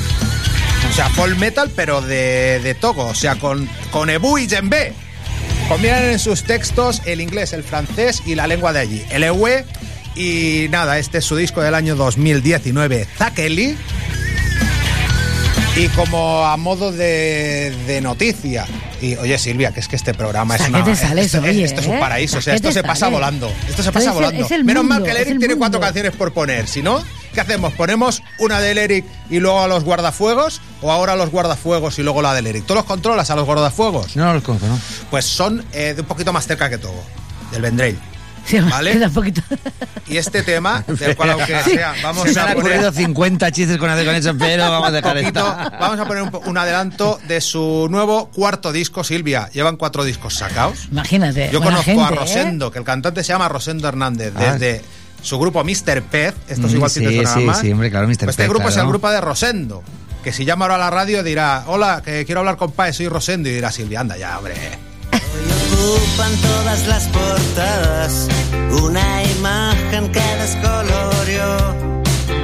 O 0.89 0.93
sea, 0.93 1.09
folk 1.09 1.38
metal, 1.38 1.71
pero 1.75 2.01
de, 2.01 2.59
de 2.63 2.75
Togo. 2.75 3.05
O 3.07 3.13
sea, 3.15 3.36
con, 3.36 3.67
con 3.91 4.09
Ebu 4.09 4.38
y 4.38 4.47
Djembe. 4.47 4.93
Combinan 5.67 6.03
en 6.05 6.19
sus 6.19 6.43
textos 6.43 7.01
el 7.05 7.21
inglés, 7.21 7.53
el 7.53 7.63
francés 7.63 8.23
y 8.25 8.36
la 8.36 8.47
lengua 8.47 8.73
de 8.73 8.80
allí. 8.80 9.03
El 9.11 9.23
Ewe. 9.23 9.65
Y 10.15 10.65
nada, 10.71 10.97
este 10.97 11.19
es 11.19 11.25
su 11.25 11.36
disco 11.36 11.61
del 11.61 11.75
año 11.75 11.95
2019, 11.95 13.07
Zakeli. 13.17 13.77
Y 15.75 15.88
como 15.89 16.45
a 16.45 16.57
modo 16.57 16.91
de, 16.91 17.73
de 17.88 18.01
noticia. 18.01 18.65
Y 19.01 19.15
oye, 19.15 19.38
Silvia, 19.38 19.71
que 19.71 19.80
es 19.80 19.88
que 19.88 19.95
este 19.95 20.13
programa 20.13 20.55
es 20.55 20.61
¿A 20.61 20.67
una. 20.67 20.84
qué 20.84 20.91
te 20.91 20.95
sales, 20.97 21.25
esto, 21.27 21.41
oye, 21.47 21.63
esto 21.63 21.80
es 21.82 21.88
un 21.88 21.95
eh? 21.95 21.99
paraíso. 21.99 22.39
O 22.39 22.41
sea, 22.41 22.53
¿A 22.53 22.55
qué 22.55 22.67
esto 22.67 22.71
se 22.73 22.84
pasa 22.84 23.07
volando. 23.07 23.53
Esto 23.69 23.84
se 23.84 23.91
pasa 23.91 24.05
es 24.05 24.07
el- 24.09 24.13
volando. 24.15 24.45
es 24.45 24.51
el 24.51 24.63
Menos 24.65 24.84
mal 24.84 24.99
mundo, 24.99 25.05
que 25.05 25.11
el 25.11 25.17
Eric 25.17 25.34
el 25.34 25.39
tiene 25.39 25.55
cuatro 25.55 25.80
canciones 25.80 26.11
por 26.13 26.34
poner. 26.34 26.67
Si 26.67 26.82
no, 26.82 27.01
¿Qué 27.39 27.43
hacemos? 27.43 27.71
¿Ponemos 27.71 28.21
una 28.37 28.59
del 28.59 28.77
Eric 28.77 29.05
y 29.29 29.39
luego 29.39 29.61
a 29.61 29.67
los 29.69 29.85
guardafuegos? 29.85 30.59
¿O 30.81 30.91
ahora 30.91 31.13
a 31.13 31.15
los 31.15 31.29
guardafuegos 31.31 31.97
y 31.97 32.03
luego 32.03 32.21
la 32.21 32.33
del 32.33 32.47
Eric? 32.47 32.65
¿Tú 32.65 32.73
los 32.75 32.83
controlas 32.83 33.29
a 33.31 33.35
los 33.37 33.45
guardafuegos? 33.45 34.13
No 34.17 34.33
los 34.33 34.43
conozco, 34.43 34.67
¿no? 34.67 34.77
Pues 35.09 35.23
son 35.23 35.63
eh, 35.71 35.93
de 35.93 36.01
un 36.01 36.07
poquito 36.07 36.33
más 36.33 36.45
cerca 36.45 36.69
que 36.69 36.77
todo, 36.77 37.01
del 37.53 37.61
Vendrell. 37.61 37.97
Sí, 38.45 38.59
¿Vale? 38.59 38.91
queda 38.91 39.07
un 39.07 39.13
poquito. 39.13 39.41
Y 40.07 40.17
este 40.17 40.43
tema, 40.43 40.83
del 40.87 41.15
cual 41.15 41.29
aunque 41.29 41.55
Sí. 41.63 41.71
sea, 41.75 41.93
vamos 42.03 42.29
Se 42.29 42.37
a 42.37 42.43
han 42.43 42.57
ocurrido 42.57 42.91
poner 42.91 42.93
50 43.05 43.51
chistes 43.53 43.77
con 43.77 43.89
hacer 43.89 44.05
con 44.05 44.15
eso, 44.15 44.33
pero 44.37 44.69
vamos 44.69 44.89
a 44.89 44.91
dejar 44.91 45.17
poquito- 45.17 45.55
vamos 45.79 45.97
a 45.97 46.05
poner 46.05 46.23
un, 46.45 46.57
adelanto 46.57 47.19
de 47.25 47.39
su 47.39 47.87
nuevo 47.89 48.25
cuarto 48.31 48.73
disco, 48.73 49.05
Silvia. 49.05 49.49
Llevan 49.53 49.77
cuatro 49.77 50.03
discos 50.03 50.33
sacados. 50.35 50.89
Imagínate. 50.91 51.51
Yo 51.53 51.61
conozco 51.61 52.03
a 52.03 52.09
¿eh? 52.09 52.15
Rosendo, 52.15 52.69
que 52.69 52.79
el 52.79 52.83
cantante 52.85 53.23
se 53.23 53.29
llama 53.31 53.47
Rosendo 53.47 53.87
Hernández, 53.87 54.33
Ah. 54.35 54.51
desde 54.57 54.81
su 55.22 55.39
grupo 55.39 55.63
Mr. 55.63 56.01
Pez. 56.03 56.34
Estos 56.47 56.72
Mm, 56.72 56.76
igual 56.76 56.89
sí 56.91 56.99
te 57.01 57.26
sí, 57.26 57.39
más. 57.41 57.59
sí, 57.59 57.72
hombre, 57.72 57.89
claro, 57.89 58.07
Mr. 58.07 58.17
Pues 58.17 58.30
este 58.30 58.43
Pez, 58.43 58.49
grupo 58.49 58.63
es 58.67 58.76
el 58.76 58.80
claro. 58.82 58.89
grupo 58.89 59.09
de 59.11 59.22
Rosendo. 59.22 59.84
Que 60.24 60.34
si 60.34 60.43
llama 60.45 60.65
ahora 60.65 60.76
a 60.76 60.80
la 60.80 60.89
radio 60.89 61.24
dirá, 61.24 61.63
hola, 61.67 62.01
que 62.03 62.26
quiero 62.26 62.39
hablar 62.41 62.57
con 62.57 62.72
Pae, 62.72 62.91
soy 62.93 63.07
Rosendo. 63.07 63.47
Y 63.49 63.53
dirá 63.53 63.72
Silvia, 63.72 64.01
anda 64.01 64.17
ya, 64.17 64.38
hombre. 64.38 64.55
ocupan 65.11 66.36
todas 66.41 66.88
las 66.88 67.03
portadas 67.07 68.28
una 68.84 69.24
imagen 69.24 70.11
que 70.11 70.20
descolorió 70.41 71.57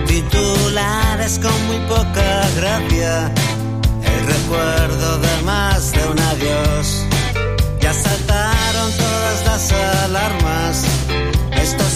titulares 0.08 1.40
con 1.40 1.68
muy 1.68 1.78
poca 1.88 2.42
gracia 2.56 3.32
el 4.04 4.26
recuerdo 4.28 5.18
de 5.20 5.42
más 5.44 5.92
de 5.92 6.08
un 6.08 6.20
adiós 6.20 7.04
ya 7.82 7.94
saltaron 7.94 8.92
todas 8.98 9.46
las 9.46 9.72
alarmas 10.06 10.84
esto 10.84 10.95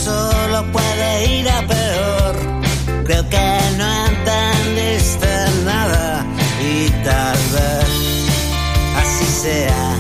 solo 0.04 0.66
puede 0.72 1.40
ir 1.40 1.50
a 1.50 1.62
peor. 1.68 2.36
Creo 3.06 3.30
que 3.30 3.60
no 3.78 4.06
entendiste 4.06 5.28
nada 5.66 6.26
y 6.62 6.90
tal 7.04 7.38
vez 7.54 7.90
así 9.02 9.26
sea 9.26 9.99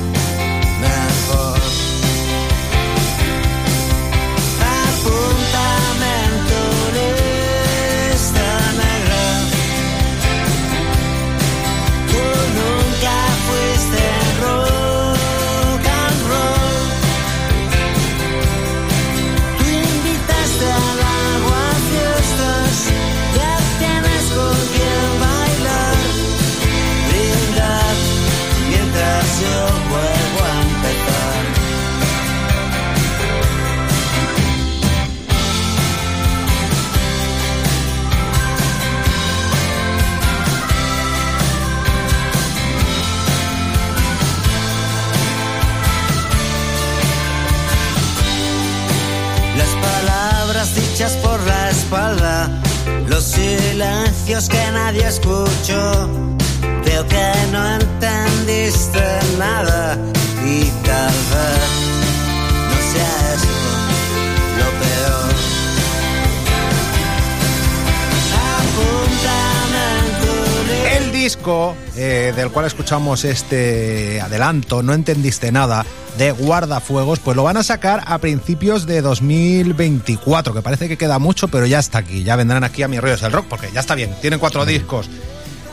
escuchamos 72.89 73.23
este 73.23 74.19
adelanto, 74.19 74.81
no 74.81 74.95
entendiste 74.95 75.51
nada, 75.51 75.85
de 76.17 76.31
Guardafuegos, 76.31 77.19
pues 77.19 77.37
lo 77.37 77.43
van 77.43 77.55
a 77.57 77.61
sacar 77.61 78.01
a 78.07 78.17
principios 78.17 78.87
de 78.87 79.03
2024, 79.03 80.55
que 80.55 80.63
parece 80.63 80.87
que 80.87 80.97
queda 80.97 81.19
mucho, 81.19 81.49
pero 81.49 81.67
ya 81.67 81.77
está 81.77 81.99
aquí. 81.99 82.23
Ya 82.23 82.35
vendrán 82.35 82.63
aquí 82.63 82.81
a 82.81 82.87
Mi 82.87 82.99
Rollo 82.99 83.13
es 83.13 83.21
el 83.21 83.31
Rock, 83.31 83.45
porque 83.47 83.69
ya 83.71 83.81
está 83.81 83.93
bien, 83.93 84.09
tienen 84.21 84.39
cuatro 84.39 84.65
discos. 84.65 85.07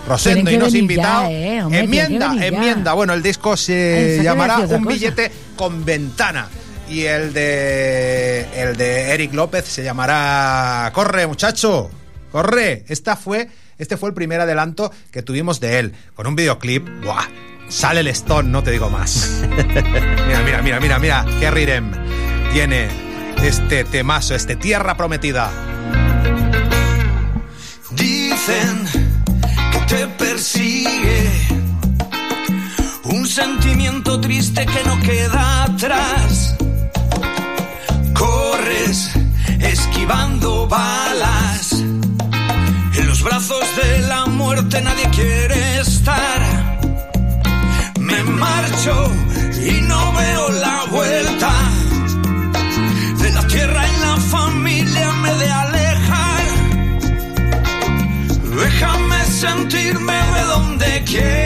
Rosendo 0.06 0.50
y 0.50 0.58
nos 0.58 0.74
invitado. 0.74 1.30
eh, 1.30 1.62
hombre, 1.62 1.84
enmienda, 1.84 2.36
enmienda. 2.46 2.92
Bueno, 2.92 3.14
el 3.14 3.22
disco 3.22 3.56
se 3.56 4.20
llamará 4.22 4.58
Un 4.58 4.66
cosa. 4.66 4.78
billete 4.86 5.32
con 5.56 5.86
ventana. 5.86 6.48
Y 6.86 7.04
el 7.04 7.32
de 7.32 8.46
el 8.60 8.76
de 8.76 9.12
Eric 9.14 9.32
López 9.32 9.64
se 9.64 9.82
llamará 9.82 10.90
Corre, 10.92 11.26
muchacho. 11.26 11.88
Corre. 12.30 12.84
Esta 12.88 13.16
fue 13.16 13.48
este 13.78 13.96
fue 13.96 14.08
el 14.08 14.14
primer 14.14 14.40
adelanto 14.40 14.92
que 15.10 15.22
tuvimos 15.22 15.60
de 15.60 15.78
él 15.78 15.94
con 16.14 16.26
un 16.26 16.36
videoclip. 16.36 16.86
¡Buah! 17.04 17.26
Sale 17.68 18.00
el 18.00 18.08
Stone, 18.08 18.48
no 18.48 18.62
te 18.62 18.70
digo 18.70 18.90
más. 18.90 19.42
mira, 20.28 20.42
mira, 20.44 20.62
mira, 20.62 20.80
mira, 20.80 20.98
mira, 20.98 21.26
qué 21.40 21.50
rirem 21.50 21.90
tiene 22.52 22.88
este 23.42 23.84
temazo, 23.84 24.34
este 24.34 24.56
Tierra 24.56 24.96
Prometida. 24.96 25.50
Dicen 27.90 28.86
que 29.72 29.78
te 29.94 30.06
persigue 30.06 31.30
un 33.04 33.26
sentimiento 33.26 34.20
triste 34.20 34.64
que 34.64 34.84
no 34.84 35.00
queda 35.00 35.64
atrás. 35.64 36.56
Corres 38.14 39.10
esquivando 39.60 40.66
balas. 40.66 41.35
Brazos 43.26 43.66
de 43.74 44.06
la 44.06 44.24
muerte 44.26 44.80
nadie 44.80 45.10
quiere 45.10 45.80
estar. 45.80 46.40
Me 47.98 48.22
marcho 48.22 49.10
y 49.68 49.80
no 49.80 50.12
veo 50.12 50.48
la 50.52 50.84
vuelta. 50.92 51.52
De 53.20 53.32
la 53.32 53.44
tierra 53.48 53.82
y 53.88 54.00
la 54.00 54.16
familia 54.36 55.12
me 55.22 55.34
de 55.42 55.50
alejar. 55.50 56.46
Déjame 58.62 59.24
sentirme 59.24 60.18
de 60.34 60.42
donde 60.42 61.04
quiera. 61.04 61.45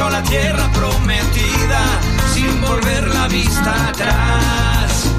A 0.00 0.10
la 0.10 0.22
tierra 0.22 0.70
prometida 0.72 1.80
sin 2.32 2.60
volver 2.60 3.06
la 3.08 3.28
vista 3.28 3.88
atrás. 3.88 5.10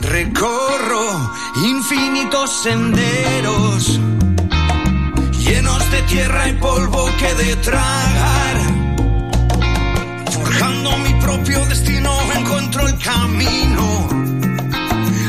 Recorro 0.00 1.32
infinitos 1.64 2.50
senderos 2.62 4.00
llenos 5.38 5.90
de 5.92 6.02
tierra 6.02 6.48
y 6.48 6.52
polvo 6.54 7.08
que 7.18 7.34
de 7.34 7.56
tragar. 7.56 8.55
Forjando 10.86 10.98
mi 10.98 11.20
propio 11.20 11.64
destino 11.66 12.16
encuentro 12.32 12.86
el 12.86 12.98
camino 12.98 14.08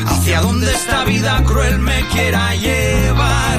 hacia 0.06 0.40
donde 0.40 0.72
esta 0.72 1.04
vida 1.04 1.42
cruel 1.44 1.78
me 1.80 2.06
quiera 2.08 2.54
llevar. 2.54 3.58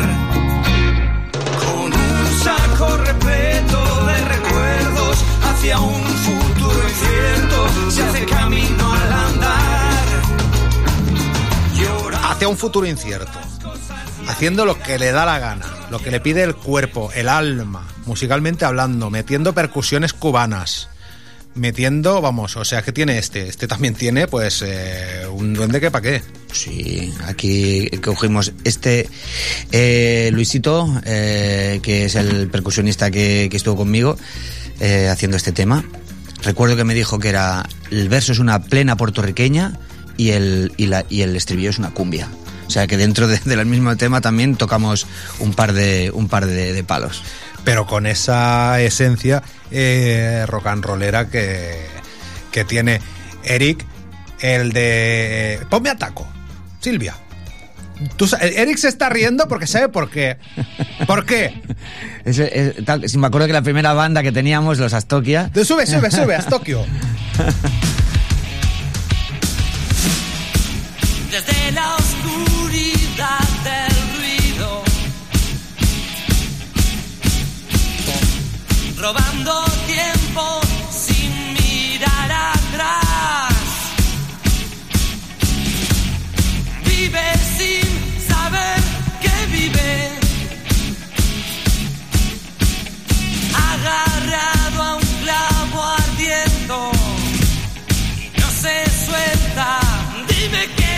Con 1.59 1.93
un 1.93 2.39
saco 2.43 2.97
repleto 2.97 4.05
de 4.05 4.25
recuerdos 4.25 5.25
hacia 5.43 5.79
un 5.79 6.03
futuro 6.03 6.89
incierto 6.89 7.91
se 7.91 8.03
hace 8.03 8.25
camino 8.25 8.93
al 8.93 9.13
andar. 9.13 9.59
hacia 12.31 12.47
un 12.47 12.57
futuro 12.57 12.87
incierto, 12.87 13.37
haciendo 14.29 14.63
lo 14.63 14.79
que 14.79 14.97
le 14.97 15.11
da 15.11 15.25
la 15.25 15.39
gana, 15.39 15.65
lo 15.89 15.99
que 15.99 16.11
le 16.11 16.21
pide 16.21 16.43
el 16.43 16.55
cuerpo, 16.55 17.11
el 17.13 17.27
alma, 17.27 17.85
musicalmente 18.05 18.63
hablando, 18.63 19.09
metiendo 19.09 19.51
percusiones 19.53 20.13
cubanas, 20.13 20.87
metiendo, 21.55 22.21
vamos, 22.21 22.55
o 22.57 22.63
sea, 22.65 22.81
¿qué 22.81 22.91
tiene 22.91 23.17
este? 23.17 23.47
Este 23.47 23.67
también 23.67 23.93
tiene, 23.95 24.27
pues, 24.27 24.61
eh, 24.65 25.25
un 25.31 25.53
duende 25.53 25.79
que 25.81 25.91
pa' 25.91 26.01
qué. 26.01 26.21
Sí, 26.51 27.13
aquí 27.25 27.87
cogimos 28.03 28.53
este 28.63 29.09
eh, 29.71 30.29
Luisito, 30.33 30.87
eh, 31.05 31.79
que 31.83 32.05
es 32.05 32.15
el 32.15 32.47
percusionista 32.49 33.11
que, 33.11 33.47
que 33.51 33.57
estuvo 33.57 33.75
conmigo 33.77 34.17
haciendo 35.11 35.35
este 35.35 35.51
tema. 35.51 35.83
Recuerdo 36.41 36.77
que 36.77 36.85
me 36.85 36.93
dijo 36.93 37.19
que 37.19 37.27
era 37.29 37.67
el 37.91 38.07
verso 38.07 38.31
es 38.31 38.39
una 38.39 38.63
plena 38.63 38.95
puertorriqueña 38.95 39.77
y 40.15 40.29
el, 40.29 40.71
y 40.77 40.85
la, 40.85 41.05
y 41.09 41.21
el 41.23 41.35
estribillo 41.35 41.69
es 41.69 41.79
una 41.79 41.91
cumbia. 41.91 42.29
O 42.65 42.71
sea 42.71 42.87
que 42.87 42.95
dentro 42.95 43.27
de- 43.27 43.39
del 43.43 43.65
mismo 43.65 43.97
tema 43.97 44.21
también 44.21 44.55
tocamos 44.55 45.05
un 45.39 45.53
par 45.53 45.73
de, 45.73 46.11
un 46.13 46.29
par 46.29 46.45
de, 46.45 46.71
de 46.71 46.83
palos. 46.85 47.23
Pero 47.63 47.85
con 47.85 48.05
esa 48.07 48.79
esencia 48.81 49.43
eh, 49.71 50.45
rock 50.47 50.67
and 50.67 50.83
rollera 50.85 51.27
que, 51.29 51.85
que 52.51 52.63
tiene 52.65 53.01
Eric, 53.43 53.85
el 54.41 54.71
de... 54.71 55.59
Ponme 55.69 55.89
a 55.89 55.97
taco, 55.97 56.27
Silvia. 56.79 57.15
Tú 58.15 58.29
Eric 58.39 58.77
se 58.77 58.87
está 58.87 59.09
riendo 59.09 59.47
porque 59.49 59.67
sabe 59.67 59.89
por 59.89 60.09
qué. 60.09 60.37
¿Por 61.05 61.25
qué? 61.25 61.61
Ese- 62.25 62.77
es- 62.77 62.85
tal- 62.85 63.07
si 63.09 63.17
me 63.17 63.27
acuerdo 63.27 63.47
que 63.47 63.53
la 63.53 63.61
primera 63.61 63.91
banda 63.93 64.23
que 64.23 64.31
teníamos, 64.31 64.77
los 64.79 64.93
Astokia. 64.93 65.51
Tú 65.53 65.65
sube, 65.65 65.85
sube, 65.85 66.09
sube, 66.09 66.33
a 66.35 66.39
robando 78.99 79.63
tiempo 79.87 80.59
sin 80.91 81.53
mirar 81.53 82.31
atrás. 82.31 83.53
Vive 86.83 87.27
sin 87.57 88.27
saber 88.27 88.81
que 89.21 89.45
vive, 89.55 90.09
agarrado 93.71 94.83
a 94.83 94.95
un 94.95 95.07
clavo 95.23 95.83
ardiendo 95.83 96.91
y 98.17 98.39
no 98.39 98.49
se 98.49 98.85
suelta. 99.05 99.79
Dime 100.27 100.67
que 100.75 100.89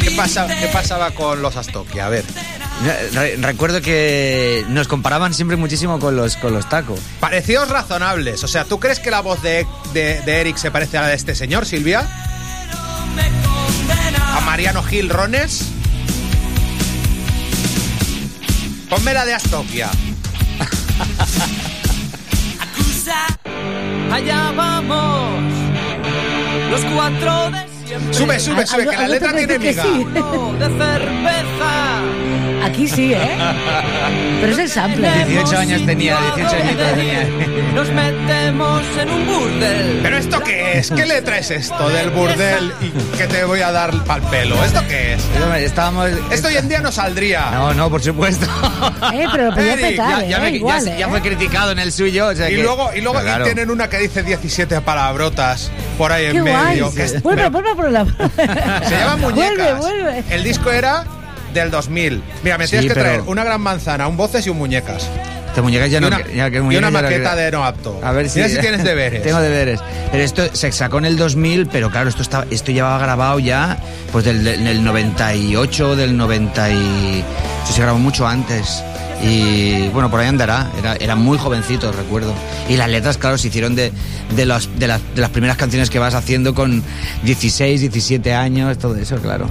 ¿Qué, 0.00 0.10
pasa, 0.12 0.46
¿Qué 0.46 0.66
pasaba 0.68 1.10
con 1.12 1.42
los 1.42 1.56
Astokia? 1.56 2.06
A 2.06 2.08
ver. 2.08 2.24
Re- 3.12 3.36
recuerdo 3.36 3.82
que 3.82 4.64
nos 4.68 4.88
comparaban 4.88 5.34
siempre 5.34 5.56
muchísimo 5.56 5.98
con 5.98 6.16
los, 6.16 6.36
con 6.36 6.54
los 6.54 6.66
tacos. 6.68 6.98
Parecidos 7.20 7.68
razonables. 7.68 8.42
O 8.42 8.48
sea, 8.48 8.64
¿tú 8.64 8.80
crees 8.80 8.98
que 9.00 9.10
la 9.10 9.20
voz 9.20 9.42
de, 9.42 9.66
de- 9.92 10.20
de 10.22 10.40
Eric 10.40 10.56
se 10.56 10.70
parece 10.70 10.96
a 10.98 11.02
la 11.02 11.08
de 11.08 11.14
este 11.14 11.34
señor, 11.34 11.66
Silvia? 11.66 12.08
¿A 14.34 14.40
Mariano 14.40 14.82
Gil 14.82 15.10
Rones? 15.10 15.62
Ponme 18.88 19.12
la 19.12 19.24
de 19.26 19.34
Astokia. 19.34 19.90
Allá 24.12 24.52
vamos, 24.56 25.42
los 26.70 26.80
cuatro 26.92 27.50
de 27.50 27.66
siempre. 27.86 28.14
Sube, 28.14 28.40
sube, 28.40 28.66
sube, 28.66 28.86
que 28.88 28.96
la 28.96 29.02
te 29.02 29.08
letra 29.08 29.32
tiene 29.36 29.58
miga. 29.58 29.82
De 30.58 30.66
cerveza. 30.66 32.02
Aquí 32.62 32.88
sí, 32.88 33.12
¿eh? 33.14 33.36
Pero 34.40 34.52
es 34.52 34.58
el 34.58 34.68
sample. 34.70 35.08
18 35.26 35.58
años 35.58 35.86
tenía, 35.86 36.18
18 36.36 36.56
años 36.56 36.76
tenía. 36.94 37.28
Nos 37.74 37.88
metemos 37.90 38.82
en 39.00 39.10
un 39.10 39.26
burdel. 39.26 40.00
¿Pero 40.02 40.16
esto 40.18 40.40
qué 40.40 40.78
es? 40.78 40.90
¿Qué 40.90 41.06
letra 41.06 41.38
es 41.38 41.50
esto 41.50 41.88
del 41.88 42.10
burdel 42.10 42.72
y 42.80 43.16
que 43.16 43.26
te 43.26 43.44
voy 43.44 43.60
a 43.60 43.72
dar 43.72 43.92
pal 44.04 44.20
pelo? 44.22 44.62
¿Esto 44.64 44.80
qué 44.88 45.14
es? 45.14 45.24
Estábamos... 45.64 46.10
Esto 46.30 46.48
hoy 46.48 46.56
en 46.56 46.68
día 46.68 46.80
no 46.80 46.90
saldría. 46.92 47.50
No, 47.52 47.72
no, 47.74 47.88
por 47.90 48.02
supuesto. 48.02 48.46
Eh, 49.12 49.26
pero 49.32 49.46
lo 49.46 49.54
podía 49.54 49.72
Eric, 49.74 49.86
petar, 49.90 50.20
ya, 50.22 50.26
ya 50.26 50.36
¿eh? 50.38 50.40
me- 50.40 50.50
ya- 50.50 50.56
Igual, 50.56 50.84
ya 50.98 51.06
¿eh? 51.06 51.08
fue 51.08 51.20
criticado 51.22 51.72
en 51.72 51.78
el 51.78 51.92
suyo. 51.92 52.26
o 52.28 52.34
sea 52.34 52.50
Y 52.50 52.56
que- 52.56 52.62
luego, 52.62 52.90
y 52.94 53.00
luego 53.00 53.14
Pero 53.18 53.26
claro. 53.28 53.44
tienen 53.44 53.70
una 53.70 53.88
que 53.88 53.98
dice 53.98 54.22
17 54.22 54.80
palabrotas 54.82 55.70
por 55.96 56.12
ahí 56.12 56.30
Qué 56.30 56.38
en 56.38 56.42
guay. 56.46 56.66
medio. 56.70 56.94
que 56.94 57.04
es- 57.04 57.22
Vuelve, 57.22 57.48
vuelve 57.48 57.74
por 57.74 57.90
la... 57.90 58.04
Se 58.04 58.96
llama 58.98 59.16
Muñecas. 59.20 59.78
Vuelve, 59.78 60.02
vuelve. 60.02 60.24
El 60.30 60.42
disco 60.44 60.70
era 60.70 61.04
del 61.52 61.70
2000. 61.70 62.22
Mira, 62.42 62.58
me 62.58 62.64
Sí, 62.66 62.70
tienes 62.72 62.88
que 62.88 62.94
pero- 62.94 63.04
traer 63.06 63.20
una 63.26 63.44
gran 63.44 63.60
manzana, 63.60 64.06
un 64.08 64.16
voces 64.16 64.46
y 64.46 64.50
un 64.50 64.58
muñecas. 64.58 65.08
Te 65.54 65.62
muñecas 65.62 65.90
ya 65.90 65.98
y 65.98 66.00
no. 66.00 66.06
una, 66.06 66.20
ya 66.32 66.48
que 66.48 66.58
y 66.58 66.76
una 66.76 66.90
maqueta 66.92 67.34
de 67.34 67.50
no 67.50 67.64
apto. 67.64 67.98
A 68.04 68.12
ver 68.12 68.28
si, 68.30 68.38
Mira 68.38 68.48
si 68.50 68.58
tienes 68.60 68.84
deberes. 68.84 69.22
Tengo 69.22 69.40
deberes. 69.40 69.80
Pero 70.12 70.22
esto 70.22 70.44
se 70.54 70.70
sacó 70.70 70.98
en 70.98 71.06
el 71.06 71.16
2000, 71.16 71.66
pero 71.66 71.90
claro, 71.90 72.08
esto 72.08 72.22
estaba, 72.22 72.46
esto 72.50 72.70
llevaba 72.70 72.98
grabado 73.00 73.40
ya, 73.40 73.76
pues 74.12 74.24
del, 74.24 74.44
del, 74.44 74.62
del 74.64 74.84
98, 74.84 75.96
del 75.96 76.16
90 76.16 76.70
y... 76.70 77.24
Esto 77.64 77.72
se 77.74 77.82
grabó 77.82 77.98
mucho 77.98 78.28
antes. 78.28 78.82
Y 79.22 79.88
bueno, 79.88 80.08
por 80.10 80.20
ahí 80.20 80.28
andará. 80.28 80.70
Era, 80.78 80.94
era 80.96 81.16
muy 81.16 81.36
jovencito, 81.36 81.90
recuerdo. 81.92 82.32
Y 82.68 82.76
las 82.76 82.88
letras, 82.88 83.18
claro, 83.18 83.36
se 83.36 83.48
hicieron 83.48 83.74
de, 83.74 83.92
de, 84.36 84.46
los, 84.46 84.70
de, 84.78 84.86
las, 84.86 85.00
de 85.16 85.20
las 85.20 85.30
primeras 85.30 85.56
canciones 85.56 85.90
que 85.90 85.98
vas 85.98 86.14
haciendo 86.14 86.54
con 86.54 86.82
16, 87.24 87.80
17 87.80 88.32
años, 88.34 88.78
todo 88.78 88.94
eso, 88.96 89.16
claro. 89.16 89.46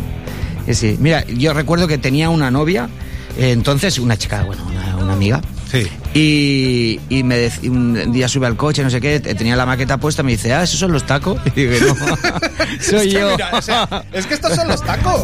Sí. 0.73 0.97
Mira, 0.99 1.25
yo 1.25 1.53
recuerdo 1.53 1.87
que 1.87 1.97
tenía 1.97 2.29
una 2.29 2.51
novia, 2.51 2.89
eh, 3.37 3.51
entonces, 3.51 3.97
una 3.99 4.17
chica, 4.17 4.43
bueno, 4.43 4.63
una, 4.67 4.95
una 4.97 5.13
amiga. 5.13 5.41
Sí. 5.71 5.87
Y, 6.15 6.99
y 7.09 7.21
me 7.23 7.47
dec- 7.47 7.69
un 7.69 8.11
día 8.11 8.27
sube 8.27 8.47
al 8.47 8.55
coche, 8.55 8.81
no 8.83 8.89
sé 8.89 8.99
qué, 8.99 9.19
te- 9.19 9.35
tenía 9.35 9.55
la 9.55 9.65
maqueta 9.67 9.97
puesta, 9.97 10.23
me 10.23 10.31
dice, 10.31 10.51
ah, 10.53 10.63
¿esos 10.63 10.79
son 10.79 10.91
los 10.91 11.05
tacos? 11.05 11.39
Y 11.55 11.65
digo, 11.65 11.93
no, 11.95 11.95
soy 12.81 13.07
Es 13.09 13.13
que 13.13 13.19
yo. 13.19 13.31
mira, 13.31 13.49
o 13.53 13.61
sea, 13.61 13.87
es 14.11 14.25
que 14.25 14.33
estos 14.33 14.55
son 14.55 14.67
los 14.67 14.83
tacos. 14.83 15.21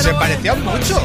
Se 0.00 0.12
parecían 0.14 0.62
mucho. 0.62 1.02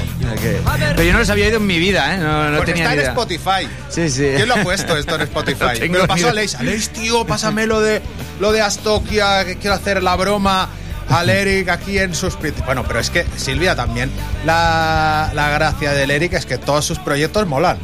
Pero 0.95 1.03
yo 1.03 1.13
no 1.13 1.19
los 1.19 1.29
había 1.29 1.45
oído 1.45 1.57
en 1.57 1.67
mi 1.67 1.79
vida, 1.79 2.15
¿eh? 2.15 2.17
No, 2.17 2.49
no 2.49 2.57
Pues 2.57 2.65
tenía 2.65 2.83
está 2.83 2.89
ni 2.89 2.95
en 2.95 2.99
idea. 3.01 3.09
Spotify. 3.11 3.67
Sí, 3.89 4.09
sí. 4.09 4.27
¿Quién 4.35 4.47
lo 4.49 4.55
ha 4.55 4.63
puesto 4.63 4.97
esto 4.97 5.13
en 5.13 5.19
No 5.19 5.23
Spotify? 5.25 5.79
tengo 5.79 5.93
Me 5.93 5.99
lo 5.99 6.07
pasó 6.07 6.19
idea. 6.21 6.31
Aleix. 6.31 6.55
Aleix, 6.55 6.89
tío, 6.89 7.25
pásame 7.25 7.65
lo 7.65 7.79
de 7.79 8.01
lo 8.41 8.51
de 8.51 8.61
Astokia, 8.61 9.45
que 9.45 9.55
quiero 9.55 9.75
hacer 9.75 10.03
la 10.03 10.15
broma 10.17 10.67
al 11.09 11.29
Eric 11.29 11.69
aquí 11.69 11.97
en 11.99 12.13
sus... 12.15 12.37
Bueno, 12.65 12.83
pero 12.87 12.99
es 12.99 13.09
que 13.09 13.25
Silvia 13.37 13.75
también, 13.75 14.11
la, 14.45 15.31
la 15.33 15.49
gracia 15.49 15.91
del 15.93 16.11
Eric 16.11 16.33
es 16.33 16.45
que 16.45 16.57
todos 16.57 16.85
sus 16.85 16.99
proyectos 16.99 17.47
molan. 17.47 17.77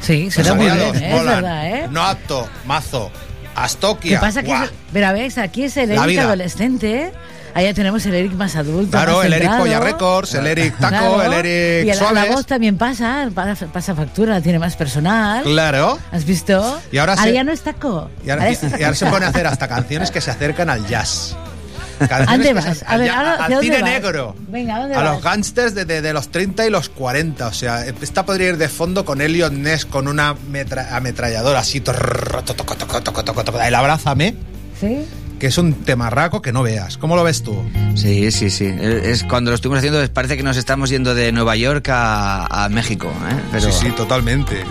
Sí, 0.00 0.30
se 0.30 0.42
da 0.42 0.54
muy 0.54 0.66
bien, 0.66 0.78
¿eh? 0.80 0.90
es 0.94 1.12
molan. 1.12 1.34
verdad, 1.42 1.66
¿eh? 1.68 1.86
No 1.90 2.02
apto, 2.02 2.48
mazo, 2.66 3.10
¿Qué 3.42 3.48
Astokia. 3.60 4.20
pasa? 4.20 4.42
Que 4.42 4.52
es- 4.52 4.72
pero 4.92 5.12
ves, 5.12 5.38
aquí 5.38 5.64
es 5.64 5.76
el 5.76 5.90
La 5.90 5.96
Eric 6.04 6.08
vida. 6.08 6.22
adolescente, 6.24 7.02
¿eh? 7.04 7.12
Allá 7.54 7.74
tenemos 7.74 8.04
el 8.06 8.14
Eric 8.14 8.32
más 8.32 8.56
adulto. 8.56 8.90
Claro, 8.92 9.18
más 9.18 9.26
el 9.26 9.34
Eric. 9.34 9.58
Polla 9.58 9.78
Records, 9.78 10.32
el 10.34 10.46
Eric 10.46 10.74
Taco, 10.78 10.88
Claro. 11.16 11.22
el 11.22 11.32
Eric 11.34 11.86
Y 11.86 11.90
el- 11.90 12.14
la 12.14 12.24
voz 12.24 12.46
también 12.46 12.78
pasa, 12.78 13.28
pasa, 13.34 13.94
factura, 13.94 14.40
tiene 14.40 14.58
más 14.58 14.74
personal. 14.74 15.44
Claro. 15.44 15.98
¿Has 16.10 16.24
visto? 16.24 16.80
Y 16.90 16.96
ahora 16.96 17.14
se- 17.16 17.30
ya 17.32 17.44
no 17.44 17.52
es 17.52 17.60
taco. 17.60 18.10
Y 18.24 18.30
ahora, 18.30 18.48
es- 18.48 18.62
y 18.62 18.82
ahora 18.82 18.96
se 18.96 19.04
pone 19.06 19.26
a 19.26 19.28
hacer 19.28 19.46
hasta 19.46 19.68
canciones 19.68 20.10
que 20.10 20.22
se 20.22 20.30
acercan 20.30 20.70
al 20.70 20.86
jazz. 20.88 21.36
¿A 22.10 22.24
dónde 22.26 22.52
vas? 22.54 22.84
A 22.86 22.96
ver, 22.96 23.10
al, 23.10 23.16
ahora, 23.16 23.32
al 23.34 23.40
¿hacia 23.42 23.56
dónde 23.56 23.70
cine 23.70 23.82
vas? 23.82 23.90
negro. 23.90 24.36
Venga, 24.48 24.76
¿a 24.76 24.80
dónde 24.80 24.94
A 24.94 25.02
vas? 25.02 25.12
los 25.14 25.22
gángsters 25.22 25.74
de, 25.74 25.84
de- 25.84 26.02
de 26.02 26.12
los 26.12 26.30
30 26.30 26.66
y 26.66 26.70
los 26.70 26.88
40. 26.88 27.46
O 27.46 27.52
sea, 27.52 27.86
esta 27.86 28.24
podría 28.26 28.48
ir 28.50 28.56
de 28.58 28.68
fondo 28.68 29.04
con 29.04 29.20
Elliot 29.20 29.52
Ness 29.52 29.84
con 29.86 30.08
una 30.08 30.34
metra- 30.50 30.96
ametralladora 30.96 31.60
así. 31.60 31.80
torr, 31.80 32.42
toco, 32.44 32.64
toco, 32.64 32.76
toco, 32.76 33.02
toco, 33.02 33.24
toco, 33.24 33.44
toco. 33.44 33.60
El 33.60 33.74
Abrázame, 33.74 34.34
¿Sí? 34.80 35.04
que 35.38 35.46
es 35.48 35.58
un 35.58 35.74
temarraco 35.84 36.40
que 36.42 36.52
no 36.52 36.62
veas. 36.62 36.96
¿Cómo 36.98 37.16
lo 37.16 37.24
ves 37.24 37.42
tú? 37.42 37.60
Sí, 37.96 38.30
sí, 38.30 38.48
sí. 38.50 38.66
Es, 38.80 39.24
cuando 39.24 39.50
lo 39.50 39.56
estuvimos 39.56 39.78
haciendo, 39.78 40.06
parece 40.12 40.36
que 40.36 40.42
nos 40.44 40.56
estamos 40.56 40.88
yendo 40.90 41.14
de 41.14 41.32
Nueva 41.32 41.56
York 41.56 41.88
a, 41.90 42.64
a 42.64 42.68
México, 42.68 43.12
¿eh? 43.30 43.34
Pero... 43.50 43.72
Sí, 43.72 43.86
sí, 43.86 43.92
totalmente. 43.92 44.62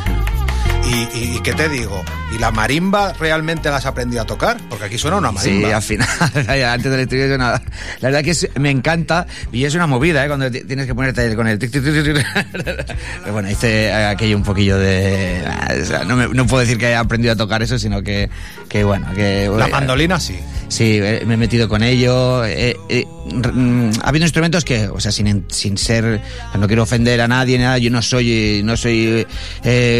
Y, 0.83 1.17
y- 1.17 1.35
y 1.37 1.39
qué 1.41 1.53
te 1.53 1.69
digo? 1.69 2.03
¿Y 2.33 2.37
la 2.39 2.51
marimba 2.51 3.13
realmente 3.13 3.69
la 3.69 3.77
has 3.77 3.85
aprendido 3.85 4.21
a 4.21 4.25
tocar? 4.25 4.57
Porque 4.69 4.85
aquí 4.85 4.97
suena 4.97 5.17
una 5.17 5.31
marimba. 5.31 5.67
Sí, 5.67 5.73
al 5.73 5.81
final, 5.81 6.07
antes 6.69 6.91
del 6.91 6.99
estudio, 7.01 7.27
yo 7.27 7.37
nada. 7.37 7.61
La 8.01 8.09
verdad 8.09 8.23
que 8.23 8.31
es- 8.31 8.49
me 8.59 8.71
encanta 8.71 9.25
y 9.51 9.63
es 9.65 9.75
una 9.75 9.87
movida, 9.87 10.25
¿eh? 10.25 10.27
Cuando 10.27 10.49
ti- 10.51 10.63
tienes 10.63 10.87
que 10.87 10.95
ponerte 10.95 11.35
con 11.35 11.47
el 11.47 11.59
tic, 11.59 11.71
tic, 11.71 11.83
tic. 11.83 12.25
Pero 12.51 13.33
bueno, 13.33 13.49
hice 13.49 13.93
aquello 13.93 14.35
un 14.37 14.43
poquillo 14.43 14.77
de. 14.77 15.43
ah, 15.47 15.73
o 15.81 15.85
sea, 15.85 16.03
no, 16.03 16.15
me- 16.15 16.27
no 16.29 16.45
puedo 16.47 16.61
decir 16.61 16.77
que 16.77 16.87
haya 16.87 16.99
aprendido 16.99 17.33
a 17.33 17.37
tocar 17.37 17.61
eso, 17.63 17.77
sino 17.79 18.01
que, 18.01 18.29
que 18.67 18.83
bueno, 18.83 19.07
que. 19.13 19.49
La 19.57 19.67
mandolina 19.67 20.19
sí. 20.19 20.39
Sí, 20.71 20.99
eh, 21.01 21.23
me 21.27 21.33
he 21.33 21.37
metido 21.37 21.67
con 21.67 21.83
ello. 21.83 22.45
eh, 22.45 22.77
eh, 22.87 23.05
mm, 23.29 23.89
ha 24.01 24.07
habido 24.07 24.23
instrumentos 24.23 24.63
que, 24.63 24.87
o 24.87 25.01
sea, 25.01 25.11
sin, 25.11 25.43
sin 25.49 25.77
ser, 25.77 26.21
no 26.57 26.65
quiero 26.65 26.83
ofender 26.83 27.19
a 27.19 27.27
nadie, 27.27 27.59
nada, 27.59 27.77
yo 27.77 27.91
no 27.91 28.01
soy, 28.01 28.61
no 28.63 28.77
soy 28.77 29.27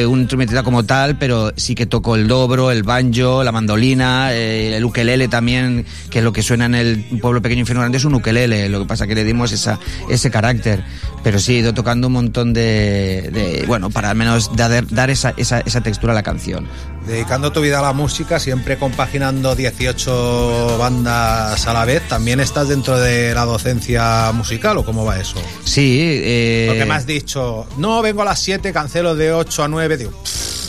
un 0.07 0.21
instrumentista 0.21 0.63
como 0.63 0.85
tal, 0.85 1.17
pero 1.17 1.51
sí 1.57 1.75
que 1.75 1.87
toco 1.87 2.15
el 2.15 2.29
dobro, 2.29 2.71
el 2.71 2.83
banjo, 2.83 3.43
la 3.43 3.51
mandolina, 3.51 4.33
el 4.33 4.83
ukelele 4.85 5.27
también, 5.27 5.85
que 6.09 6.19
es 6.19 6.23
lo 6.23 6.31
que 6.31 6.41
suena 6.41 6.67
en 6.67 6.75
el 6.75 7.03
pueblo 7.21 7.41
pequeño 7.41 7.59
infierno 7.59 7.81
grande 7.81 7.97
es 7.97 8.05
un 8.05 8.15
ukelele, 8.15 8.69
lo 8.69 8.79
que 8.79 8.85
pasa 8.85 9.07
que 9.07 9.15
le 9.15 9.25
dimos 9.25 9.51
esa, 9.51 9.77
ese 10.09 10.31
carácter. 10.31 10.85
Pero 11.21 11.37
sí, 11.37 11.55
he 11.55 11.59
ido 11.59 11.73
tocando 11.73 12.07
un 12.07 12.13
montón 12.13 12.53
de, 12.53 13.29
de 13.33 13.65
bueno, 13.67 13.89
para 13.89 14.09
al 14.09 14.15
menos 14.15 14.55
dar, 14.55 14.87
dar 14.87 15.09
esa, 15.09 15.33
esa, 15.35 15.59
esa 15.59 15.81
textura 15.81 16.13
a 16.13 16.15
la 16.15 16.23
canción. 16.23 16.65
Dedicando 17.11 17.51
tu 17.51 17.59
vida 17.59 17.79
a 17.79 17.81
la 17.81 17.91
música, 17.91 18.39
siempre 18.39 18.77
compaginando 18.77 19.53
18 19.53 20.77
bandas 20.77 21.67
a 21.67 21.73
la 21.73 21.83
vez, 21.83 22.07
¿también 22.07 22.39
estás 22.39 22.69
dentro 22.69 22.97
de 22.97 23.33
la 23.33 23.43
docencia 23.43 24.31
musical 24.33 24.77
o 24.77 24.85
cómo 24.85 25.03
va 25.03 25.19
eso? 25.19 25.35
Sí, 25.65 25.99
eh, 26.23 26.67
Lo 26.69 26.75
que 26.75 26.85
me 26.85 26.93
has 26.93 27.05
dicho, 27.05 27.67
no, 27.75 28.01
vengo 28.01 28.21
a 28.21 28.25
las 28.25 28.39
7, 28.39 28.71
cancelo 28.71 29.13
de 29.13 29.33
8 29.33 29.63
a 29.65 29.67
9, 29.67 29.97
digo, 29.97 30.11
pff, 30.11 30.60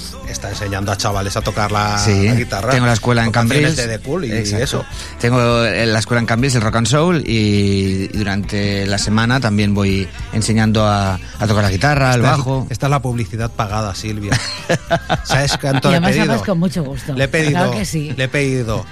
está 0.43 0.51
enseñando 0.51 0.91
a 0.91 0.97
chavales 0.97 1.37
a 1.37 1.41
tocar 1.41 1.71
la, 1.71 1.97
Sí, 1.99 2.27
la 2.27 2.35
guitarra. 2.35 2.71
tengo 2.73 2.87
la 2.87 2.95
escuela 2.95 3.25
en 3.25 3.31
Cambrils. 3.31 3.77
de 3.77 3.87
The 3.87 3.99
Cool 4.01 4.25
y 4.25 4.33
Exacto. 4.33 4.65
eso. 4.65 4.85
Tengo 5.21 5.65
eh, 5.65 5.87
la 5.87 5.99
escuela 6.01 6.19
en 6.21 6.27
Cambrils, 6.27 6.55
el 6.57 6.63
Rock 6.63 6.77
and 6.77 6.87
Soul, 6.89 7.23
y, 7.25 8.09
y 8.13 8.19
durante 8.19 8.85
la 8.87 8.99
semana 8.99 9.39
también 9.39 9.73
voy 9.73 10.09
enseñando 10.33 10.85
a, 10.87 11.15
a 11.15 11.47
tocar 11.47 11.63
la 11.63 11.71
guitarra, 11.71 12.15
el 12.15 12.21
Esta 12.23 12.33
es- 12.33 12.39
bajo. 12.39 12.67
Esta 12.71 12.87
es 12.87 12.91
la 12.91 13.01
publicidad 13.03 13.51
pagada, 13.53 13.95
Silvia. 13.95 14.33
¿Sabes 15.25 15.55
Y 15.55 15.59
cuánto 15.59 15.89
le 15.89 15.95
he 15.95 15.97
además 15.99 16.11
pedido? 16.11 16.23
hablas 16.33 16.43
con 16.47 16.59
mucho 16.59 16.83
gusto. 16.85 17.13
Le 17.15 17.25
he 17.25 17.29
pedido, 17.29 17.51
Claro 17.53 17.71
que 17.73 17.85
sí. 17.85 18.13
le 18.17 18.25
he 18.25 18.29
pedido 18.29 18.85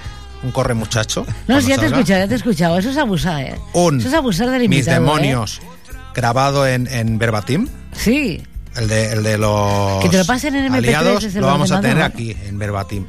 un 0.44 0.52
corre 0.52 0.74
muchacho. 0.74 1.26
No, 1.48 1.60
sí, 1.60 1.68
ya 1.68 1.76
te 1.78 1.86
he 1.86 1.88
escuchado, 1.88 2.20
ya 2.20 2.28
te 2.28 2.34
he 2.34 2.36
escuchado. 2.36 2.78
Eso 2.78 2.90
es 2.90 2.96
abusar, 2.96 3.40
¿eh? 3.42 3.58
Un 3.72 3.98
Eso 3.98 4.08
es 4.08 4.14
abusar 4.14 4.48
del 4.50 4.60
Mis 4.68 4.78
invitado, 4.86 4.96
¿eh? 4.98 5.00
demonios 5.00 5.60
grabado 6.14 6.66
en, 6.66 6.86
en 6.86 7.18
verbatim. 7.18 7.66
Sí. 7.92 8.42
El 8.76 8.88
de, 8.88 9.12
el 9.12 9.22
de 9.22 9.38
los 9.38 10.02
Que 10.02 10.08
te 10.08 10.18
lo 10.18 10.24
pasen 10.24 10.54
en 10.54 10.72
MP3 10.72 10.76
aliados 10.76 11.34
lo 11.34 11.46
vamos 11.46 11.72
a 11.72 11.80
tener 11.80 12.02
aquí 12.02 12.36
en 12.44 12.58
verbatim. 12.58 13.06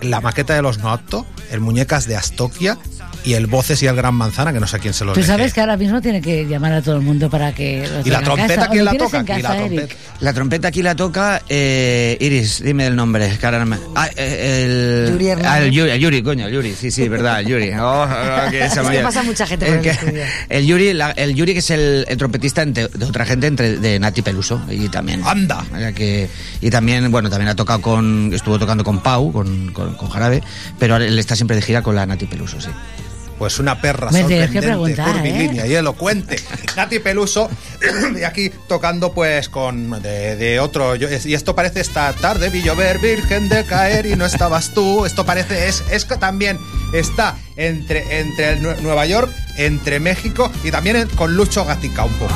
La 0.00 0.20
maqueta 0.20 0.54
de 0.54 0.62
los 0.62 0.78
No 0.78 0.90
Apto, 0.90 1.26
el 1.50 1.60
muñecas 1.60 2.06
de 2.06 2.16
Astokia 2.16 2.78
y 3.24 3.34
el 3.34 3.46
Voces 3.46 3.82
y 3.82 3.86
el 3.86 3.94
Gran 3.96 4.14
Manzana, 4.14 4.52
que 4.52 4.60
no 4.60 4.66
sé 4.66 4.78
quién 4.78 4.94
se 4.94 5.04
los 5.04 5.14
Tú 5.14 5.22
sabes 5.22 5.52
que 5.52 5.60
ahora 5.60 5.76
mismo 5.76 6.00
tiene 6.00 6.20
que 6.22 6.46
llamar 6.46 6.72
a 6.72 6.82
todo 6.82 6.96
el 6.96 7.02
mundo 7.02 7.28
para 7.30 7.52
que 7.52 7.86
lo 7.86 8.06
¿Y 8.06 8.10
la 8.10 8.20
trompeta 8.22 8.54
casa. 8.54 8.68
¿O 8.68 8.72
quién 8.72 8.84
la 8.84 8.92
toca 8.94 9.18
la 9.18 9.24
trompeta? 9.24 9.56
Eric? 9.64 9.96
La 10.20 10.32
trompeta 10.32 10.68
aquí 10.68 10.82
la 10.82 10.94
toca 10.96 11.42
eh, 11.48 12.16
Iris, 12.20 12.62
dime 12.62 12.86
el 12.86 12.96
nombre. 12.96 13.36
que 13.38 13.46
ahora 13.46 13.58
no 13.60 13.66
me- 13.66 13.76
Ah, 13.94 14.08
eh, 14.16 15.06
el, 15.08 15.12
Yuri 15.12 15.30
ah, 15.44 15.60
el 15.62 15.70
Yuri, 15.70 15.90
el 15.90 16.00
Yuri, 16.00 16.22
coño, 16.22 16.46
el 16.46 16.52
Yuri, 16.54 16.74
sí, 16.74 16.90
sí, 16.90 17.08
verdad, 17.08 17.40
el 17.40 17.46
Yuri. 17.46 17.70
Oh, 17.80 18.04
oh, 18.04 18.50
que 18.50 18.68
se 18.68 18.80
Es 18.80 18.88
que 18.88 18.98
pasa 19.00 19.22
mucha 19.22 19.46
gente 19.46 19.66
por 19.66 19.74
el 19.76 19.80
que- 19.82 19.90
estudio. 19.90 20.22
el 20.48 20.66
Yuri, 20.66 20.92
la- 20.94 21.10
el 21.12 21.34
Yuri 21.34 21.52
que 21.52 21.58
es 21.60 21.70
el, 21.70 22.04
el 22.08 22.16
trompetista 22.16 22.62
entre- 22.62 22.88
de 22.88 23.04
otra 23.04 23.24
gente 23.26 23.46
entre, 23.46 23.76
de 23.78 23.98
Nati 23.98 24.22
Peluso 24.22 24.60
y 24.70 24.88
también. 24.88 25.22
¡Anda! 25.24 25.64
Que, 25.94 26.28
y 26.60 26.70
también, 26.70 27.10
bueno, 27.10 27.28
también 27.30 27.48
ha 27.48 27.54
tocado 27.56 27.80
con, 27.80 28.30
estuvo 28.32 28.58
tocando 28.58 28.84
con 28.84 29.00
Pau, 29.02 29.32
con, 29.32 29.72
con, 29.72 29.94
con 29.94 30.08
Jarabe, 30.10 30.42
pero 30.78 30.96
él 30.96 31.18
está 31.18 31.34
siempre 31.36 31.56
de 31.56 31.62
gira 31.62 31.82
con 31.82 31.94
la 31.96 32.06
Nati 32.06 32.26
Peluso, 32.26 32.60
sí. 32.60 32.68
Pues 33.40 33.58
una 33.58 33.80
perra 33.80 34.10
Me 34.10 34.20
sorprendente, 34.20 35.02
curvilínea 35.02 35.64
¿eh? 35.64 35.70
y 35.70 35.74
elocuente. 35.74 36.36
Nati 36.76 36.98
Peluso, 36.98 37.48
y 38.20 38.22
aquí 38.22 38.50
tocando 38.68 39.14
pues 39.14 39.48
con 39.48 40.02
de, 40.02 40.36
de 40.36 40.60
otro. 40.60 40.94
yo- 40.94 41.08
y 41.24 41.32
esto 41.32 41.54
parece 41.54 41.80
esta 41.80 42.12
tarde, 42.12 42.50
vi 42.50 42.60
llover, 42.60 42.98
virgen 42.98 43.48
de 43.48 43.64
caer 43.64 44.04
y 44.04 44.14
no 44.14 44.26
estabas 44.26 44.74
tú. 44.74 45.06
Esto 45.06 45.24
parece, 45.24 45.68
es, 45.68 45.82
es 45.90 46.04
que 46.04 46.18
también 46.18 46.58
está 46.92 47.34
entre, 47.56 48.20
entre 48.20 48.50
el 48.50 48.62
Nue- 48.62 48.78
Nueva 48.82 49.06
York, 49.06 49.32
entre 49.56 50.00
México 50.00 50.52
y 50.62 50.70
también 50.70 51.08
con 51.16 51.34
Lucho 51.34 51.64
Gatica 51.64 52.04
un 52.04 52.12
poco. 52.18 52.34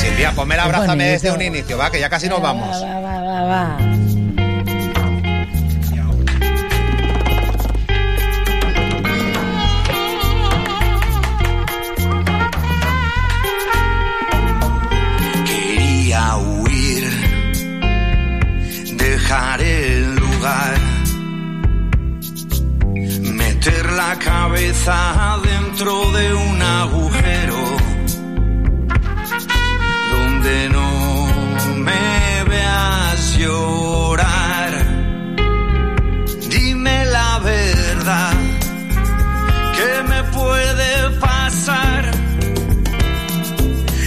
Silvia, 0.00 0.32
ponme 0.32 0.54
el 0.54 0.60
abrázame 0.60 1.04
desde 1.10 1.30
un 1.32 1.42
inicio, 1.42 1.76
va, 1.76 1.90
que 1.90 2.00
ya 2.00 2.08
casi 2.08 2.30
nos 2.30 2.40
vamos. 2.40 2.82
Va, 2.82 3.00
va, 3.00 3.42
va, 3.42 3.97
la 23.98 24.16
cabeza 24.16 25.36
dentro 25.42 25.92
de 26.12 26.32
un 26.32 26.62
agujero 26.62 27.60
donde 30.14 30.68
no 30.68 31.26
me 31.86 32.44
veas 32.44 33.36
llorar. 33.36 34.72
Dime 36.48 37.06
la 37.06 37.40
verdad, 37.40 38.36
¿qué 39.76 39.92
me 40.10 40.22
puede 40.38 40.90
pasar? 41.18 42.02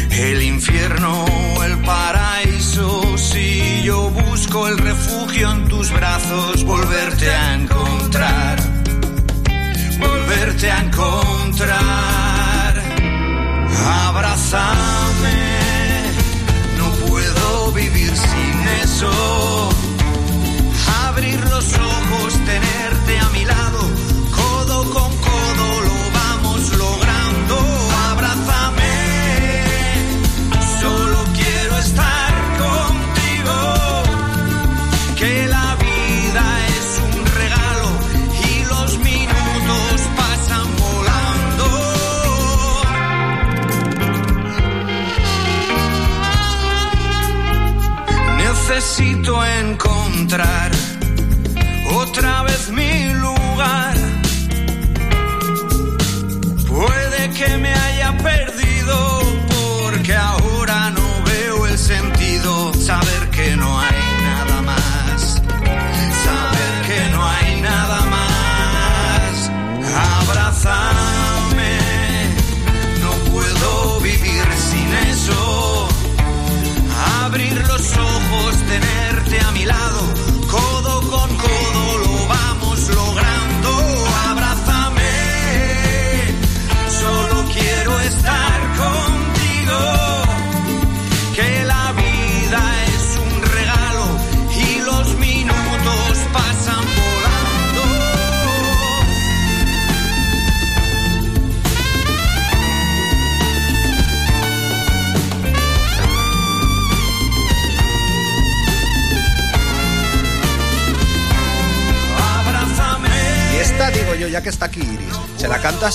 El 0.10 0.42
infierno, 0.42 1.26
el 1.66 1.78
paraíso, 1.80 3.18
si 3.18 3.84
yo 3.84 4.10
busco 4.10 4.70
el 4.70 4.78
refugio 4.78 5.52
en 5.52 5.68
tus 5.68 5.92
brazos, 5.92 6.64
volverte 6.64 7.30
a 7.30 7.56
encontrar, 7.56 8.51
volverte 10.32 10.72
a 10.72 11.31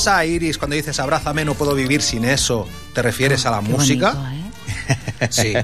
la 0.07 0.12
cantas 0.12 0.18
a 0.20 0.24
Iris 0.24 0.59
cuando 0.59 0.76
dices 0.76 0.98
abrázame, 1.00 1.44
no 1.44 1.54
puedo 1.54 1.74
vivir 1.74 2.02
sin 2.02 2.24
eso? 2.24 2.68
¿Te 2.94 3.02
refieres 3.02 3.44
a 3.46 3.50
la 3.50 3.61
Qué 3.61 3.68
música? 3.68 4.12
bonito, 4.12 4.28
¿eh? 4.30 4.42
Sí. 5.30 5.54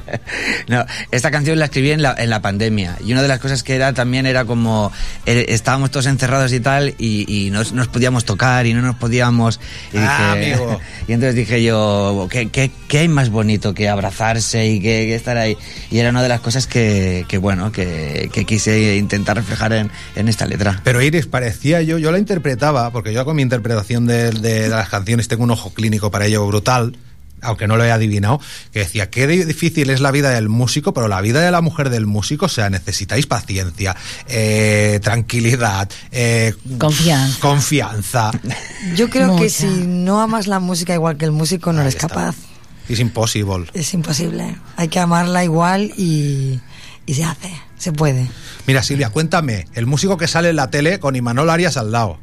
no, 0.68 0.84
esta 1.10 1.30
canción 1.30 1.58
la 1.58 1.66
escribí 1.66 1.90
en 1.90 2.00
la, 2.02 2.14
en 2.16 2.30
la 2.30 2.40
pandemia 2.40 2.96
y 3.04 3.12
una 3.12 3.20
de 3.22 3.28
las 3.28 3.38
cosas 3.38 3.62
que 3.62 3.74
era 3.74 3.92
también 3.92 4.26
era 4.26 4.44
como 4.46 4.90
eh, 5.26 5.46
estábamos 5.48 5.90
todos 5.90 6.06
encerrados 6.06 6.52
y 6.52 6.60
tal 6.60 6.94
y, 6.98 7.26
y 7.28 7.50
no 7.50 7.62
nos 7.72 7.88
podíamos 7.88 8.24
tocar 8.24 8.66
y 8.66 8.72
no 8.74 8.80
nos 8.82 8.96
podíamos 8.96 9.60
y, 9.92 9.98
Ah, 9.98 10.34
dije- 10.36 10.54
amigo. 10.54 10.80
y 11.08 11.12
entonces 11.12 11.34
dije 11.34 11.62
yo 11.62 12.28
¿qué, 12.30 12.48
qué, 12.50 12.70
qué 12.88 12.98
hay 12.98 13.08
más 13.08 13.30
bonito 13.30 13.74
que 13.74 13.88
abrazarse 13.88 14.66
y 14.66 14.80
que, 14.80 15.06
que 15.06 15.14
estar 15.14 15.36
ahí 15.36 15.56
y 15.90 15.98
era 15.98 16.10
una 16.10 16.22
de 16.22 16.28
las 16.28 16.40
cosas 16.40 16.66
que, 16.66 17.24
que 17.28 17.38
bueno 17.38 17.72
que, 17.72 18.30
que 18.32 18.44
quise 18.44 18.96
intentar 18.96 19.36
reflejar 19.36 19.72
en, 19.72 19.90
en 20.16 20.28
esta 20.28 20.46
letra. 20.46 20.80
Pero 20.84 21.00
Iris, 21.02 21.26
parecía 21.26 21.82
yo, 21.82 21.98
yo 21.98 22.10
la 22.12 22.18
interpretaba, 22.18 22.90
porque 22.90 23.12
yo 23.12 23.24
con 23.24 23.36
mi 23.36 23.42
interpretación 23.42 24.06
de, 24.06 24.30
de- 24.30 24.62
de 24.62 24.68
las 24.68 24.88
canciones 24.88 25.28
tengo 25.28 25.44
un 25.44 25.50
ojo 25.50 25.72
clínico 25.74 26.10
para 26.10 26.26
ello 26.26 26.46
brutal, 26.46 26.96
aunque 27.42 27.66
no 27.66 27.76
lo 27.76 27.84
he 27.84 27.90
adivinado, 27.92 28.40
que 28.72 28.78
decía, 28.80 29.10
qué 29.10 29.26
di- 29.26 29.44
difícil 29.44 29.90
es 29.90 30.00
la 30.00 30.10
vida 30.10 30.30
del 30.30 30.48
músico, 30.48 30.94
pero 30.94 31.08
la 31.08 31.20
vida 31.20 31.40
de 31.40 31.50
la 31.50 31.60
mujer 31.60 31.90
del 31.90 32.06
músico, 32.06 32.46
o 32.46 32.48
sea, 32.48 32.70
necesitáis 32.70 33.26
paciencia, 33.26 33.94
eh, 34.28 35.00
tranquilidad, 35.02 35.90
eh, 36.10 36.54
Confianza. 36.78 37.38
confianza. 37.40 38.30
Yo 38.96 39.10
creo 39.10 39.36
que 39.36 39.50
si 39.50 39.66
no 39.66 40.20
amas 40.20 40.46
la 40.46 40.60
música 40.60 40.94
igual 40.94 41.16
que 41.16 41.24
el 41.24 41.32
músico, 41.32 41.72
no 41.72 41.82
eres 41.82 41.96
capaz. 41.96 42.34
Es 42.88 42.98
imposible. 43.00 43.66
Es 43.74 43.94
imposible. 43.94 44.56
Hay 44.76 44.88
que 44.88 44.98
amarla 45.00 45.44
igual 45.44 45.92
y, 45.96 46.60
y 47.06 47.14
se 47.14 47.24
hace, 47.24 47.52
se 47.78 47.92
puede. 47.92 48.28
Mira, 48.66 48.82
Silvia, 48.82 49.10
cuéntame, 49.10 49.66
el 49.74 49.86
músico 49.86 50.16
que 50.16 50.26
sale 50.28 50.50
en 50.50 50.56
la 50.56 50.70
tele 50.70 50.98
con 50.98 51.16
Imanol 51.16 51.50
Arias 51.50 51.76
al 51.76 51.92
lado. 51.92 52.18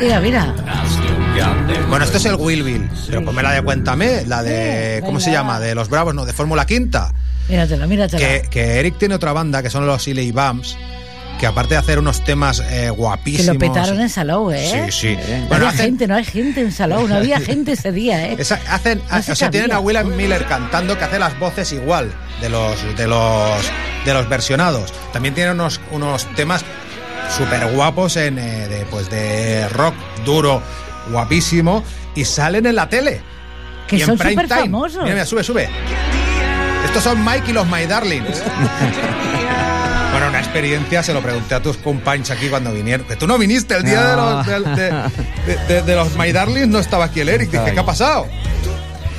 Mira, 0.00 0.20
mira. 0.20 0.54
Bueno, 1.88 2.04
esto 2.04 2.16
es 2.18 2.24
el 2.26 2.34
Will 2.36 2.62
Bill, 2.62 2.88
pero 3.08 3.24
ponme 3.24 3.42
la 3.42 3.52
de 3.52 3.62
Cuéntame, 3.62 4.24
la 4.26 4.42
de, 4.42 5.02
¿cómo 5.04 5.20
se 5.20 5.30
llama? 5.32 5.60
De 5.60 5.74
los 5.74 5.88
Bravos, 5.88 6.14
no, 6.14 6.24
de 6.24 6.32
Fórmula 6.32 6.66
Quinta. 6.66 7.12
Míratelo, 7.48 7.86
míratelo. 7.88 8.18
que, 8.18 8.48
que 8.50 8.78
Eric 8.80 8.98
tiene 8.98 9.14
otra 9.16 9.32
banda 9.32 9.62
que 9.62 9.68
son 9.70 9.86
los 9.86 10.02
Silly 10.04 10.30
Bums 10.30 10.76
que 11.40 11.46
aparte 11.46 11.74
de 11.74 11.78
hacer 11.80 11.98
unos 11.98 12.22
temas 12.24 12.60
eh, 12.60 12.82
Que 12.84 12.90
guapísimos 12.90 13.54
lo 13.54 13.58
petaron 13.58 14.00
en 14.00 14.08
Salou, 14.08 14.52
¿eh? 14.52 14.86
sí 14.92 15.16
sí 15.16 15.16
No 15.16 15.46
bueno 15.48 15.54
había 15.56 15.68
hacen, 15.70 15.86
gente, 15.86 16.06
no 16.06 16.14
hay 16.14 16.24
gente 16.24 16.60
en 16.60 16.70
Salou, 16.70 17.08
no 17.08 17.16
había 17.16 17.40
gente 17.40 17.72
ese 17.72 17.90
día, 17.90 18.26
¿eh? 18.28 18.36
esa- 18.38 18.60
hacen 18.70 19.02
No 19.10 19.22
se 19.22 19.32
o 19.32 19.34
sea 19.34 19.50
tienen 19.50 19.72
a 19.72 19.80
William 19.80 20.14
Miller 20.14 20.46
cantando 20.46 20.96
que 20.96 21.02
hace 21.04 21.18
las 21.18 21.36
voces 21.40 21.72
igual 21.72 22.12
de 22.40 22.48
los 22.48 22.76
de 22.96 23.08
los 23.08 23.60
de 24.04 24.14
los 24.14 24.28
versionados 24.28 24.92
también 25.12 25.34
tienen 25.34 25.54
unos 25.54 25.80
unos 25.90 26.26
temas 26.36 26.64
súper 27.36 27.66
guapos 27.72 28.16
en 28.16 28.38
eh, 28.38 28.68
de 28.68 28.84
pues 28.90 29.08
de 29.10 29.68
rock 29.68 29.94
duro 30.24 30.62
guapísimo 31.10 31.82
y 32.14 32.24
salen 32.24 32.66
en 32.66 32.76
la 32.76 32.88
tele 32.88 33.20
Que 33.88 33.96
y 33.96 34.00
son 34.00 34.16
prime 34.18 34.32
time 34.42 34.42
superfamosos. 34.48 35.02
mira, 35.02 35.14
mira 35.14 35.26
sube 35.26 35.42
sube 35.44 35.68
estos 36.84 37.02
son 37.04 37.24
Mike 37.24 37.50
y 37.50 37.52
los 37.52 37.66
My 37.68 37.86
Darlings 37.86 38.42
Bueno, 40.12 40.28
una 40.28 40.40
experiencia, 40.40 41.02
se 41.02 41.14
lo 41.14 41.22
pregunté 41.22 41.54
a 41.54 41.62
tus 41.62 41.78
compañeros 41.78 42.30
aquí 42.32 42.48
cuando 42.50 42.70
vinieron. 42.70 43.06
Que 43.06 43.16
tú 43.16 43.26
no 43.26 43.38
viniste 43.38 43.74
el 43.76 43.82
día 43.82 44.08
de, 44.08 44.16
los, 44.16 44.76
de- 44.76 45.82
de 45.82 45.94
los 45.96 46.14
My 46.18 46.30
Darlings, 46.32 46.68
no 46.68 46.80
estaba 46.80 47.06
aquí 47.06 47.20
el 47.20 47.30
Eric. 47.30 47.50
Dije, 47.50 47.72
¿qué 47.72 47.80
ha 47.80 47.86
pasado? 47.86 48.26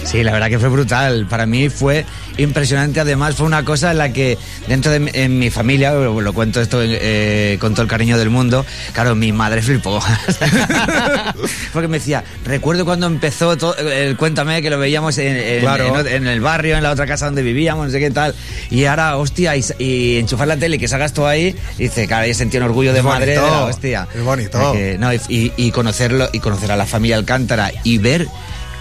Sí, 0.06 0.22
la 0.24 0.32
verdad 0.34 0.50
que 0.50 0.60
fue 0.60 0.70
brutal. 0.70 1.26
Para 1.30 1.46
mí 1.46 1.70
fue 1.70 2.06
impresionante. 2.38 3.00
Además, 3.00 3.36
fue 3.36 3.46
una 3.46 3.64
cosa 3.66 3.92
en 3.92 3.98
la 3.98 4.12
que 4.14 4.38
dentro 4.68 4.92
de 4.92 5.00
mi, 5.00 5.12
en 5.14 5.40
mi 5.40 5.50
familia, 5.50 5.92
lo, 5.94 6.20
lo 6.22 6.34
cuento 6.34 6.62
esto 6.62 6.80
eh, 6.84 7.58
con 7.60 7.74
todo 7.74 7.84
el 7.84 7.88
cariño 7.88 8.18
del 8.18 8.30
mundo, 8.30 8.66
claro, 8.94 9.16
mi 9.16 9.32
madre 9.32 9.62
flipó. 9.62 10.02
Porque 11.74 11.88
me 11.88 12.00
decía, 12.00 12.24
recuerdo 12.46 12.86
cuando 12.86 13.08
empezó 13.08 13.58
todo, 13.58 13.76
el 13.78 14.18
Cuéntame, 14.18 14.62
que 14.62 14.70
lo 14.70 14.78
veíamos 14.78 15.18
en, 15.18 15.36
en- 15.38 15.60
Claro. 15.62 16.00
en- 16.02 16.08
en 16.08 16.28
el 16.28 16.42
barrio, 16.42 16.78
en 16.78 16.84
la 16.84 16.92
otra 16.92 17.06
casa 17.06 17.26
donde 17.26 17.42
vivíamos, 17.42 17.86
no 17.88 17.92
sé 17.92 18.00
qué 18.00 18.12
tal. 18.12 18.36
Y 18.70 18.86
ahora, 18.86 19.18
hostia, 19.18 19.56
y, 19.56 19.64
y 19.80 20.18
enchufar 20.18 20.48
la 20.48 20.58
tele 20.58 20.76
y 20.76 20.80
que 20.80 20.88
salgas 20.88 21.14
tú 21.14 21.26
ahí, 21.26 21.56
dice, 21.78 22.08
claro, 22.08 22.28
yo 22.28 22.34
sentí 22.34 22.58
un 22.58 22.64
orgullo 22.64 22.94
de 22.94 23.02
madre 23.02 23.32
de 23.32 23.38
la 23.38 23.64
hostia. 23.66 24.08
es 24.14 24.22
bonito. 24.24 24.74
Que- 24.74 24.98
no, 25.00 25.10
y 25.14 25.72
conocerlo, 25.72 26.30
y 26.34 26.40
conocer 26.40 26.72
a 26.72 26.76
la 26.78 26.86
familia 26.86 27.16
Alcántara 27.18 27.72
y 27.84 27.98
ver 27.98 28.28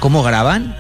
cómo 0.01 0.23
graban. 0.23 0.77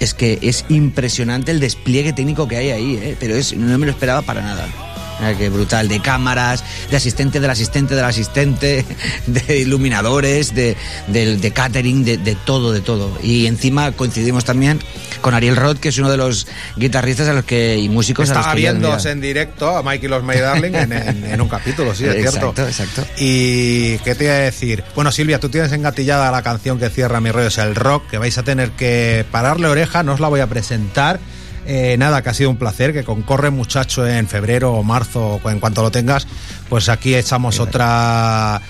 Es 0.00 0.14
que 0.14 0.38
es 0.42 0.64
impresionante 0.68 1.50
el 1.50 1.60
despliegue 1.60 2.12
técnico 2.12 2.48
que 2.48 2.56
hay 2.56 2.70
ahí, 2.70 2.96
¿eh? 2.96 3.16
pero 3.18 3.34
no 3.56 3.78
me 3.78 3.86
lo 3.86 3.92
esperaba 3.92 4.22
para 4.22 4.42
nada. 4.42 4.95
Ah, 5.18 5.32
que 5.36 5.48
brutal, 5.48 5.88
de 5.88 6.00
cámaras, 6.00 6.62
de 6.90 6.96
asistente 6.98 7.40
del 7.40 7.48
asistente 7.48 7.94
del 7.94 8.04
asistente, 8.04 8.84
de 9.26 9.58
iluminadores, 9.60 10.54
de, 10.54 10.76
del- 11.06 11.40
de 11.40 11.50
catering, 11.52 12.04
de, 12.04 12.18
de 12.18 12.34
todo, 12.34 12.70
de 12.72 12.82
todo. 12.82 13.10
Y 13.22 13.46
encima 13.46 13.92
coincidimos 13.92 14.44
también 14.44 14.78
con 15.22 15.32
Ariel 15.32 15.56
Roth, 15.56 15.78
que 15.78 15.88
es 15.88 15.98
uno 15.98 16.10
de 16.10 16.18
los 16.18 16.46
guitarristas 16.76 17.28
a 17.28 17.32
los 17.32 17.44
que, 17.44 17.78
y 17.78 17.88
músicos 17.88 18.28
a 18.30 18.34
los 18.34 18.40
Estaba 18.40 18.54
que 18.56 18.62
yo 18.62 18.70
admiro. 18.70 18.98
en 19.10 19.20
directo 19.22 19.74
a 19.74 19.82
Mike 19.82 20.04
y 20.04 20.08
los 20.10 20.22
My 20.22 20.36
Darling 20.36 20.74
en, 20.74 20.92
en- 20.92 21.24
en 21.24 21.40
un 21.40 21.48
capítulo, 21.48 21.94
sí, 21.94 22.04
es 22.04 22.12
cierto. 22.30 22.50
Exacto, 22.50 22.66
exacto. 22.68 23.06
Y 23.16 23.96
qué 24.00 24.14
te 24.14 24.24
iba 24.24 24.34
a 24.34 24.38
decir. 24.38 24.84
Bueno, 24.94 25.10
Silvia, 25.12 25.40
tú 25.40 25.48
tienes 25.48 25.72
engatillada 25.72 26.30
la 26.30 26.42
canción 26.42 26.78
que 26.78 26.90
cierra 26.90 27.20
mi 27.22 27.30
rollo, 27.30 27.46
es 27.48 27.56
el 27.56 27.74
rock, 27.74 28.06
que 28.10 28.18
vais 28.18 28.36
a 28.36 28.42
tener 28.42 28.70
que 28.72 29.24
pararle 29.30 29.66
oreja, 29.68 30.02
no 30.02 30.12
os 30.12 30.20
la 30.20 30.28
voy 30.28 30.40
a 30.40 30.46
presentar. 30.46 31.20
Eh, 31.66 31.96
nada, 31.98 32.22
que 32.22 32.28
ha 32.30 32.34
sido 32.34 32.50
un 32.50 32.56
placer, 32.56 32.92
que 32.92 33.02
con 33.04 33.22
Corre 33.22 33.50
Muchacho 33.50 34.06
en 34.06 34.28
febrero 34.28 34.72
o 34.74 34.82
marzo, 34.82 35.40
o 35.42 35.50
en 35.50 35.58
cuanto 35.60 35.82
lo 35.82 35.90
tengas, 35.90 36.26
pues 36.68 36.88
aquí 36.88 37.14
echamos 37.14 37.58
otra 37.60 38.60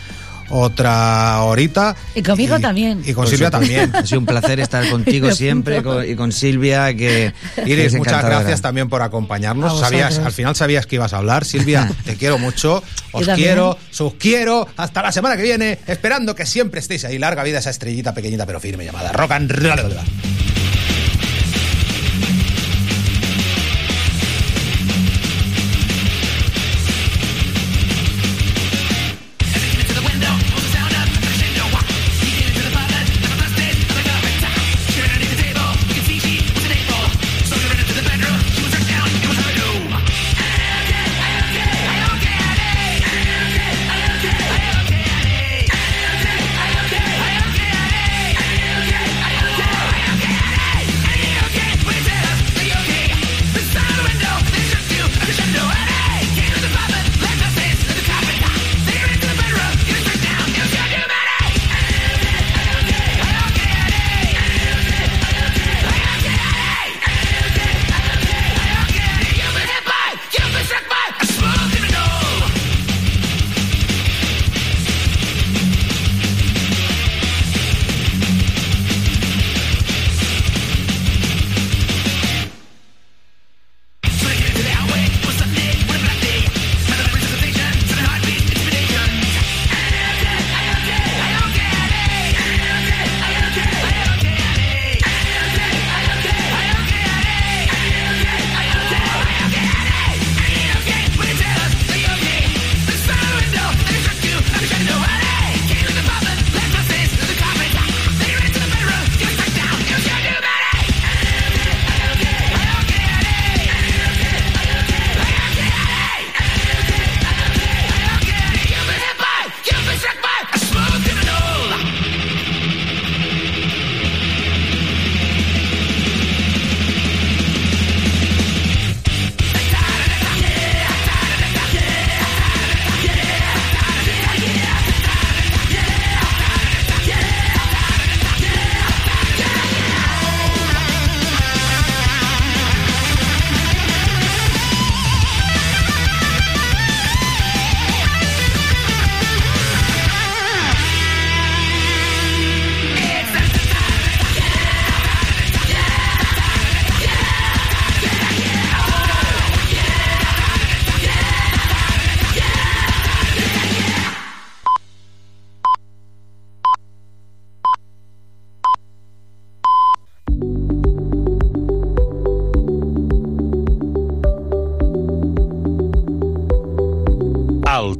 otra 0.48 1.42
horita. 1.42 1.96
Y 2.14 2.22
conmigo 2.22 2.58
también. 2.60 3.02
Y 3.04 3.12
con 3.14 3.26
Silvia 3.26 3.50
también. 3.50 3.90
Ha 3.94 4.06
sido 4.06 4.20
un 4.20 4.26
placer 4.26 4.60
estar 4.60 4.88
contigo 4.90 5.30
siempre 5.32 5.82
con- 5.82 6.08
y 6.08 6.14
con 6.14 6.30
Silvia, 6.32 6.94
que 6.94 7.32
Iris, 7.66 7.94
muchas 7.94 8.24
gracias 8.24 8.60
también 8.62 8.88
por 8.88 9.02
acompañarnos. 9.02 9.80
Sabías, 9.80 10.18
al 10.18 10.32
final 10.32 10.54
sabías 10.54 10.86
que 10.86 10.96
ibas 10.96 11.12
a 11.12 11.18
hablar. 11.18 11.44
Silvia, 11.44 11.90
te 12.04 12.14
quiero 12.16 12.38
mucho. 12.38 12.82
Os 13.12 13.26
quiero, 13.28 13.76
os 13.98 14.14
quiero. 14.18 14.68
Hasta 14.76 15.02
la 15.02 15.12
semana 15.12 15.36
que 15.36 15.42
viene. 15.42 15.78
Esperando 15.86 16.34
que 16.34 16.46
siempre 16.46 16.80
estéis 16.80 17.04
ahí. 17.04 17.18
Larga 17.18 17.42
vida 17.42 17.58
esa 17.58 17.70
estrellita 17.70 18.14
pequeñita 18.14 18.46
pero 18.46 18.60
firme 18.60 18.84
llamada 18.84 19.12
Rock 19.12 19.32
and 19.32 19.50
Roll. 19.50 19.96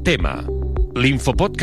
Tema. 0.07 0.45
L'infopodcast 0.95 1.55